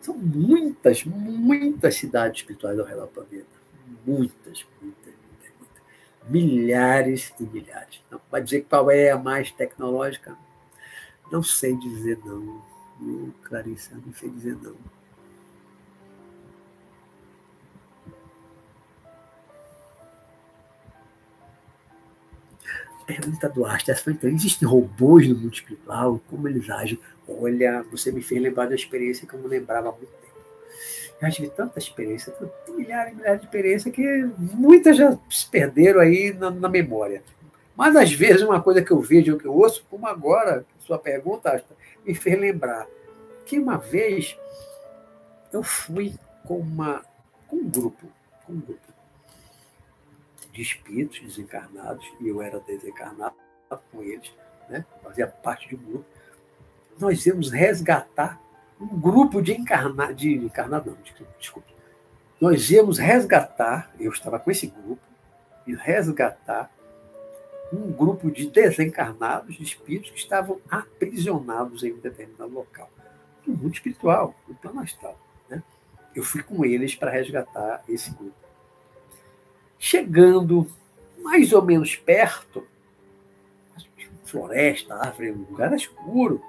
[0.00, 3.61] São muitas, muitas cidades espirituais ao redor do planeta.
[4.06, 5.82] Muitas, muitas, muitas, muitas.
[6.28, 8.02] Milhares e milhares.
[8.10, 10.36] Não vai dizer qual é a mais tecnológica?
[11.30, 12.62] Não sei dizer não.
[13.44, 14.76] Clarice, não sei dizer não.
[23.06, 23.64] Pergunta do
[23.96, 26.20] foi então, existem robôs no mundo espiritual?
[26.30, 26.98] Como eles agem?
[27.28, 30.21] Olha, você me fez lembrar da experiência que eu não lembrava há muito
[31.22, 32.34] já tive tanta experiência,
[32.68, 37.22] milhares e milhares de experiências, que muitas já se perderam aí na, na, memória.
[37.76, 41.64] Mas, às vezes, uma coisa que eu vejo, que eu ouço, como agora, sua pergunta,
[42.04, 42.88] me fez lembrar
[43.46, 44.36] que uma vez
[45.52, 47.02] eu fui com, uma,
[47.46, 48.04] com um grupo,
[48.44, 48.92] com um grupo
[50.52, 53.36] de espíritos desencarnados, e eu era desencarnado
[53.92, 54.30] com eles,
[54.68, 54.84] né?
[55.02, 56.04] fazia parte de um grupo.
[56.98, 58.40] Nós íamos resgatar
[58.82, 61.62] um grupo de encarnados, de encarnado, não.
[62.40, 65.00] Nós íamos resgatar, eu estava com esse grupo,
[65.64, 66.68] e resgatar
[67.72, 72.90] um grupo de desencarnados, de espíritos que estavam aprisionados em um determinado local,
[73.46, 75.16] no mundo espiritual, no plano astral.
[75.48, 75.62] Né?
[76.14, 78.34] Eu fui com eles para resgatar esse grupo.
[79.78, 80.66] Chegando
[81.22, 82.66] mais ou menos perto,
[84.24, 86.42] floresta, árvore, um lugar escuro.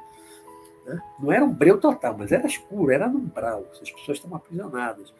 [0.85, 1.01] Né?
[1.19, 3.65] Não era um breu total, mas era escuro, era num brau.
[3.71, 5.13] As pessoas estavam aprisionadas.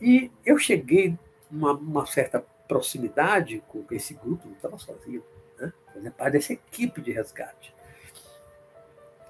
[0.00, 1.18] E eu cheguei
[1.50, 5.24] numa uma certa proximidade com esse grupo, não estava sozinho,
[5.58, 5.72] né?
[5.92, 7.74] fazia parte dessa equipe de resgate.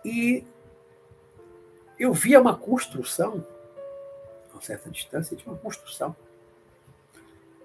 [0.04, 0.44] E
[1.98, 3.46] eu via uma construção,
[4.50, 6.16] a uma certa distância, tinha uma construção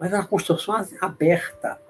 [0.03, 1.81] mas é uma construção aberta.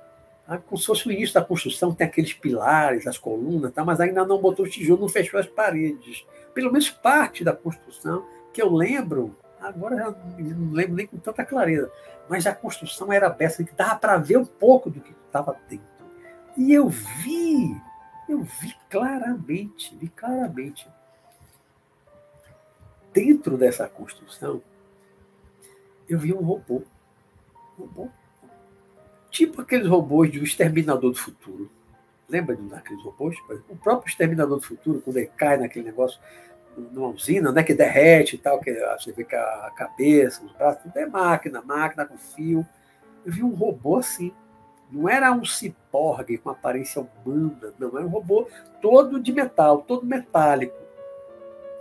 [0.45, 0.57] Tá?
[0.57, 3.83] Como se fosse o início da construção, tem aqueles pilares, as colunas, tá?
[3.83, 6.25] mas ainda não botou o tijolo, não fechou as paredes.
[6.53, 11.45] Pelo menos parte da construção, que eu lembro, agora já não lembro nem com tanta
[11.45, 11.91] clareza,
[12.29, 15.85] mas a construção era aberta, que dava para ver um pouco do que estava dentro.
[16.55, 17.75] E eu vi,
[18.29, 20.87] eu vi claramente, vi claramente.
[23.11, 24.61] Dentro dessa construção,
[26.07, 26.83] eu vi um robô
[27.77, 28.09] robô.
[29.33, 31.67] Tipo aqueles robôs de um Exterminador do Futuro.
[32.29, 33.35] Lembra daqueles robôs?
[33.67, 36.19] O próprio Exterminador do Futuro, quando ele cai naquele negócio
[36.77, 40.83] numa usina, né, que derrete e tal, que você vê que a cabeça, os braços,
[40.83, 42.63] tudo é máquina, máquina com fio.
[43.25, 44.31] Eu vi um robô assim.
[44.91, 48.47] Não era um ciborgue com aparência humana, não, era um robô
[48.83, 50.77] todo de metal, todo metálico.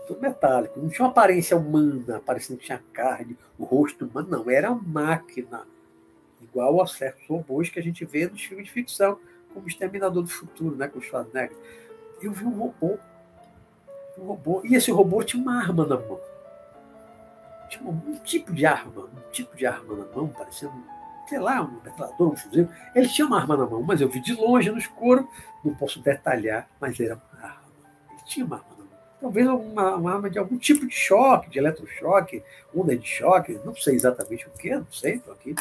[0.09, 0.81] Todo metálico.
[0.81, 4.83] Não tinha uma aparência humana, parecendo que tinha carne, o rosto humano, não, era uma
[4.83, 5.66] máquina
[6.43, 9.19] igual a certos robôs que a gente vê nos filmes de ficção,
[9.52, 11.56] como Exterminador do Futuro, né, com o Schwarzenegger.
[12.20, 12.98] Eu vi um robô.
[14.19, 14.62] Um robô.
[14.64, 16.20] E esse robô tinha uma arma na mão.
[17.69, 20.73] Tinha um, tipo de arma, um tipo de arma na mão, parecendo
[21.28, 22.69] sei lá, um metralhador, um fuzil.
[22.94, 25.27] Ele tinha uma arma na mão, mas eu vi de longe, no escuro,
[25.64, 27.62] não posso detalhar, mas era uma arma.
[28.10, 28.89] Ele tinha uma arma na mão.
[29.20, 32.43] Talvez uma, uma arma de algum tipo de choque, de eletrochoque,
[32.74, 35.55] onda de choque, não sei exatamente o que, não sei, estou aqui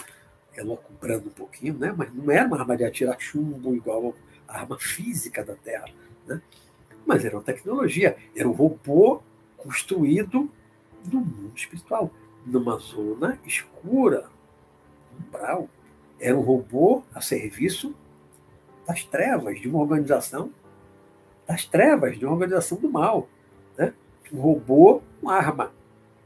[0.56, 1.94] elocubrando um pouquinho, né?
[1.96, 4.14] mas não era uma arma de atirar chumbo igual
[4.48, 5.90] a arma física da Terra.
[6.28, 6.42] Né?
[7.06, 9.22] Mas era uma tecnologia, era um robô
[9.58, 10.50] construído
[11.12, 12.12] no mundo espiritual,
[12.46, 14.30] numa zona escura,
[15.20, 15.70] umbral.
[16.20, 17.96] Era um robô a serviço
[18.86, 20.52] das trevas, de uma organização
[21.48, 23.28] das trevas, de uma organização do mal.
[23.78, 23.94] Né?
[24.32, 25.72] Um robô com arma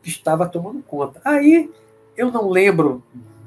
[0.02, 1.22] que estava tomando conta.
[1.24, 1.72] Aí
[2.16, 3.04] eu não lembro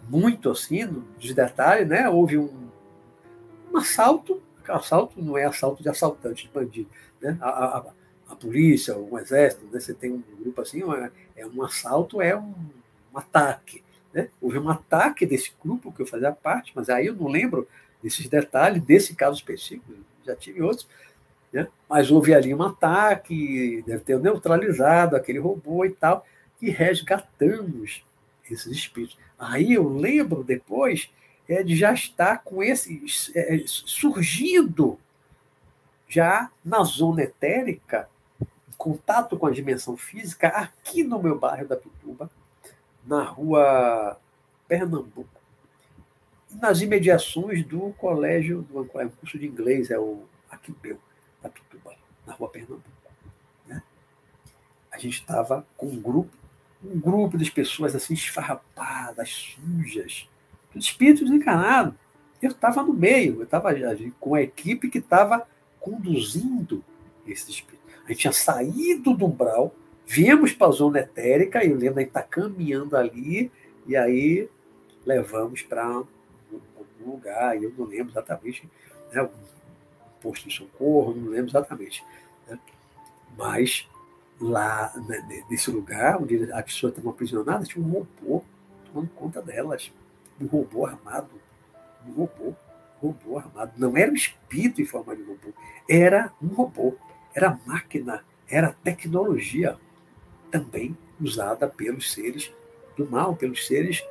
[0.08, 0.86] muito assim
[1.18, 2.08] dos detalhes, né?
[2.08, 2.68] Houve um,
[3.72, 6.88] um assalto, assalto não é assalto de assaltante, de bandido,
[7.20, 7.36] né?
[7.40, 7.84] A, a,
[8.28, 9.80] a polícia, um exército, né?
[9.80, 10.82] você tem um grupo assim,
[11.34, 12.54] é um assalto, é um,
[13.12, 13.82] um ataque.
[14.12, 14.28] Né?
[14.40, 17.66] Houve um ataque desse grupo que eu fazia parte, mas aí eu não lembro
[18.02, 19.92] desses detalhes, desse caso específico,
[20.24, 20.86] já tive outros,
[21.52, 21.66] né?
[21.88, 26.24] mas houve ali um ataque, deve ter neutralizado aquele robô e tal,
[26.60, 28.04] e resgatamos
[28.50, 29.16] esses espíritos.
[29.38, 31.10] Aí eu lembro depois
[31.48, 34.98] é, de já estar com esse, é, surgindo
[36.08, 38.08] já na zona etérica,
[38.40, 42.30] em contato com a dimensão física, aqui no meu bairro da Pituba,
[43.06, 44.18] na rua
[44.66, 45.28] Pernambuco,
[46.50, 50.98] nas imediações do colégio, do curso de inglês, é o Aquibeu,
[51.42, 51.94] da Pituba,
[52.26, 52.82] na rua Pernambuco.
[53.66, 53.82] Né?
[54.90, 56.34] A gente estava com um grupo,
[56.84, 60.28] um grupo de pessoas assim esfarrapadas, sujas,
[60.74, 61.94] espíritos encarnados.
[62.40, 63.70] Eu estava no meio, eu estava
[64.20, 65.46] com a equipe que estava
[65.80, 66.84] conduzindo
[67.26, 67.82] esse espírito.
[68.04, 69.74] A gente tinha saído do umbral,
[70.06, 73.50] viemos para a zona etérica, e lembro de estar caminhando ali,
[73.86, 74.48] e aí
[75.04, 76.06] levamos para algum
[77.04, 78.68] lugar, eu não lembro exatamente,
[79.12, 79.28] né, um
[80.22, 82.04] posto de socorro, não lembro exatamente.
[82.46, 82.58] Né?
[83.36, 83.88] Mas
[84.40, 88.44] lá, né, nesse lugar, onde a pessoa estava aprisionada, tinha um robô
[88.86, 89.92] tomando conta delas.
[90.40, 91.30] Um robô armado.
[92.06, 92.54] Um robô
[93.00, 93.72] robô armado.
[93.76, 95.52] Não era um espírito em forma de robô,
[95.88, 96.96] era um robô,
[97.34, 99.76] era máquina, era tecnologia
[100.50, 102.52] também usada pelos seres
[102.96, 104.04] do mal, pelos seres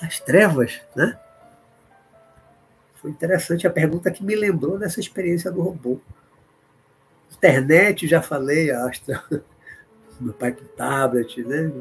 [0.00, 1.18] das trevas, né?
[2.96, 6.00] Foi interessante a pergunta que me lembrou dessa experiência do robô.
[7.32, 9.24] Internet, já falei, Astra.
[10.22, 11.72] Meu pai com tablet, né?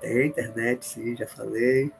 [0.00, 1.92] Tem internet, sim, já falei.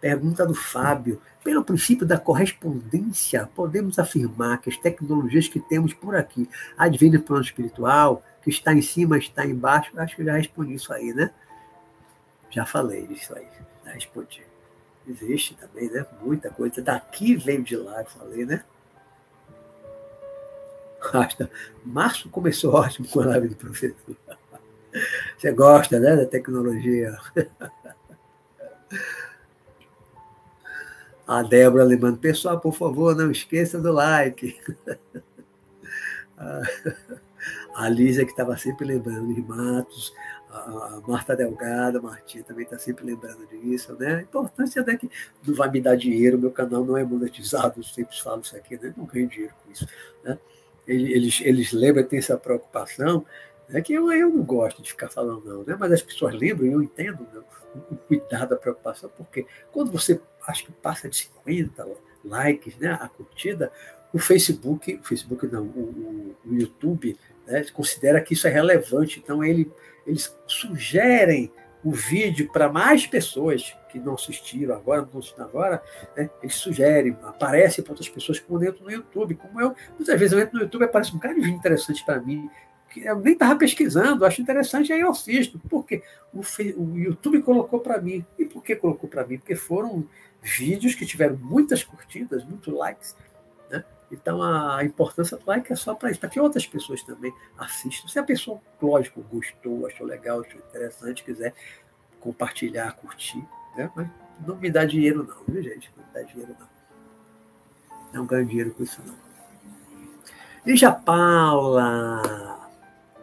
[0.00, 1.20] Pergunta do Fábio.
[1.42, 7.20] Pelo princípio da correspondência, podemos afirmar que as tecnologias que temos por aqui, advêm do
[7.20, 11.12] plano espiritual, que está em cima, está embaixo, acho que eu já respondi isso aí,
[11.14, 11.30] né?
[12.50, 13.46] Já falei disso aí,
[13.84, 14.42] já respondi.
[15.06, 16.04] Existe também, né?
[16.22, 16.82] Muita coisa.
[16.82, 18.62] Daqui veio de lá, eu falei, né?
[21.12, 21.50] Basta.
[21.84, 23.94] Março começou ótimo com a live do professor.
[25.36, 27.16] Você gosta, né, da tecnologia?
[31.26, 34.58] A Débora lembrando, pessoal, por favor, não esqueça do like.
[37.74, 40.12] A Lígia, que estava sempre lembrando de Matos,
[40.50, 44.16] a Marta Delgado, a Martinha também está sempre lembrando disso, né?
[44.16, 45.10] A importância é que
[45.46, 48.76] não vai me dar dinheiro, meu canal não é monetizado, eu sempre falo isso aqui,
[48.82, 48.92] né?
[48.96, 49.86] não ganho dinheiro com isso.
[50.24, 50.38] Né?
[50.86, 53.26] Eles, eles lembram, tem essa preocupação,
[53.68, 53.80] né?
[53.80, 55.76] que eu, eu não gosto de ficar falando, não, né?
[55.78, 57.42] mas as pessoas lembram e eu entendo né?
[57.90, 61.86] o cuidado, a preocupação, porque quando você acho que passa de 50
[62.24, 63.70] likes, né, a curtida,
[64.12, 67.16] o Facebook, o Facebook não, o, o YouTube,
[67.46, 69.70] né, considera que isso é relevante, então ele,
[70.06, 71.52] eles sugerem
[71.84, 75.82] o vídeo para mais pessoas que não assistiram agora, não assistiram agora,
[76.16, 80.18] né, eles sugerem, aparece para outras pessoas como eu entro no YouTube, como eu, muitas
[80.18, 82.50] vezes eu entro no YouTube e aparece um cara de vídeo interessante para mim,
[83.04, 85.58] eu nem estava pesquisando, acho interessante, aí eu assisto.
[85.58, 86.02] Por quê?
[86.32, 88.24] O, o YouTube colocou para mim.
[88.38, 89.38] E por que colocou para mim?
[89.38, 90.06] Porque foram
[90.42, 93.16] vídeos que tiveram muitas curtidas, muitos likes.
[93.70, 93.84] Né?
[94.10, 98.08] Então a importância do like é só para isso, para que outras pessoas também assistam.
[98.08, 101.54] Se a pessoa, lógico, gostou, achou legal, achou interessante, quiser
[102.20, 103.44] compartilhar, curtir,
[103.76, 103.90] né?
[103.94, 104.08] mas
[104.46, 105.90] não me dá dinheiro não, viu gente?
[105.96, 106.68] Não me dá dinheiro não.
[108.12, 109.14] Não ganho dinheiro com isso não.
[110.66, 112.67] Lígia Paula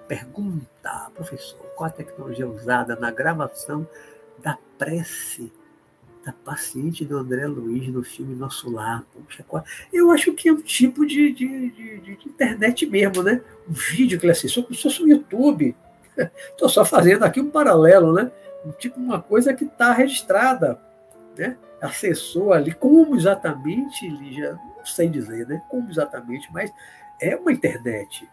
[0.07, 3.87] pergunta, professor, qual a tecnologia usada na gravação
[4.41, 5.51] da prece
[6.25, 9.03] da paciente do André Luiz no filme Nosso Lar.
[9.13, 9.45] Poxa,
[9.93, 13.41] eu acho que é um tipo de, de, de, de internet mesmo, né?
[13.69, 15.75] Um vídeo que ele assistiu, como se fosse um YouTube.
[16.49, 18.31] Estou só fazendo aqui um paralelo, né?
[18.79, 20.79] Tipo uma coisa que está registrada
[21.37, 21.57] né?
[21.81, 25.61] acessou ali, como exatamente, Lígia, não sei dizer, né?
[25.69, 26.71] como exatamente, mas
[27.21, 28.27] é uma internet.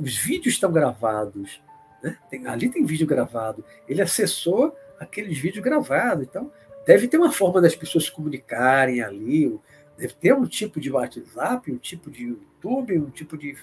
[0.00, 1.62] Os vídeos estão gravados,
[2.02, 2.16] né?
[2.30, 3.64] tem, ali tem vídeo gravado.
[3.88, 6.50] Ele acessou aqueles vídeos gravados, então
[6.86, 9.58] deve ter uma forma das pessoas se comunicarem ali,
[9.96, 13.56] deve ter um tipo de WhatsApp, um tipo de YouTube, um tipo de,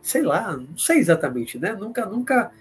[0.00, 1.72] sei lá, não sei exatamente, né?
[1.72, 2.52] Nunca, nunca,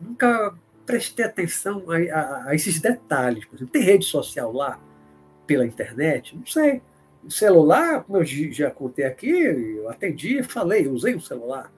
[0.00, 0.54] nunca
[0.84, 3.44] prestei atenção a, a, a esses detalhes.
[3.44, 4.80] Por exemplo, tem rede social lá
[5.46, 6.36] pela internet?
[6.36, 6.82] Não sei.
[7.28, 11.70] Celular, como eu já contei aqui, eu atendi, falei, usei o celular.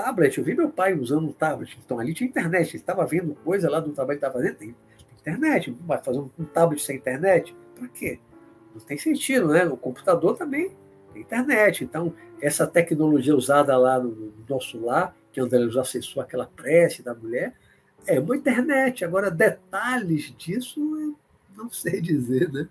[0.00, 1.76] Tablet, eu vi meu pai usando um tablet.
[1.84, 4.56] Então ali tinha internet, ele estava vendo coisa lá do trabalho que estava fazendo.
[4.56, 4.76] Tem,
[5.20, 7.54] internet, vai fazer um, tablet sem internet?
[7.74, 8.20] Para quê?
[8.72, 9.66] Não tem sentido, né?
[9.66, 10.70] O computador também
[11.12, 11.82] tem internet.
[11.82, 17.02] Então, essa tecnologia usada lá no, no nosso lar, que André nos acessou aquela prece
[17.02, 17.54] da mulher,
[18.06, 19.04] é uma internet.
[19.04, 21.16] Agora, detalhes disso, eu
[21.56, 22.68] não sei dizer, né?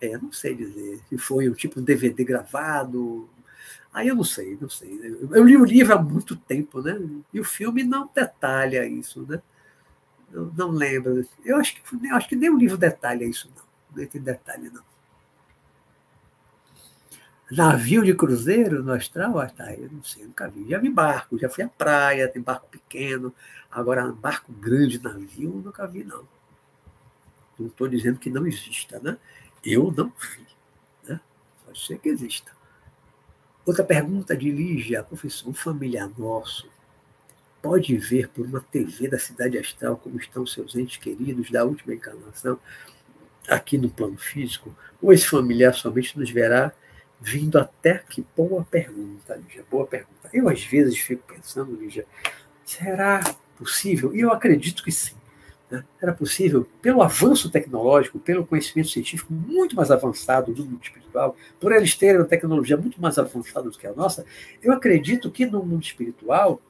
[0.00, 1.00] É, não sei dizer.
[1.08, 3.28] Se foi um tipo de DVD gravado.
[3.92, 4.98] Aí eu não sei, não sei.
[5.32, 6.98] Eu li o livro há muito tempo, né?
[7.32, 9.42] E o filme não detalha isso, né?
[10.32, 11.26] Eu não lembro.
[11.44, 13.64] Eu acho que, eu acho que nem o livro detalha isso, não.
[13.96, 14.82] Não tem detalhe, não.
[17.50, 19.40] Navio de cruzeiro no astral?
[19.40, 20.68] Ah, tá, eu não sei, nunca vi.
[20.68, 23.34] Já vi barco, já fui à praia, tem barco pequeno.
[23.68, 26.28] Agora, barco grande, navio, nunca vi, não.
[27.58, 29.18] Não estou dizendo que não exista, né?
[29.64, 30.46] Eu não vi.
[31.08, 31.20] Né?
[31.66, 32.59] Pode ser que exista.
[33.64, 36.68] Outra pergunta de Lígia, professor, um familiar nosso
[37.62, 41.94] pode ver por uma TV da cidade astral como estão seus entes queridos da última
[41.94, 42.58] encarnação
[43.46, 44.74] aqui no plano físico?
[45.00, 46.72] Ou esse familiar somente nos verá
[47.20, 50.30] vindo até que boa pergunta, Lígia, boa pergunta.
[50.32, 52.06] Eu às vezes fico pensando, Lígia,
[52.64, 53.20] será
[53.58, 54.14] possível?
[54.14, 55.19] E eu acredito que sim.
[55.70, 55.84] Né?
[56.02, 61.72] Era possível, pelo avanço tecnológico, pelo conhecimento científico muito mais avançado do mundo espiritual, por
[61.72, 64.24] eles terem uma tecnologia muito mais avançada do que a nossa,
[64.62, 66.60] eu acredito que no mundo espiritual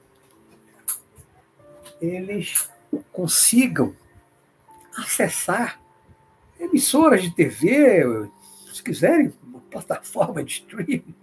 [2.01, 2.69] eles
[3.13, 3.95] consigam
[4.97, 5.81] acessar
[6.59, 8.29] emissoras de TV,
[8.73, 11.15] se quiserem, uma plataforma de streaming,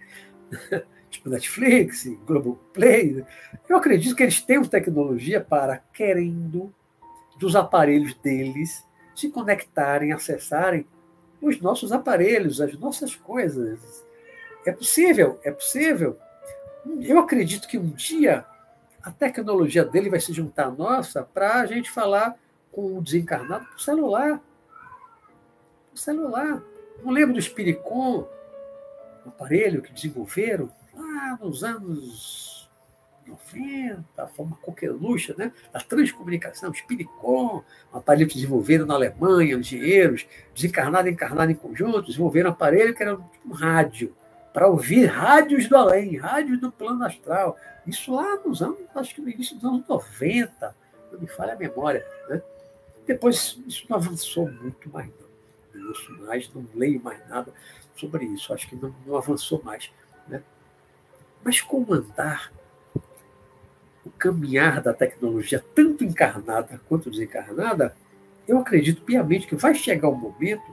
[1.11, 3.23] tipo Netflix, Globoplay.
[3.69, 6.73] Eu acredito que eles têm tecnologia para, querendo,
[7.37, 8.85] dos aparelhos deles,
[9.15, 10.85] se conectarem, acessarem
[11.41, 14.05] os nossos aparelhos, as nossas coisas.
[14.65, 16.17] É possível, é possível.
[17.01, 18.45] Eu acredito que um dia
[19.01, 22.35] a tecnologia dele vai se juntar à nossa para a gente falar
[22.71, 24.41] com o desencarnado por celular.
[25.89, 26.61] Por celular.
[27.03, 28.27] Não lembro do Spiricom,
[29.25, 32.56] um aparelho que desenvolveram lá nos anos
[33.27, 35.51] 90, a forma coqueluche, né?
[35.73, 37.63] A transcomunicação, Spiricom,
[37.93, 42.95] um aparelho que desenvolveram na Alemanha, engenheiros, desencarnado e encarnado em conjunto, desenvolveram um aparelho
[42.95, 44.15] que era um rádio
[44.53, 47.57] para ouvir rádios do além, rádios do plano astral.
[47.85, 50.75] Isso lá nos anos, acho que no início dos anos 90,
[51.11, 52.05] não me falha a memória.
[52.27, 52.41] Né?
[53.05, 55.27] Depois, isso não avançou muito mais, não.
[55.79, 57.53] Não mais, não leio mais nada
[57.95, 58.53] sobre isso.
[58.53, 59.91] Acho que não, não avançou mais.
[60.27, 60.41] Né?
[61.43, 62.51] Mas como andar
[64.07, 67.95] o caminhar da tecnologia, tanto encarnada quanto desencarnada,
[68.47, 70.63] eu acredito piamente que vai chegar um momento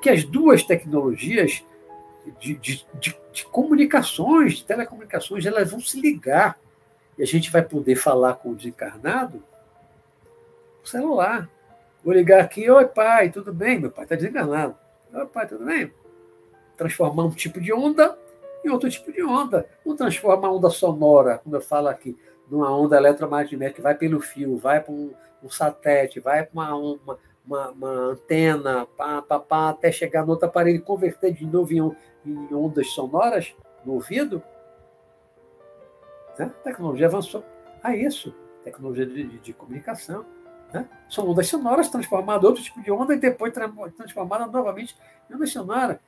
[0.00, 1.64] que as duas tecnologias
[2.38, 6.58] de, de, de, de, comunicações, de telecomunicações, elas vão se ligar.
[7.18, 9.42] E a gente vai poder falar com o desencarnado
[10.80, 11.48] no celular.
[12.04, 13.80] Vou ligar aqui, oi pai, tudo bem?
[13.80, 14.76] Meu pai está desencarnado.
[15.12, 15.92] Oi pai, tudo bem?
[16.76, 18.16] Transformar um tipo de onda
[18.64, 19.68] em outro tipo de onda.
[19.84, 22.16] Não transforma a onda sonora, como eu falo aqui,
[22.50, 25.12] numa onda eletromagnética vai pelo fio, vai para um,
[25.42, 30.32] um satélite, vai para uma, uma, uma, uma, antena, pá, pá, pá, até chegar no
[30.32, 31.96] outro aparelho e converter de novo em,
[32.26, 33.54] em ondas sonoras
[33.84, 34.42] no ouvido.
[36.38, 36.46] Né?
[36.46, 37.44] A tecnologia avançou
[37.82, 40.24] a isso, tecnologia de, de, de comunicação.
[40.72, 40.88] Né?
[41.08, 43.52] São ondas sonoras transformadas outro tipo de onda e depois
[43.96, 44.96] transformadas novamente
[45.30, 45.98] em ondas sonoras.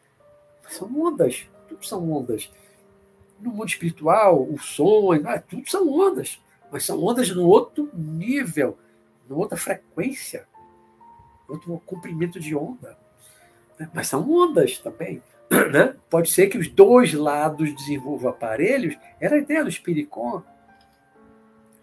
[0.68, 2.50] São ondas, tudo são ondas.
[3.40, 6.40] No mundo espiritual, o som, ah, tudo são ondas,
[6.70, 8.78] mas são ondas no outro nível,
[9.28, 10.46] numa outra frequência,
[11.48, 12.98] outro comprimento de onda.
[13.78, 13.90] Né?
[13.92, 15.22] Mas são ondas também.
[15.72, 15.94] Né?
[16.10, 18.96] Pode ser que os dois lados desenvolvam aparelhos.
[19.20, 20.42] Era a ideia do Spiricon.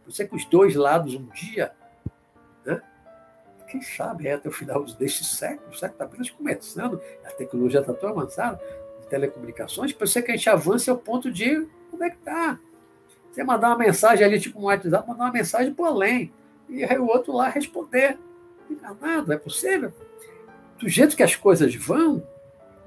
[0.03, 1.71] Pode ser que os dois lados um dia,
[2.65, 2.81] né?
[3.69, 7.79] quem sabe é até o final deste século, o século está apenas começando, a tecnologia
[7.79, 8.61] está tão avançada,
[9.13, 12.59] telecomunicações, pode ser que a gente avance ao ponto de conectar.
[13.31, 16.33] Você mandar uma mensagem ali, tipo um WhatsApp, mandar uma mensagem para além,
[16.67, 18.17] e aí o outro lá responder.
[18.67, 19.93] encarnado, é possível?
[20.79, 22.25] Do jeito que as coisas vão,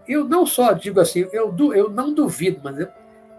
[0.08, 2.88] eu não só digo assim, eu, eu não duvido, mas eu,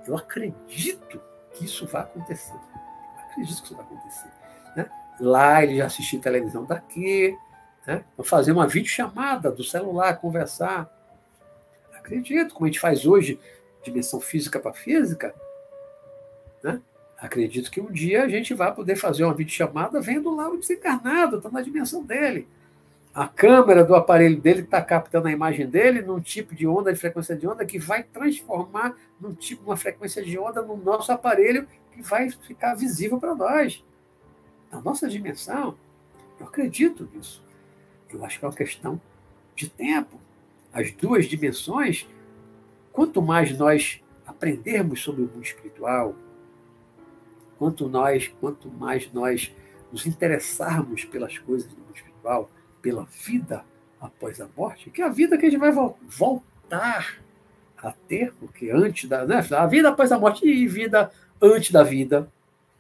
[0.08, 1.20] eu acredito
[1.52, 2.54] que isso vai acontecer.
[2.56, 4.32] Eu acredito que isso vai acontecer.
[4.78, 4.90] Né?
[5.20, 7.38] Lá ele já assistiu televisão daqui,
[7.86, 8.06] né?
[8.24, 10.90] fazer uma videochamada do celular, conversar.
[12.08, 13.38] Acredito, como a gente faz hoje,
[13.84, 15.36] dimensão física para física,
[16.64, 16.82] né?
[17.18, 21.38] Acredito que um dia a gente vai poder fazer uma videochamada vendo lá o desencarnado,
[21.38, 22.48] está na dimensão dele.
[23.14, 27.00] A câmera do aparelho dele está captando a imagem dele num tipo de onda, de
[27.00, 31.68] frequência de onda, que vai transformar num tipo, uma frequência de onda no nosso aparelho
[31.92, 33.84] que vai ficar visível para nós.
[34.72, 35.78] Na nossa dimensão,
[36.40, 37.44] eu acredito nisso.
[38.10, 39.02] Eu acho que é uma questão
[39.56, 40.27] de tempo.
[40.74, 42.08] As duas dimensões,
[42.92, 46.16] quanto mais nós aprendermos sobre o mundo espiritual,
[47.58, 49.54] quanto nós, quanto mais nós
[49.92, 52.50] nos interessarmos pelas coisas do mundo espiritual,
[52.82, 53.64] pela vida
[54.00, 57.18] após a morte, que é a vida que a gente vai voltar
[57.78, 59.26] a ter, porque antes da.
[59.26, 61.12] Né, a vida após a morte e vida
[61.42, 62.30] antes da vida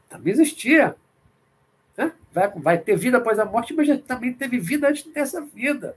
[0.09, 0.95] também existia.
[1.95, 2.11] Né?
[2.31, 5.95] Vai, vai ter vida após a morte, mas já também teve vida antes dessa vida.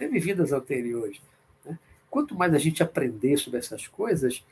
[0.00, 1.20] Teve vidas anteriores.
[1.62, 1.78] Né?
[2.08, 4.42] Quanto mais a gente aprender sobre essas coisas,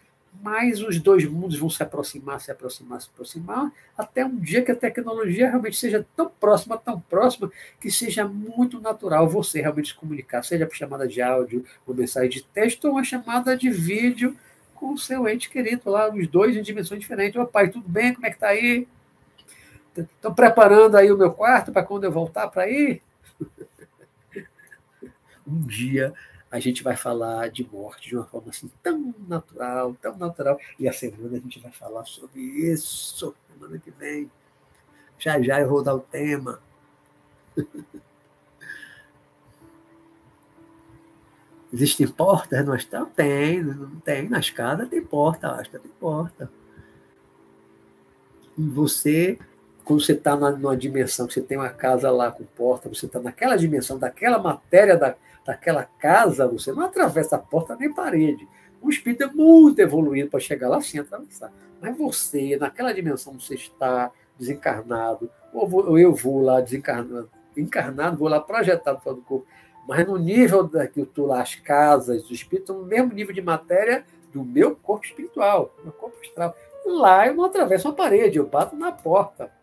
[0.42, 4.70] mais os dois mundos vão se aproximar, se aproximar, se aproximar, até um dia que
[4.70, 7.50] a tecnologia realmente seja tão próxima, tão próxima,
[7.80, 12.28] que seja muito natural você realmente se comunicar, seja por chamada de áudio, uma mensagem
[12.28, 14.36] de texto ou uma chamada de vídeo
[14.74, 17.40] com o seu ente querido lá, os dois em dimensões diferentes.
[17.40, 18.12] Ô pai, tudo bem?
[18.12, 18.86] Como é que está aí?
[19.96, 23.00] Estão preparando aí o meu quarto para quando eu voltar para aí?
[25.48, 26.14] Um dia
[26.50, 30.58] a gente vai falar de morte de uma forma assim tão natural, tão natural.
[30.78, 34.30] E a semana a gente vai falar sobre isso, semana que vem.
[35.18, 36.60] Já já eu vou dar o tema.
[41.72, 43.06] Existem portas no astral?
[43.06, 44.26] Tem, não tem.
[44.28, 46.50] Na escada tem porta, a tem porta.
[48.56, 49.38] E você,
[49.88, 53.56] quando você está numa dimensão, você tem uma casa lá com porta, você está naquela
[53.56, 55.14] dimensão, daquela matéria da,
[55.46, 58.46] daquela casa, você não atravessa a porta nem parede.
[58.82, 61.50] O espírito é muito evoluído para chegar lá sem atravessar.
[61.80, 68.40] Mas você, naquela dimensão você está desencarnado, ou eu vou lá desencarnado, encarnado, vou lá
[68.40, 69.46] projetado fora do corpo,
[69.88, 73.14] mas no nível da que eu estou lá, as casas, os espíritos estão no mesmo
[73.14, 74.04] nível de matéria
[74.34, 76.54] do meu corpo espiritual, do meu corpo astral.
[76.84, 79.56] Lá eu não atravesso uma parede, eu bato na porta.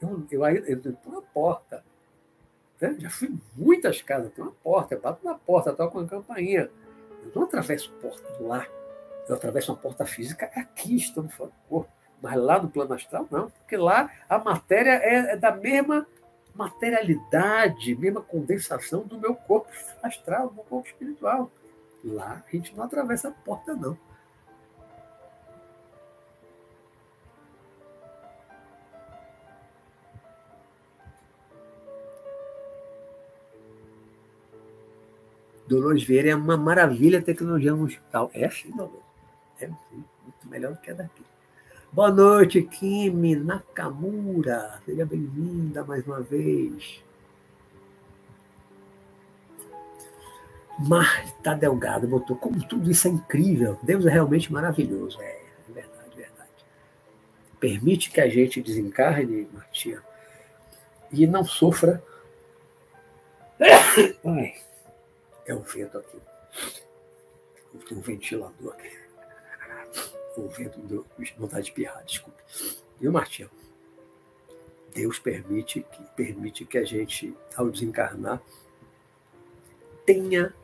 [0.00, 1.84] Eu, eu, eu entro na porta.
[2.80, 2.96] Né?
[2.98, 6.70] Já fui em muitas casas, tem uma porta, eu bato na porta, toco uma campainha.
[7.24, 8.66] Eu não atravesso porta lá.
[9.28, 11.90] Eu atravesso uma porta física aqui, estando fora do corpo.
[12.20, 16.06] Mas lá no plano astral, não, porque lá a matéria é, é da mesma
[16.54, 19.70] materialidade, mesma condensação do meu corpo
[20.02, 21.50] astral, do meu corpo espiritual.
[22.04, 23.96] Lá a gente não atravessa a porta, não.
[35.68, 38.30] Dolores Vieira é uma maravilha a tecnologia no hospital.
[38.32, 39.04] É sim, Dolores.
[39.60, 41.22] É muito melhor do que a daqui.
[41.92, 44.80] Boa noite, Kimi Nakamura.
[44.86, 47.04] Seja bem-vinda mais uma vez.
[50.78, 53.78] Marta Delgado botou como tudo isso é incrível.
[53.82, 55.20] Deus é realmente maravilhoso.
[55.20, 56.64] É, é verdade, é verdade.
[57.60, 60.00] Permite que a gente desencarne, Martinha,
[61.12, 62.02] e não sofra.
[64.24, 64.67] Ai
[65.48, 66.18] é o vento aqui.
[67.90, 68.96] Um ventilador aqui.
[70.36, 71.04] O vento deu
[71.36, 72.40] vontade de pirrar, desculpe.
[73.02, 73.50] O Martinho?
[74.94, 78.40] Deus permite que, permite que a gente, ao desencarnar,
[80.04, 80.54] tenha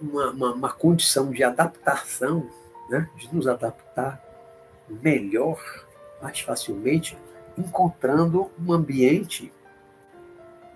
[0.00, 2.50] uma, uma, uma condição de adaptação,
[2.88, 3.08] né?
[3.16, 4.22] de nos adaptar
[4.88, 5.62] melhor,
[6.20, 7.16] mais facilmente,
[7.56, 9.52] encontrando um ambiente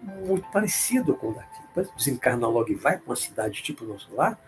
[0.04, 1.90] muito parecido com o daqui.
[1.96, 4.38] Desencarna logo e vai para uma cidade tipo o nosso lar,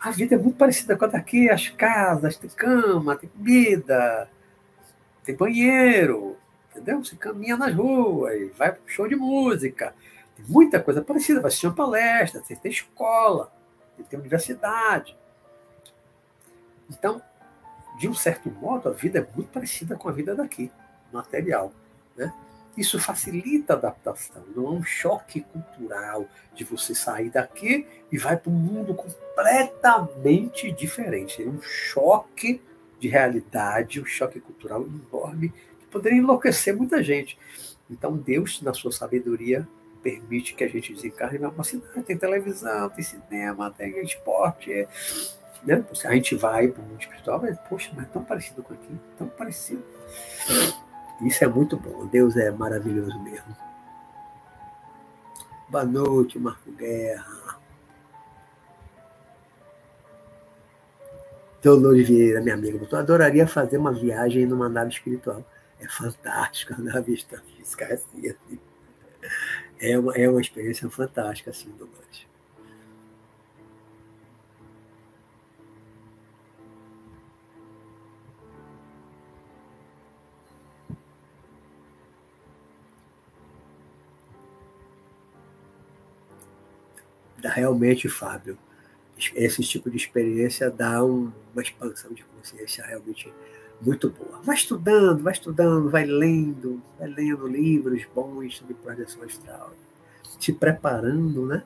[0.00, 1.50] a vida é muito parecida com a daqui.
[1.50, 4.30] As casas, tem cama, tem comida,
[5.22, 6.38] tem banheiro,
[6.70, 7.04] entendeu?
[7.04, 9.94] Você caminha nas ruas, vai para show de música.
[10.36, 11.40] Tem muita coisa parecida.
[11.40, 13.52] Vai assistir uma palestra, você tem escola,
[13.96, 15.14] você tem universidade.
[16.88, 17.20] Então,
[17.98, 20.72] de um certo modo, a vida é muito parecida com a vida daqui,
[21.12, 21.72] material.
[22.16, 22.32] Né?
[22.76, 28.36] Isso facilita a adaptação, não é um choque cultural de você sair daqui e vai
[28.36, 31.42] para um mundo completamente diferente.
[31.42, 32.60] É um choque
[32.98, 37.38] de realidade, um choque cultural enorme que poderia enlouquecer muita gente.
[37.90, 39.66] Então Deus, na sua sabedoria,
[40.02, 42.04] permite que a gente desencarne para uma cidade.
[42.04, 44.86] Tem televisão, tem cinema, tem esporte.
[45.64, 45.84] Né?
[46.04, 48.98] A gente vai para o mundo espiritual, mas, poxa, mas é tão parecido com aqui,
[49.18, 49.82] tão parecido.
[51.20, 52.06] Isso é muito bom.
[52.06, 53.56] Deus é maravilhoso mesmo.
[55.68, 57.60] Boa noite, Marco Guerra.
[61.62, 65.44] Dolores Vieira, minha amiga, eu adoraria fazer uma viagem numa nave espiritual.
[65.78, 67.14] É fantástico a nave
[67.56, 68.34] física assim.
[69.78, 72.26] É uma, é uma experiência fantástica, assim, Dolores.
[87.44, 88.58] Realmente, Fábio,
[89.34, 93.32] esse tipo de experiência dá um, uma expansão de consciência realmente
[93.80, 94.40] muito boa.
[94.42, 99.72] Vai estudando, vai estudando, vai lendo, vai lendo livros bons sobre projeção astral,
[100.38, 101.62] se preparando, né,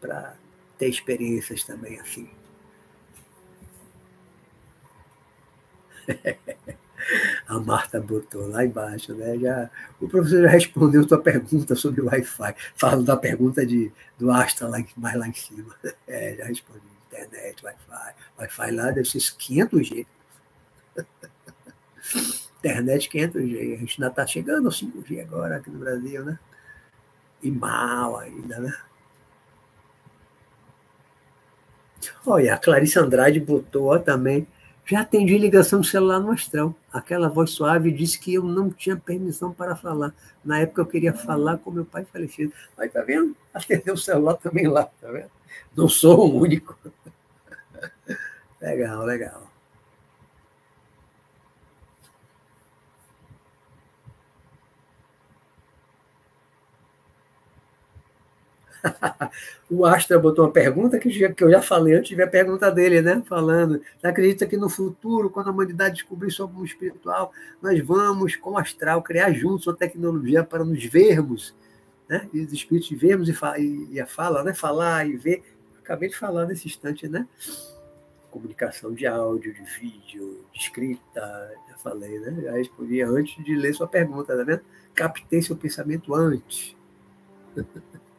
[0.00, 0.36] para
[0.78, 2.28] ter experiências também assim.
[7.46, 9.38] a Marta botou lá embaixo, né?
[9.38, 9.70] Já,
[10.00, 14.30] o professor já respondeu a tua pergunta sobre o Wi-Fi, falando da pergunta de, do
[14.30, 15.74] Astra lá, mais lá em cima.
[16.06, 18.14] É, já respondi, internet, Wi-Fi.
[18.38, 20.06] Wi-Fi lá deve ser 500G.
[22.58, 23.74] internet 500G.
[23.74, 26.38] A gente ainda está chegando ao 5G agora aqui no Brasil, né?
[27.42, 28.74] E mal ainda, né?
[32.26, 34.46] Olha, a Clarice Andrade botou ó, também
[34.90, 36.74] já atendi ligação de celular no astral.
[36.92, 40.12] Aquela voz suave disse que eu não tinha permissão para falar.
[40.44, 42.52] Na época eu queria falar com meu pai falecido.
[42.76, 43.36] Mas tá vendo?
[43.54, 45.30] Atendeu o celular também lá, tá vendo?
[45.76, 46.76] Não sou o único.
[48.60, 49.49] legal, legal.
[59.70, 63.22] o Astra botou uma pergunta que eu já falei antes ver a pergunta dele, né?
[63.26, 68.36] Falando, você acredita que no futuro, quando a humanidade descobrir sobre o espiritual, nós vamos,
[68.36, 71.54] com o astral, criar juntos uma tecnologia para nos vermos,
[72.08, 72.28] né?
[72.32, 74.54] E os espíritos vermos e, e, e a fala, né?
[74.54, 75.42] Falar e ver.
[75.78, 77.26] Acabei de falar nesse instante, né?
[78.30, 82.42] Comunicação de áudio, de vídeo, de escrita, já falei, né?
[82.42, 84.62] Já respondi antes de ler sua pergunta, tá vendo?
[84.94, 86.76] Captei seu pensamento antes.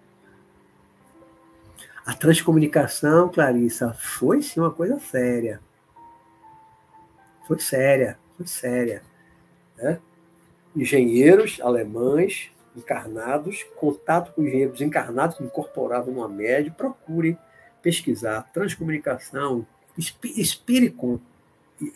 [2.06, 5.61] A transcomunicação, Clarissa, foi sim uma coisa séria.
[7.48, 9.03] Foi séria, foi séria.
[9.78, 9.99] Né?
[10.76, 17.38] Engenheiros alemães encarnados, contato com engenheiros encarnados incorporados numa média, procure
[17.82, 19.65] pesquisar transcomunicação,
[19.99, 21.19] Spiricon,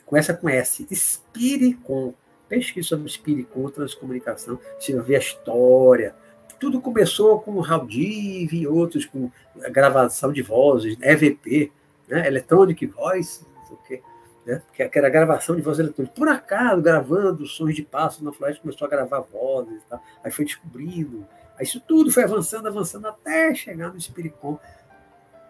[0.06, 2.14] começa com S, Spiricon,
[2.50, 6.16] pesquisa sobre Spiricon, transcomunicação, você vai ver a história,
[6.60, 9.30] tudo começou com o Haldiv e outros, com
[9.72, 11.72] gravação de vozes, EVP,
[12.08, 12.28] né?
[12.28, 14.02] Electronic Voice, não sei o quê,
[14.46, 14.62] né?
[14.74, 16.16] que era gravação de voz eletrônica.
[16.16, 20.00] Por acaso, gravando sons de passos na floresta, começou a gravar vozes, tá?
[20.24, 21.26] aí foi descobrindo.
[21.58, 24.60] Aí isso tudo foi avançando, avançando, até chegar no Spiricon.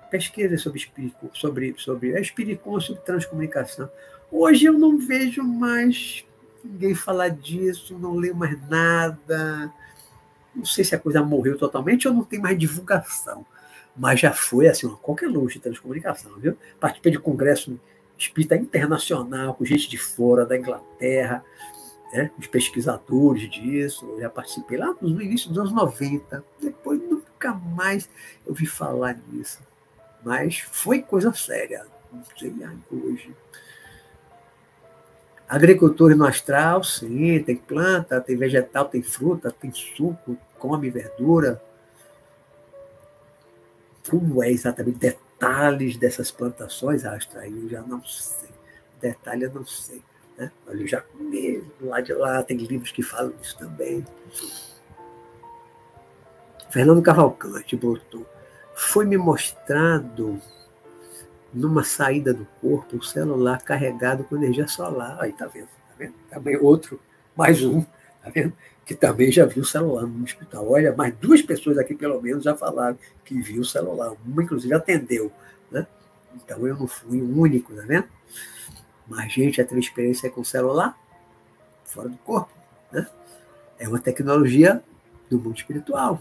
[0.10, 3.90] Pesquisa sobre Spiricon, sobre, sobre é Spiricon, sobre transcomunicação.
[4.32, 6.24] Hoje eu não vejo mais
[6.64, 9.72] ninguém falar disso, não leio mais nada
[10.56, 13.46] não sei se a coisa morreu totalmente ou não tem mais divulgação,
[13.96, 16.58] mas já foi assim, uma qualquer luxo de transcomunicação, viu?
[16.80, 17.80] Participei de congresso
[18.18, 21.44] espírita internacional, com gente de fora, da Inglaterra,
[22.14, 22.32] né?
[22.38, 28.10] os pesquisadores disso, já participei lá no início dos anos 90, depois nunca mais
[28.46, 29.60] eu vi falar nisso,
[30.24, 32.54] mas foi coisa séria, não sei
[32.92, 33.36] hoje.
[35.48, 41.62] Agricultura no astral, sim, tem planta, tem vegetal, tem fruta, tem suco, come verdura.
[44.10, 47.54] Como é exatamente detalhes dessas plantações astrais?
[47.56, 48.50] Eu já não sei.
[49.00, 50.02] Detalhe eu não sei.
[50.38, 50.52] Né?
[50.68, 54.04] Eu já comi lá de lá, tem livros que falam disso também.
[56.72, 58.26] Fernando Cavalcante botou.
[58.74, 60.42] Foi me mostrado
[61.56, 65.18] numa saída do corpo, um celular carregado com energia solar.
[65.22, 65.68] Aí, tá vendo?
[65.68, 66.14] Tá vendo?
[66.30, 67.00] Também outro,
[67.36, 68.54] mais um, tá vendo?
[68.86, 70.70] Que também já viu celular no hospital.
[70.70, 74.14] Olha, mais duas pessoas aqui, pelo menos, já falaram que viu o celular.
[74.26, 75.32] Uma, inclusive, atendeu.
[75.72, 75.88] Né?
[76.36, 78.08] Então, eu não fui o único, tá vendo?
[79.08, 80.98] Mas gente teve experiência com o celular
[81.86, 82.52] fora do corpo.
[82.92, 83.08] Né?
[83.80, 84.84] É uma tecnologia
[85.30, 86.20] do mundo espiritual.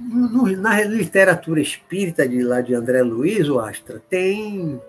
[0.00, 4.80] No, na literatura espírita de lá de André Luiz, o Astra, tem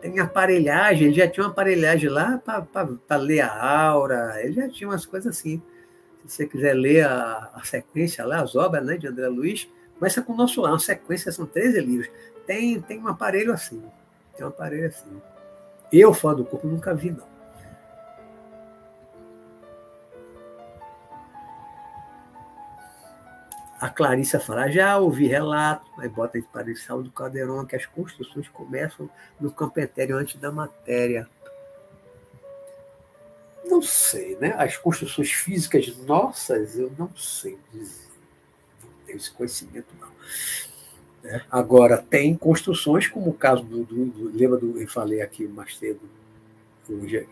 [0.00, 4.88] tem aparelhagem, ele já tinha uma aparelhagem lá para ler a aura, ele já tinha
[4.88, 5.60] umas coisas assim.
[6.24, 9.68] Se você quiser ler a, a sequência lá, as obras né, de André Luiz,
[9.98, 12.08] começa com o nosso lá, uma sequência, são 13 livros.
[12.46, 13.82] Tem, tem um aparelho assim,
[14.36, 15.20] tem um aparelho assim.
[15.92, 17.26] Eu, fora do corpo, nunca vi, não.
[23.80, 28.48] A Clarissa fala, já ouvi relato, aí bota para o do Caldeirão, que as construções
[28.48, 29.08] começam
[29.40, 31.28] no campo etéreo antes da matéria.
[33.64, 34.54] Não sei, né?
[34.58, 38.08] As construções físicas nossas, eu não sei dizer.
[38.82, 40.08] Não tenho esse conhecimento, não.
[41.22, 41.42] Né?
[41.48, 43.84] Agora, tem construções, como o caso do.
[43.84, 44.80] do, do lembra do.
[44.80, 46.00] Eu falei aqui mais cedo,
[46.88, 47.28] hoje,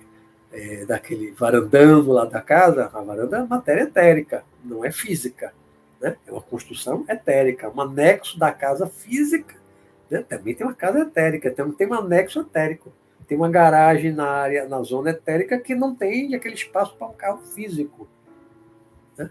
[0.53, 2.91] é, daquele varandão lá da casa?
[2.93, 5.53] A varanda é matéria etérica, não é física.
[6.01, 6.17] Né?
[6.27, 9.57] É uma construção etérica, um anexo da casa física.
[10.11, 10.23] Né?
[10.23, 12.93] Também tem uma casa etérica, tem, tem um anexo etérico.
[13.27, 17.13] Tem uma garagem na área, na zona etérica, que não tem aquele espaço para um
[17.13, 18.09] carro físico.
[19.19, 19.29] Né?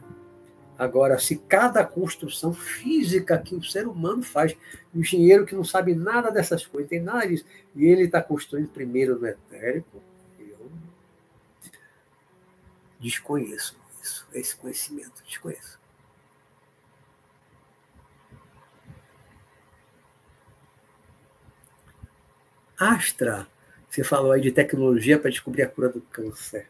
[0.77, 4.57] Agora, se cada construção física que o ser humano faz,
[4.93, 8.67] um engenheiro que não sabe nada dessas coisas, tem nada disso, e ele está construindo
[8.67, 10.01] primeiro no etérico,
[10.37, 10.69] eu
[12.99, 15.79] desconheço isso, esse conhecimento, desconheço.
[22.77, 23.47] Astra,
[23.89, 26.67] você falou aí de tecnologia para descobrir a cura do câncer.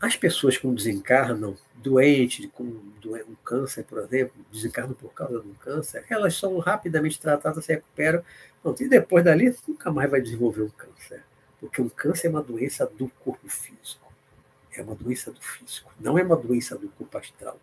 [0.00, 5.54] As pessoas que desencarnam, doentes com um câncer, por exemplo, desencarnam por causa de um
[5.54, 8.24] câncer, elas são rapidamente tratadas, se recuperam,
[8.60, 11.22] pronto, e depois dali nunca mais vai desenvolver um câncer.
[11.60, 14.12] Porque um câncer é uma doença do corpo físico.
[14.76, 17.58] É uma doença do físico, não é uma doença do corpo astral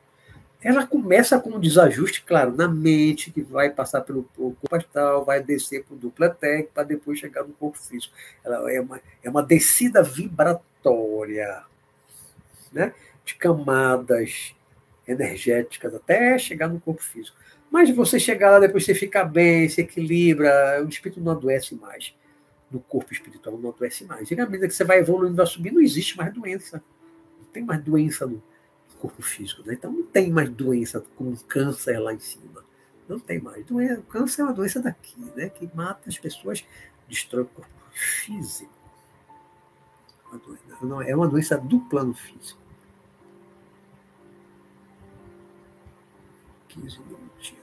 [0.64, 5.44] ela começa com um desajuste, claro, na mente, que vai passar pelo corpo astral, vai
[5.44, 8.14] descer para o dupletec, para depois chegar no corpo físico.
[8.44, 11.64] Ela é uma, é uma descida vibratória,
[12.72, 12.94] né?
[13.26, 14.56] de camadas
[15.07, 17.38] energéticas até chegar no corpo físico.
[17.69, 22.14] Mas você chegar lá, depois você fica bem, se equilibra, o espírito não adoece mais.
[22.72, 24.30] No corpo espiritual não adoece mais.
[24.30, 26.84] E na medida que você vai evoluindo, vai subindo, não existe mais doença.
[27.40, 28.53] Não tem mais doença no, corpo
[29.10, 29.62] físico.
[29.66, 29.74] Né?
[29.74, 32.64] Então não tem mais doença como câncer lá em cima.
[33.08, 33.66] Não tem mais.
[33.66, 35.50] Doença, câncer é uma doença daqui, né?
[35.50, 36.64] que mata as pessoas,
[37.08, 38.72] destrói o corpo físico.
[40.32, 42.64] Uma doença, é uma doença do plano físico.
[46.70, 47.62] 15 minutinhos.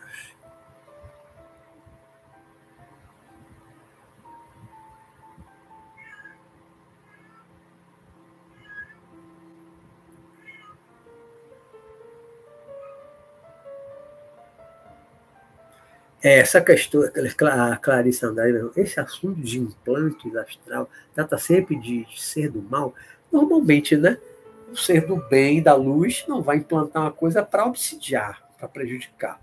[16.23, 17.03] Essa questão,
[17.49, 22.95] a Clarice Andrade, esse assunto de implantes astral trata sempre de, ser do mal.
[23.33, 24.19] Normalmente, né?
[24.71, 29.41] O ser do bem, da luz, não vai implantar uma coisa para obsidiar, para prejudicar.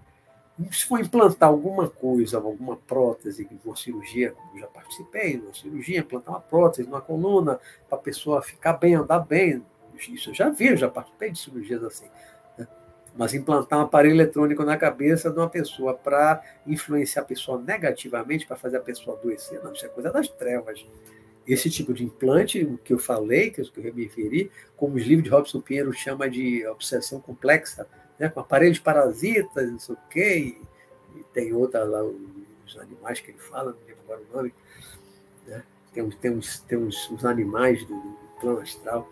[0.72, 6.34] Se for implantar alguma coisa, alguma prótese, uma cirurgia, como já participei, uma cirurgia, implantar
[6.34, 7.60] uma prótese numa coluna,
[7.90, 9.64] para a pessoa ficar bem, andar bem,
[10.00, 12.08] isso eu já vi, eu já participei de cirurgias assim.
[13.18, 18.46] Mas implantar um aparelho eletrônico na cabeça de uma pessoa para influenciar a pessoa negativamente,
[18.46, 20.86] para fazer a pessoa adoecer, não, isso é coisa das trevas.
[21.48, 25.24] Esse tipo de implante, o que eu falei, que eu me referi, como os livros
[25.24, 27.88] de Robson Pinheiro chama de obsessão complexa,
[28.20, 30.58] né, com aparelhos parasitas, não sei o quê,
[31.16, 34.54] e, tem outra lá, os animais que ele fala, não lembro agora o nome,
[35.48, 35.64] né?
[35.94, 39.10] tem, uns, tem, uns, tem uns, uns animais do plano astral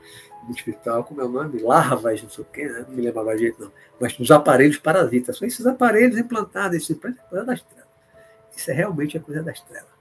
[0.49, 1.61] espiritual, como é o nome?
[1.61, 2.85] Larvas, não sei o quê, né?
[2.87, 3.71] não me lembro agora jeito, não.
[3.99, 5.37] Mas os aparelhos parasitas.
[5.37, 7.89] São esses aparelhos implantados, esse é coisa das trevas.
[8.55, 9.95] Isso é realmente a coisa das trevas.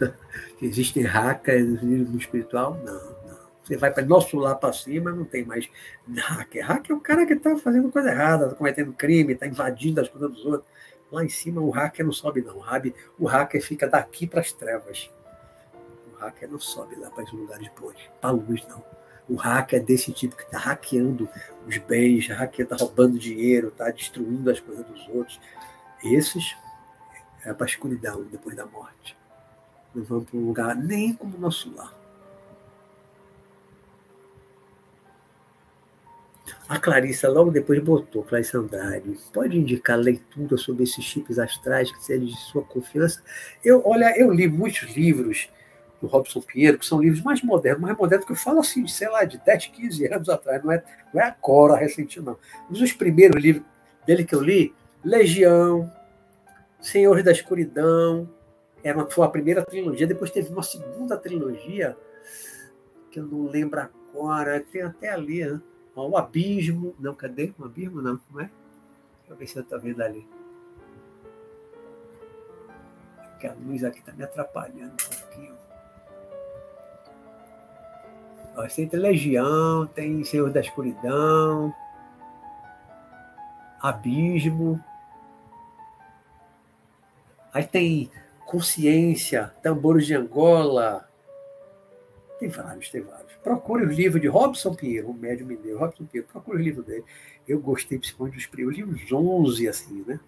[0.62, 2.80] Existem hackers no espiritual?
[2.84, 3.44] Não, não.
[3.64, 5.68] Você vai para nosso lá para cima, não tem mais
[6.06, 6.66] hacker.
[6.66, 10.08] Hacker é o cara que está fazendo coisa errada, está cometendo crime, está invadindo as
[10.08, 10.70] coisas dos outros.
[11.14, 12.56] Lá em cima o hacker não sobe, não.
[13.16, 15.08] O hacker fica daqui para as trevas.
[16.12, 18.82] O hacker não sobe lá para os lugares bons, para a luz, não.
[19.28, 21.28] O hacker é desse tipo que está hackeando
[21.68, 25.40] os bens, está roubando dinheiro, está destruindo as coisas dos outros.
[26.02, 26.56] Esses
[27.44, 29.16] é para a escuridão depois da morte.
[29.94, 31.94] Não vão para um lugar nem como o nosso lar.
[36.66, 42.02] A Clarissa logo depois botou, Clarissa Andrade, pode indicar leitura sobre esses chips astrais que
[42.02, 43.22] seja de sua confiança?
[43.62, 45.50] Eu, olha, eu li muitos livros
[46.00, 48.92] do Robson Pinheiro, que são livros mais modernos, mais modernos que eu falo assim, de,
[48.92, 50.82] sei lá, de 10, 15 anos atrás, não é,
[51.12, 52.38] não é agora, recente não.
[52.70, 53.66] Mas os primeiros livros
[54.06, 54.74] dele que eu li,
[55.04, 55.92] Legião,
[56.80, 58.26] Senhores da Escuridão,
[58.82, 61.94] era uma, foi a primeira trilogia, depois teve uma segunda trilogia,
[63.10, 65.60] que eu não lembro agora, tem até ali, né?
[66.02, 67.52] O Abismo, não, cadê?
[67.58, 68.50] O Abismo não, não é?
[69.20, 70.26] Deixa eu ver se eu estou vendo ali.
[73.30, 75.54] Porque a luz aqui está me atrapalhando um pouquinho.
[78.56, 81.74] Ó, tem Legião, tem Senhor da Escuridão,
[83.80, 84.82] Abismo.
[87.52, 88.10] Aí tem
[88.46, 91.08] Consciência, Tambores de Angola.
[92.38, 93.32] Tem vários, tem vários.
[93.42, 97.04] Procure os livros de Robson Pinheiro, o médium mineiro, Robson Pinheiro, procure os livros dele.
[97.46, 100.18] Eu gostei principalmente dos primeiros, eu li uns 11, assim, né?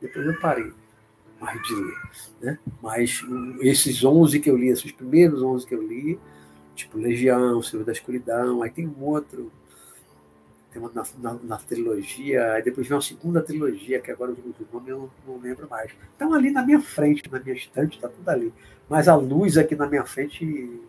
[0.00, 0.72] Depois eu parei
[1.40, 1.98] mais de ler,
[2.40, 2.58] né?
[2.80, 3.24] Mas
[3.60, 6.18] esses 11 que eu li, esses primeiros 11 que eu li,
[6.74, 9.50] tipo Legião, Senhor da Escuridão, aí tem um outro,
[10.74, 14.36] tem uma na, na, na, trilogia, depois vem uma segunda trilogia, que agora o
[14.72, 15.92] nome eu não, não lembro mais.
[16.10, 18.52] Estão ali na minha frente, na minha estante, está tudo ali.
[18.88, 20.80] Mas a luz aqui na minha frente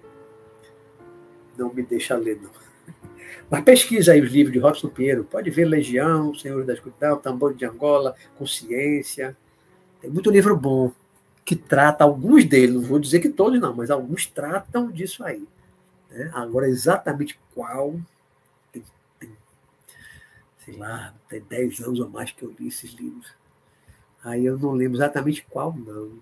[1.56, 2.50] não me deixa ler, não.
[3.48, 5.24] Mas pesquisa aí os livros de Robson Pinheiro.
[5.24, 9.38] Pode ver Legião, Senhor da Escuridão, Tambor de Angola, Consciência.
[10.02, 10.92] Tem muito livro bom
[11.46, 15.48] que trata, alguns deles, não vou dizer que todos não, mas alguns tratam disso aí.
[16.10, 16.32] Né?
[16.34, 17.94] Agora, exatamente qual
[20.66, 23.34] sei lá, tem 10 anos ou mais que eu li esses livros.
[24.24, 26.20] Aí eu não lembro exatamente qual, não.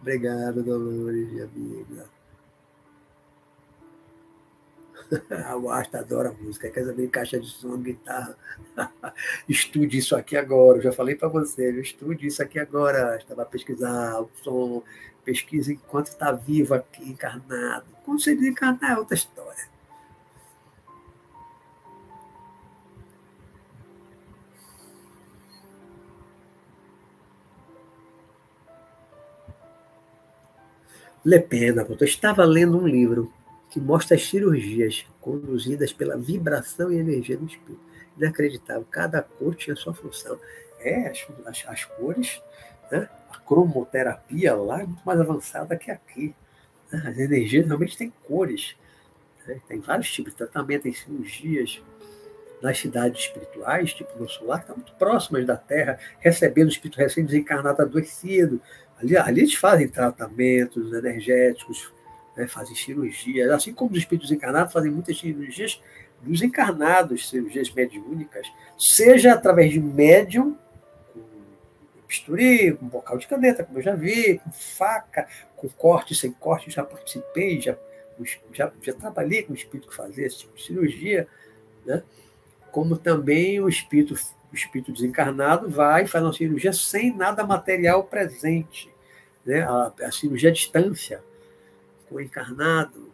[0.00, 2.08] Obrigado, Dolores, minha amiga.
[5.60, 8.36] o Asta adora música, quer saber caixa de som, guitarra.
[9.48, 13.16] estude isso aqui agora, eu já falei para você, estude isso aqui agora.
[13.16, 14.82] Estava pesquisar o som,
[15.28, 17.84] pesquisa enquanto está vivo aqui, encarnado.
[18.02, 19.68] Quando você desencarnar é outra história.
[31.22, 33.30] Le Pena, eu estava lendo um livro
[33.68, 37.78] que mostra as cirurgias conduzidas pela vibração e energia do espírito.
[38.16, 40.40] Inacreditável, cada cor tinha sua função.
[40.80, 42.40] É, as, as, as cores,
[42.90, 43.10] né?
[43.30, 46.34] A cromoterapia lá é muito mais avançada que aqui.
[46.90, 47.02] Né?
[47.06, 48.76] As energias realmente têm cores.
[49.46, 49.60] Né?
[49.68, 51.80] Tem vários tipos de tratamento, tem cirurgias
[52.62, 56.98] nas cidades espirituais, tipo no solar, que estão muito próximas da Terra, recebendo o espírito
[56.98, 58.60] recém-desencarnado adoecido.
[59.00, 61.92] Ali, ali eles fazem tratamentos energéticos,
[62.36, 65.80] né, fazem cirurgias, assim como os espíritos encarnados fazem muitas cirurgias
[66.22, 68.46] dos encarnados, cirurgias mediúnicas,
[68.76, 70.56] seja através de médium,
[72.08, 76.70] bisturi, com bocal de caneta, como eu já vi, com faca, com corte, sem corte,
[76.70, 77.76] já participei, já,
[78.52, 81.28] já, já trabalhei com o espírito que fazia esse tipo de cirurgia,
[81.84, 82.02] né?
[82.72, 84.14] como também o espírito,
[84.50, 88.90] o espírito desencarnado vai e faz uma cirurgia sem nada material presente,
[89.44, 89.60] né?
[89.60, 91.22] a, a cirurgia à distância,
[92.08, 93.12] com encarnado.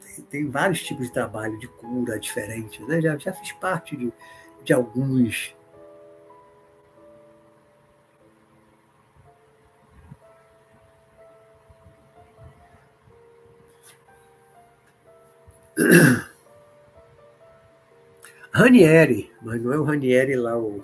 [0.00, 2.86] Tem, tem, vários tipos de trabalho de cura diferentes.
[2.86, 3.00] Né?
[3.00, 4.12] Já, já fiz parte de,
[4.64, 5.54] de alguns.
[18.52, 20.82] Ranieri, mas não é o Ranieri lá o,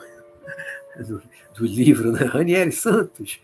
[1.07, 1.23] do,
[1.55, 2.25] do livro, né?
[2.25, 3.41] Ranieri Santos.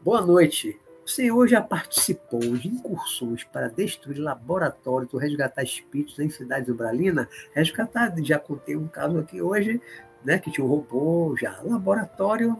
[0.00, 0.80] Boa noite.
[1.04, 7.28] O senhor já participou de incursões para destruir laboratórios ou resgatar espíritos em cidades umbralinas?
[7.54, 9.80] Resgatar, já contei um caso aqui hoje,
[10.24, 11.60] né, que tinha um robô já.
[11.62, 12.58] Laboratório,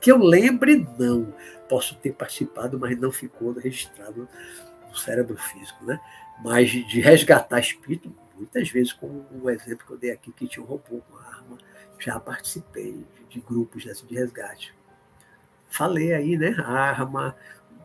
[0.00, 1.34] que eu lembre, não.
[1.68, 4.28] Posso ter participado, mas não ficou registrado
[4.88, 5.98] no cérebro físico, né?
[6.42, 10.64] Mas de resgatar espírito, muitas vezes, como o exemplo que eu dei aqui, que tinha
[10.64, 11.58] um robô com arma,
[11.98, 14.74] já participei de, grupos desse de resgate
[15.70, 16.54] falei aí, né?
[16.58, 17.34] Arma.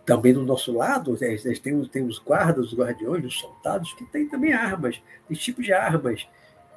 [0.06, 4.30] Também do nosso lado, né, tem, tem os guardas, os guardiões, os soldados, que têm
[4.30, 6.28] também armas, tem tipos de armas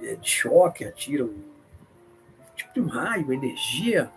[0.00, 1.30] é, de choque, atiram
[2.56, 4.10] tipo de um raio, energia.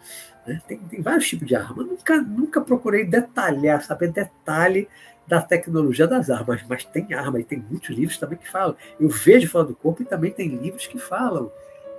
[0.47, 0.61] Né?
[0.65, 1.85] Tem, tem vários tipos de armas.
[1.85, 4.87] Nunca, nunca procurei detalhar, saber detalhe
[5.27, 8.75] da tecnologia das armas, mas tem arma e tem muitos livros também que falam.
[8.99, 11.51] Eu vejo fora do corpo e também tem livros que falam.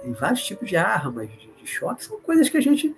[0.03, 2.94] Tem vários tipos de armas de, choque, são coisas que a gente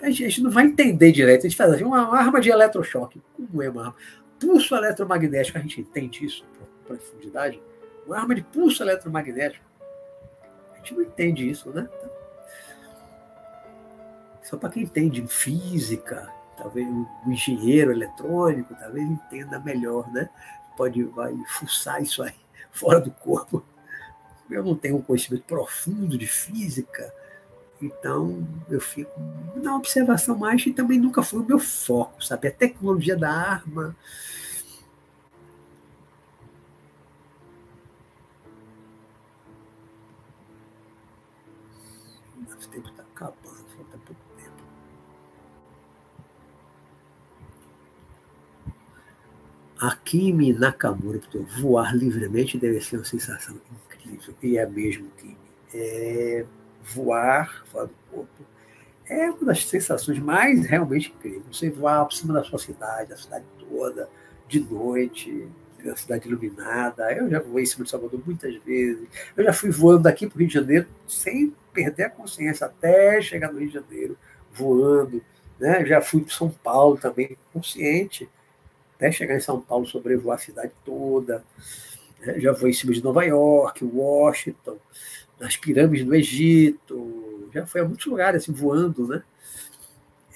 [0.00, 1.46] a gente não vai entender direito.
[1.46, 3.20] A gente faz assim, uma arma de eletrochoque.
[3.34, 3.96] Como é uma arma?
[4.38, 7.60] Pulso eletromagnético, a gente entende isso com profundidade?
[8.06, 9.64] Uma arma de pulso eletromagnético.
[10.72, 11.88] A gente não entende isso, né?
[14.42, 20.28] Só para quem entende física, talvez o engenheiro eletrônico, talvez entenda melhor, né?
[20.76, 22.34] Pode vai fuçar isso aí
[22.70, 23.64] fora do corpo.
[24.50, 27.12] Eu não tenho um conhecimento profundo de física,
[27.80, 29.12] então eu fico
[29.56, 32.48] na observação mais e também nunca foi o meu foco, sabe?
[32.48, 33.94] A tecnologia da arma.
[49.80, 51.20] Akimi Nakamura,
[51.60, 53.56] voar livremente deve ser uma sensação
[53.86, 55.36] incrível, e é mesmo, Kimi.
[55.74, 56.44] É
[56.82, 58.48] voar fora do corpo
[59.08, 61.44] é uma das sensações mais realmente incríveis.
[61.50, 64.08] Você voar por cima da sua cidade, da cidade toda,
[64.46, 65.48] de noite,
[65.90, 67.10] a cidade iluminada.
[67.12, 69.08] Eu já voei em cima de Salvador muitas vezes.
[69.36, 73.20] Eu já fui voando daqui para o Rio de Janeiro sem perder a consciência até
[73.22, 74.18] chegar no Rio de Janeiro,
[74.52, 75.22] voando.
[75.58, 75.84] Né?
[75.86, 78.28] Já fui para São Paulo também, consciente,
[78.98, 81.44] até chegar em São Paulo, sobrevoar a cidade toda.
[82.20, 82.40] Né?
[82.40, 84.76] Já voei em cima de Nova York, Washington
[85.38, 89.22] nas pirâmides do Egito, já foi a muitos lugares assim, voando, né?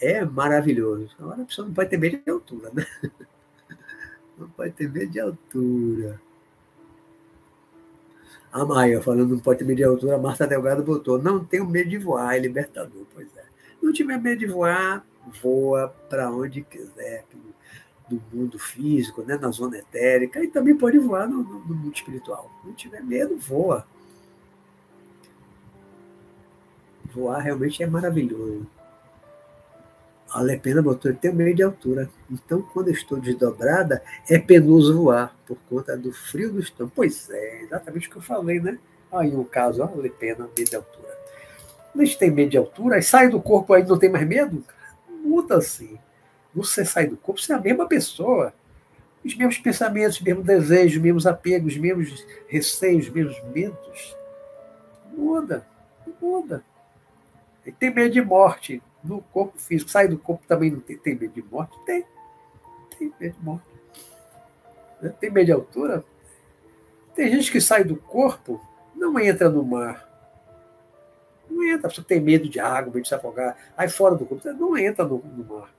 [0.00, 1.10] É maravilhoso.
[1.18, 2.86] Agora a pessoa não pode ter medo de altura, né?
[4.38, 6.20] Não pode ter medo de altura.
[8.50, 11.64] A Maia falando não pode ter medo de altura, a Marta Delgado botou, não tenho
[11.66, 13.44] medo de voar, é libertador, pois é.
[13.80, 15.06] Não tiver medo de voar,
[15.40, 17.24] voa para onde quiser,
[18.16, 22.50] do mundo físico, né, na zona etérica, e também pode voar no, no mundo espiritual.
[22.64, 23.86] Não tiver medo, voa.
[27.12, 28.66] voar realmente é maravilhoso.
[30.30, 32.08] A Lepena botou, eu tenho medo de altura.
[32.30, 36.92] Então, quando eu estou desdobrada, é penoso voar, por conta do frio do estômago.
[36.96, 38.78] Pois é, exatamente o que eu falei, né?
[39.12, 41.18] Aí um caso, ó, Lepena, medo de altura.
[41.94, 44.64] A gente tem medo de altura, aí sai do corpo aí não tem mais medo,
[45.22, 45.98] muda assim.
[46.54, 48.52] Você sai do corpo, você é a mesma pessoa.
[49.24, 54.16] Os mesmos pensamentos, os mesmos desejos, os mesmos apegos, os mesmos receios, os mesmos medos.
[55.16, 55.66] Muda,
[56.20, 56.64] muda.
[57.64, 59.90] Ele tem medo de morte no corpo físico.
[59.90, 61.76] Sai do corpo também não tem, tem medo de morte?
[61.84, 62.04] Tem.
[62.98, 63.64] Tem medo de morte.
[65.00, 65.14] Né?
[65.20, 66.04] Tem medo de altura?
[67.14, 68.60] Tem gente que sai do corpo,
[68.94, 70.08] não entra no mar.
[71.50, 73.56] Não entra, a pessoa tem medo de água, medo de se afogar.
[73.76, 75.70] Aí fora do corpo, não entra no, no mar.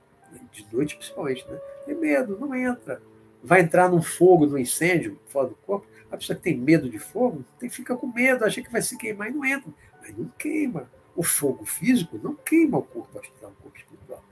[0.52, 1.58] De noite, principalmente, né?
[1.86, 3.00] Tem medo, não entra.
[3.42, 5.86] Vai entrar num fogo, num incêndio fora do corpo.
[6.10, 8.96] A pessoa que tem medo de fogo tem, fica com medo, acha que vai se
[8.96, 9.70] queimar e não entra.
[10.00, 10.88] Mas não queima.
[11.16, 14.24] O fogo físico não queima o corpo astral, o corpo espiritual.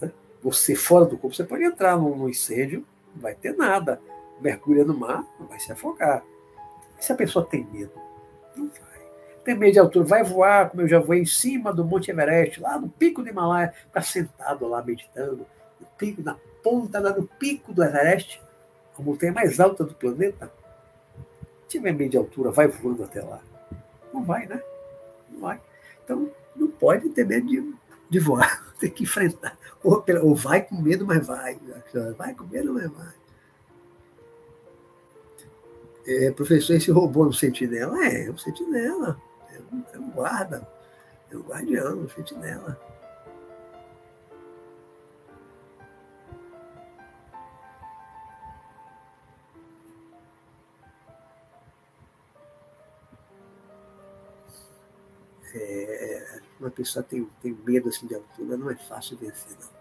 [0.00, 0.12] Né?
[0.42, 2.84] Você fora do corpo, você pode entrar num incêndio,
[3.14, 4.00] não vai ter nada.
[4.40, 6.24] Mergulha no mar, não vai se afogar.
[6.98, 7.92] E se a pessoa tem medo?
[8.56, 8.87] Não vai.
[9.48, 12.60] Tem medo de altura, vai voar, como eu já voei em cima do Monte Everest,
[12.60, 15.46] lá no pico do Himalaia, ficar sentado lá meditando,
[15.80, 18.42] no pico, na ponta, lá no pico do Everest,
[18.98, 20.52] a montanha mais alta do planeta.
[21.62, 23.40] Se tiver medo de altura, vai voando até lá.
[24.12, 24.62] Não vai, né?
[25.30, 25.58] Não vai.
[26.04, 27.74] Então, não pode ter medo de,
[28.10, 29.58] de voar, tem que enfrentar.
[29.82, 31.58] Ou, ou vai com medo, mas vai.
[32.18, 33.14] Vai com medo, mas vai.
[36.06, 37.96] É, professor, esse robô no sentinela?
[38.04, 39.18] É, é um sentinela.
[39.92, 40.66] É um, guarda.
[41.30, 42.78] É um guardião, um sentinela.
[55.54, 59.77] é, uma pessoa tem, tem medo assim, de altura, não é fácil vencer, não.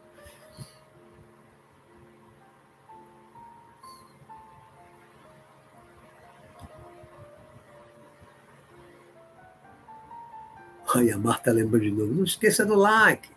[10.98, 12.12] Olha, a Marta lembra de novo.
[12.12, 13.30] Não esqueça do like.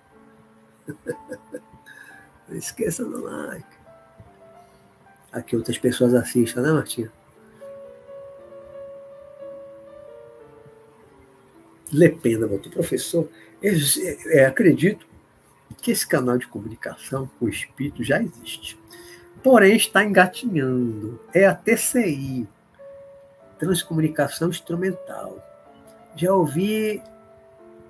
[2.48, 3.76] Não esqueça do like.
[5.30, 7.12] Aqui outras pessoas assistem, né, Martinha?
[11.92, 13.28] Lepena botou, professor,
[13.62, 15.06] é, acredito
[15.82, 18.78] que esse canal de comunicação com o espírito já existe.
[19.42, 21.20] Porém, está engatinhando.
[21.34, 22.48] É a TCI,
[23.58, 25.44] Transcomunicação Instrumental.
[26.16, 27.02] Já ouvi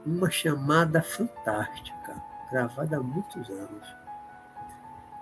[0.05, 3.87] uma chamada fantástica, gravada há muitos anos.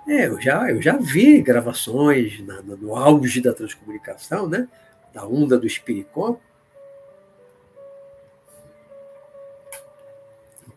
[0.06, 4.66] É, eu já, eu já vi gravações na, no auge da transcomunicação, né?
[5.12, 6.38] da onda do Espiricom,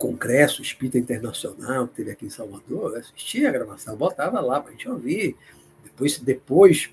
[0.01, 4.69] congresso espírita internacional que teve aqui em Salvador, eu assistia a gravação, botava lá para
[4.69, 5.37] a gente ouvir.
[5.83, 6.89] Depois, depois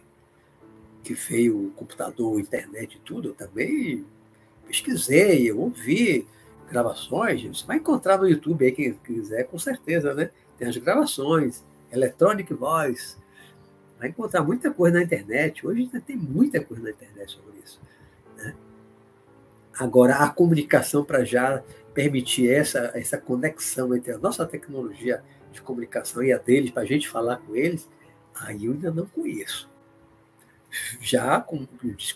[1.02, 4.04] que veio o computador, a internet e tudo, eu também
[4.66, 6.26] pesquisei, eu ouvi
[6.68, 7.42] gravações.
[7.42, 10.30] Você vai encontrar no YouTube aí, quem quiser, com certeza, né?
[10.56, 13.16] Tem as gravações, Electronic Voice,
[13.98, 15.66] Vai encontrar muita coisa na internet.
[15.66, 17.80] Hoje ainda tem muita coisa na internet sobre isso.
[18.36, 18.54] Né?
[19.76, 21.62] Agora, a comunicação para já
[21.92, 26.86] permitir essa, essa conexão entre a nossa tecnologia de comunicação e a deles, para a
[26.86, 27.88] gente falar com eles,
[28.34, 29.68] aí eu ainda não conheço.
[31.00, 31.44] Já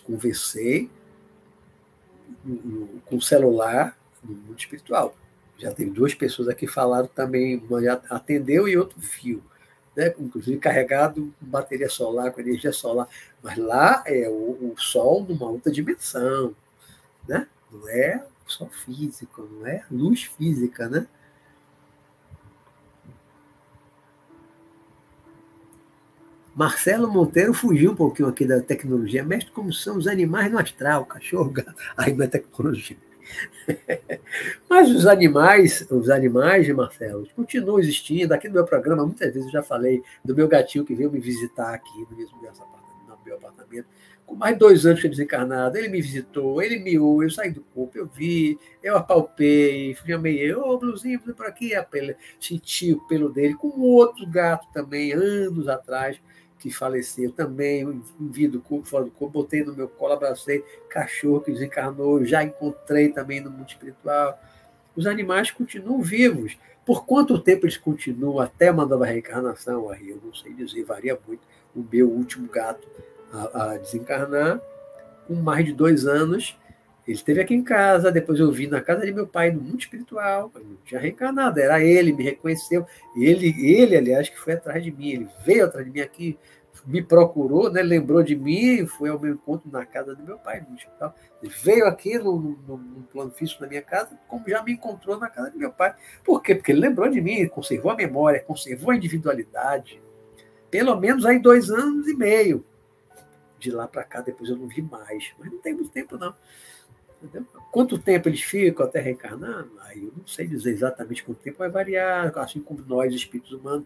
[0.05, 0.89] conversei
[3.05, 5.15] com o celular no mundo espiritual.
[5.57, 9.43] Já teve duas pessoas aqui falaram também, uma já atendeu e outro fio
[9.95, 10.13] né?
[10.19, 13.07] inclusive carregado com bateria solar, com energia solar.
[13.41, 16.55] Mas lá é o, o Sol numa outra dimensão,
[17.27, 17.47] né?
[17.71, 21.07] não é o Sol físico, não é luz física, né?
[26.55, 29.23] Marcelo Monteiro fugiu um pouquinho aqui da tecnologia.
[29.23, 31.73] Mestre, como são os animais no astral, cachorro, gato.
[31.97, 32.95] Aí não é tecnologia.
[34.69, 38.33] Mas os animais, os animais de Marcelo, continuam existindo.
[38.33, 41.19] Aqui no meu programa, muitas vezes eu já falei do meu gatinho que veio me
[41.19, 42.37] visitar aqui no mesmo
[43.25, 43.87] meu apartamento.
[44.25, 47.97] Com mais dois anos que desencarnado, ele me visitou, ele miou, eu saí do corpo,
[47.97, 51.71] eu vi, eu apalpei, chamei ô, oh, Bluzinho, por aqui,
[52.39, 56.17] senti o pelo dele, com outro gato também, anos atrás
[56.63, 61.41] que faleceu também, vi do corpo, fora do corpo, botei no meu colo, abracei, cachorro
[61.41, 64.41] que desencarnou, já encontrei também no mundo espiritual.
[64.95, 66.57] Os animais continuam vivos.
[66.85, 69.89] Por quanto tempo eles continuam até uma nova reencarnação?
[69.89, 71.41] Aí eu não sei dizer, varia muito.
[71.75, 72.87] O meu último gato
[73.33, 74.61] a, a desencarnar,
[75.27, 76.57] com mais de dois anos,
[77.05, 79.79] ele esteve aqui em casa, depois eu vi na casa de meu pai, no mundo
[79.79, 82.85] espiritual, não tinha reencarnado, era ele, me reconheceu.
[83.15, 86.37] Ele, ele, aliás, que foi atrás de mim, ele veio atrás de mim aqui,
[86.85, 90.65] me procurou, né, lembrou de mim, foi ao meu encontro na casa do meu pai,
[90.67, 91.15] no hospital.
[91.41, 95.17] Ele veio aqui no, no, no plano físico da minha casa, como já me encontrou
[95.17, 95.93] na casa do meu pai.
[96.23, 96.55] Por quê?
[96.55, 100.01] Porque ele lembrou de mim, conservou a memória, conservou a individualidade.
[100.69, 102.65] Pelo menos aí dois anos e meio.
[103.59, 105.31] De lá para cá, depois eu não vi mais.
[105.39, 106.35] Mas não tem muito tempo, não.
[107.71, 109.65] Quanto tempo eles ficam até reencarnar?
[109.81, 113.85] Aí eu não sei dizer exatamente quanto tempo vai variar, assim como nós, espíritos humanos,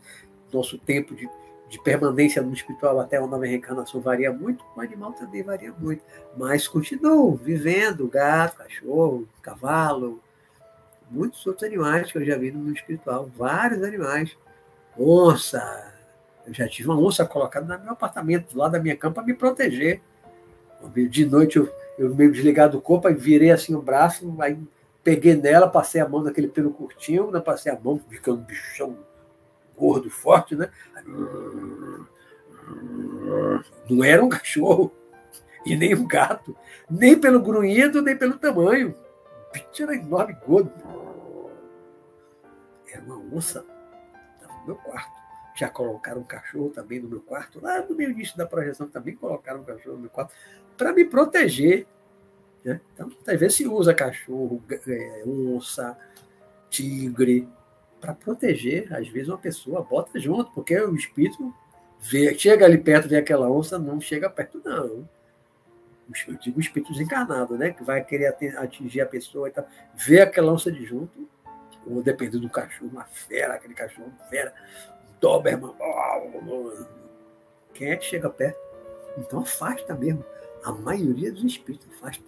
[0.51, 1.29] nosso tempo de,
[1.69, 6.03] de permanência no espiritual até uma nova reencarnação varia muito, o animal também varia muito.
[6.35, 10.21] Mas continuam vivendo, gato, cachorro, cavalo,
[11.09, 14.37] muitos outros animais que eu já vi no mundo espiritual, vários animais.
[14.97, 15.93] Onça,
[16.45, 19.33] eu já tive uma onça colocada no meu apartamento, lá da minha cama, para me
[19.33, 20.01] proteger.
[21.09, 24.57] De noite eu eu meio desligado do corpo, aí virei assim o braço, aí
[25.03, 27.39] peguei nela, passei a mão naquele pelo curtinho, né?
[27.39, 28.97] passei a mão, ficando um bichão
[29.77, 30.69] gordo, forte, né?
[33.89, 34.91] Não era um cachorro
[35.65, 36.55] e nem um gato,
[36.89, 38.95] nem pelo grunhido, nem pelo tamanho.
[39.49, 40.71] O bicho era enorme, gordo.
[42.91, 43.65] Era uma onça.
[44.35, 45.26] Estava no meu quarto.
[45.57, 47.59] Já colocaram um cachorro também no meu quarto.
[47.59, 50.33] Lá no meu início da projeção também colocaram um cachorro no meu quarto
[50.77, 51.87] para me proteger.
[52.63, 52.79] Né?
[52.93, 55.97] Então, às vezes se usa cachorro, é, onça,
[56.69, 57.49] tigre,
[57.99, 58.93] para proteger.
[58.93, 61.51] Às vezes uma pessoa bota junto, porque o espírito
[61.99, 65.09] vê, chega ali perto, vê aquela onça, não chega perto, não.
[66.27, 67.71] Eu digo espírito desencarnado, né?
[67.71, 68.27] Que vai querer
[68.57, 69.53] atingir a pessoa e.
[69.95, 71.27] Vê aquela onça de junto,
[71.85, 74.53] ou dependendo do cachorro, uma fera, aquele cachorro, fera,
[75.19, 75.73] Doberman.
[77.73, 78.59] Quem é que chega perto?
[79.17, 80.23] Então afasta mesmo.
[80.63, 82.23] A maioria dos espíritos afasta.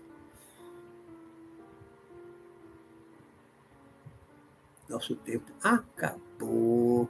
[4.87, 7.07] Nosso tempo acabou.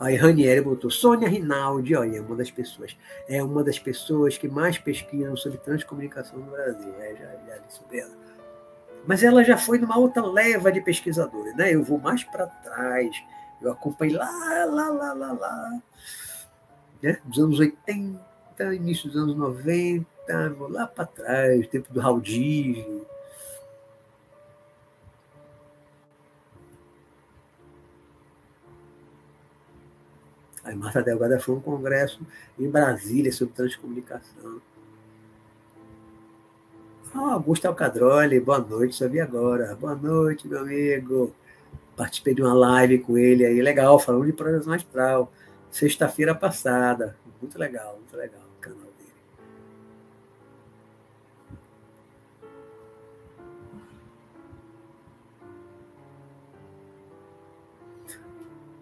[0.00, 2.96] Aí Ranieri botou Sônia Rinaldi, olha, é uma das pessoas.
[3.28, 6.92] É uma das pessoas que mais pesquisam sobre transcomunicação no Brasil.
[6.98, 8.12] É, já, já li sobre ela.
[9.06, 11.72] Mas ela já foi numa outra leva de pesquisadores, né?
[11.74, 13.14] Eu vou mais para trás.
[13.64, 15.80] Eu acompanhei lá, lá, lá, lá, lá.
[17.02, 17.20] Né?
[17.24, 18.20] Dos anos 80,
[18.74, 20.06] início dos anos 90,
[20.56, 22.22] vou lá para trás, tempo do Raul
[30.64, 32.26] Aí Marta Delgado foi um congresso
[32.58, 34.62] em Brasília sobre transcomunicação.
[37.14, 39.74] Ah, Augusto Alcadroli, boa noite, vi agora.
[39.76, 41.34] Boa noite, meu amigo.
[41.96, 45.32] Participei de uma live com ele aí, legal, falando de projeção astral.
[45.70, 47.16] Sexta-feira passada.
[47.40, 49.12] Muito legal, muito legal o canal dele.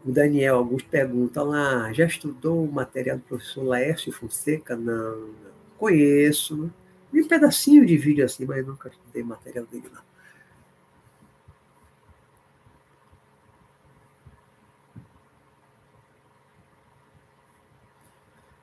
[0.05, 4.75] O Daniel Augusto pergunta lá, já estudou o material do professor Laércio Fonseca?
[4.75, 5.53] Não, não.
[5.77, 6.73] Conheço.
[7.13, 10.03] Vi um pedacinho de vídeo assim, mas nunca estudei material dele lá.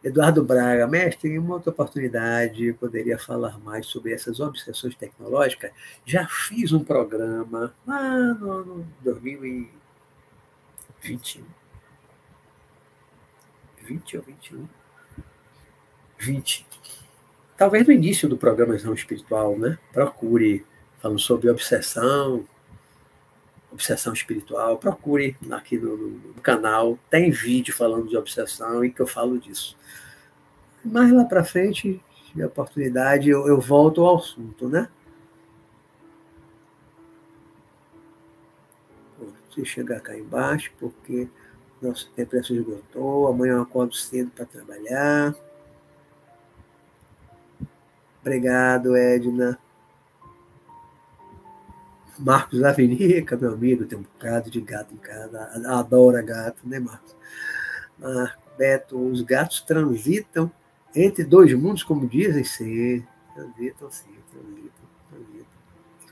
[0.04, 5.72] Eduardo Braga, mestre, em uma outra oportunidade, poderia falar mais sobre essas obsessões tecnológicas.
[6.06, 11.44] Já fiz um programa lá no, no 2021.
[13.84, 14.68] 20 ou 21?
[16.18, 16.66] 20.
[17.58, 19.78] Talvez no início do programa Visão Espiritual, né?
[19.92, 20.66] Procure,
[21.02, 22.48] falando sobre obsessão,
[23.72, 29.08] obsessão espiritual, procure aqui no, no, canal, tem vídeo falando de obsessão e que eu
[29.08, 29.78] falo disso.
[30.84, 32.02] Mais lá para frente,
[32.34, 34.90] se oportunidade, eu, eu volto ao assunto, né?
[39.56, 41.28] Vou chegar cá embaixo, porque
[41.82, 43.28] nosso tempo já se esgotou.
[43.28, 45.36] Amanhã eu acordo cedo para trabalhar.
[48.22, 49.60] Obrigado, Edna.
[52.20, 57.16] Marcos Avenica, meu amigo, tem um bocado de gato em casa, adora gato, né, Marcos?
[57.98, 60.52] Marco, Beto, os gatos transitam
[60.94, 65.46] entre dois mundos, como dizem, sim, transitam, sim, transitam, transitam.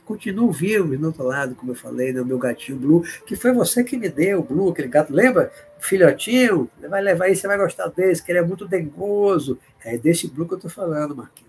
[0.06, 3.84] Continuam vivos do outro lado, como eu falei, no meu gatinho Blue, que foi você
[3.84, 5.52] que me deu, Blue, aquele gato, lembra?
[5.78, 9.58] Filhotinho, vai levar aí, você vai gostar desse, que ele é muito dengoso.
[9.84, 11.47] É desse Blue que eu tô falando, Marquinhos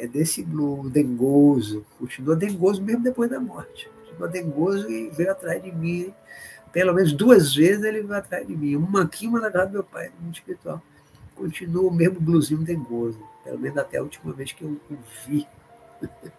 [0.00, 3.90] é desse Blue dengoso, continua dengoso mesmo depois da morte.
[4.00, 6.14] Continua dengoso e veio atrás de mim.
[6.72, 8.76] Pelo menos duas vezes ele veio atrás de mim.
[8.76, 10.80] Uma aqui, uma na casa do meu pai, no mundo espiritual.
[11.34, 13.20] Continua o mesmo blusinho dengoso.
[13.44, 14.96] Pelo menos até a última vez que eu o
[15.26, 15.46] vi.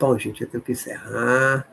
[0.00, 1.64] Bom, gente, eu tenho que encerrar.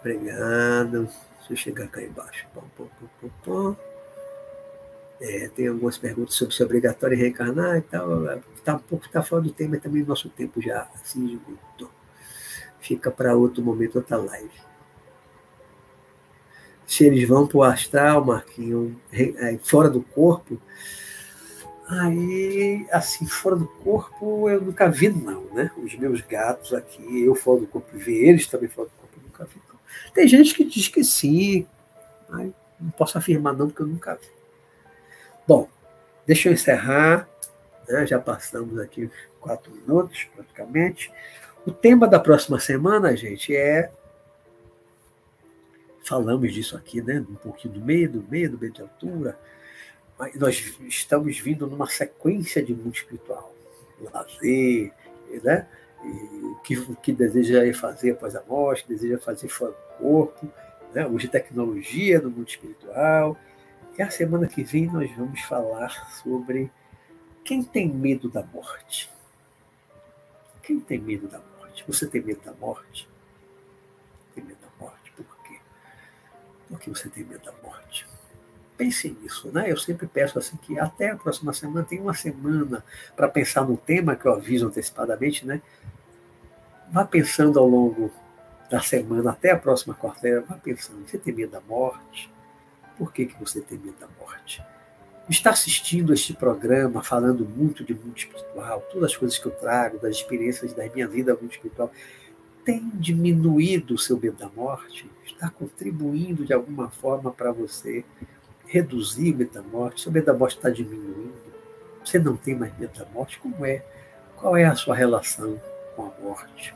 [0.00, 1.08] Obrigado.
[1.38, 2.44] Deixa eu chegar cá embaixo.
[2.52, 3.95] Pom, pom, pom, pom, pom.
[5.20, 8.26] É, tem algumas perguntas sobre se é obrigatório reencarnar e tal.
[8.54, 11.90] Está um pouco tá fora do tema, mas também nosso tempo já se esgotou.
[12.80, 14.50] Fica para outro momento, outra live.
[16.86, 19.00] Se eles vão para o astral, Marquinho,
[19.64, 20.60] fora do corpo,
[21.88, 25.70] aí, assim, fora do corpo, eu nunca vi, não, né?
[25.82, 29.22] Os meus gatos aqui, eu fora do corpo, ver eles também fora do corpo, eu
[29.24, 29.80] nunca vi, não.
[30.14, 31.66] Tem gente que diz que sim,
[32.28, 34.35] mas não posso afirmar, não, porque eu nunca vi.
[35.46, 35.68] Bom,
[36.26, 37.28] deixa eu encerrar,
[37.88, 38.04] né?
[38.04, 39.08] já passamos aqui
[39.40, 41.12] quatro minutos praticamente.
[41.64, 43.92] O tema da próxima semana, gente, é.
[46.04, 47.24] Falamos disso aqui, né?
[47.28, 49.38] Um pouquinho do medo, medo, medo de altura.
[50.18, 53.54] Mas nós estamos vindo numa sequência de mundo espiritual.
[54.00, 54.92] Lazer,
[55.44, 55.66] né?
[56.02, 60.48] O que, que deseja fazer após a morte, deseja fazer fora do corpo,
[60.92, 61.06] né?
[61.06, 63.36] hoje tecnologia no mundo espiritual,
[63.98, 66.70] e a semana que vem nós vamos falar sobre
[67.42, 69.10] quem tem medo da morte.
[70.62, 71.84] Quem tem medo da morte?
[71.86, 73.08] Você tem medo da morte?
[74.34, 75.12] Tem medo da morte?
[75.12, 75.58] Por quê?
[76.68, 78.06] Por que você tem medo da morte?
[78.76, 79.70] Pense nisso, né?
[79.70, 83.76] Eu sempre peço assim que até a próxima semana, tem uma semana para pensar no
[83.76, 85.62] tema que eu aviso antecipadamente, né?
[86.90, 88.12] Vá pensando ao longo
[88.70, 92.30] da semana, até a próxima quarta-feira, vá pensando, você tem medo da morte?
[92.96, 94.62] Por que, que você tem medo da morte?
[95.28, 99.98] Está assistindo este programa, falando muito de mundo espiritual, todas as coisas que eu trago,
[99.98, 101.90] das experiências da minha vida mundo espiritual,
[102.64, 105.10] tem diminuído o seu medo da morte?
[105.24, 108.04] Está contribuindo de alguma forma para você
[108.66, 110.00] reduzir o medo da morte?
[110.00, 111.34] Seu medo da morte está diminuindo?
[112.04, 113.38] Você não tem mais medo da morte?
[113.38, 113.84] Como é?
[114.36, 115.60] Qual é a sua relação
[115.94, 116.74] com a morte?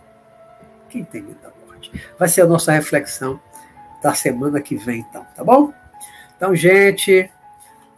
[0.88, 1.92] Quem tem medo da morte?
[2.18, 3.40] Vai ser a nossa reflexão
[4.02, 5.72] da semana que vem, então, tá bom?
[6.40, 7.30] Então, gente,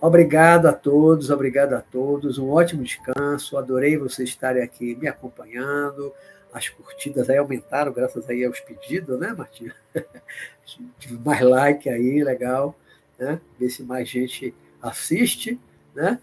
[0.01, 2.39] obrigado a todos, obrigado a todos.
[2.39, 3.57] Um ótimo descanso.
[3.57, 6.13] Adorei vocês estarem aqui me acompanhando.
[6.53, 9.73] As curtidas aí aumentaram, graças aí aos pedidos, né, Martinha?
[11.25, 12.75] mais like aí, legal.
[13.17, 13.41] Né?
[13.61, 14.53] Ver se mais gente
[14.83, 15.57] assiste,
[15.95, 16.19] né?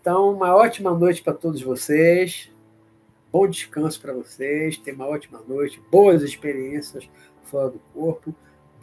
[0.00, 2.50] Então, uma ótima noite para todos vocês.
[3.30, 4.78] Bom descanso para vocês.
[4.78, 5.78] Tenham uma ótima noite.
[5.90, 7.06] Boas experiências
[7.42, 8.34] fora do corpo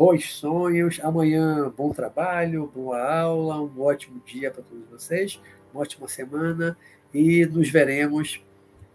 [0.01, 0.99] bons sonhos.
[1.03, 5.39] Amanhã, bom trabalho, boa aula, um ótimo dia para todos vocês,
[5.71, 6.75] uma ótima semana
[7.13, 8.43] e nos veremos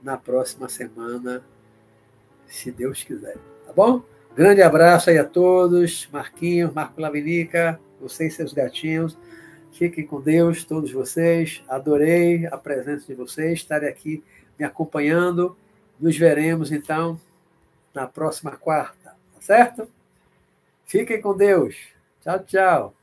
[0.02, 1.44] na próxima semana,
[2.48, 3.36] se Deus quiser.
[3.64, 4.02] Tá bom?
[4.34, 6.08] Grande abraço aí a todos.
[6.10, 9.16] Marquinhos, Marco Lavinica, vocês e seus gatinhos.
[9.70, 11.62] Fiquem com Deus, todos vocês.
[11.68, 14.24] Adorei a presença de vocês, estarem aqui
[14.58, 15.56] me acompanhando.
[16.00, 17.16] Nos veremos, então,
[17.94, 19.95] na próxima quarta, tá certo?
[20.86, 21.76] Fiquem com Deus.
[22.22, 22.95] Tchau, tchau.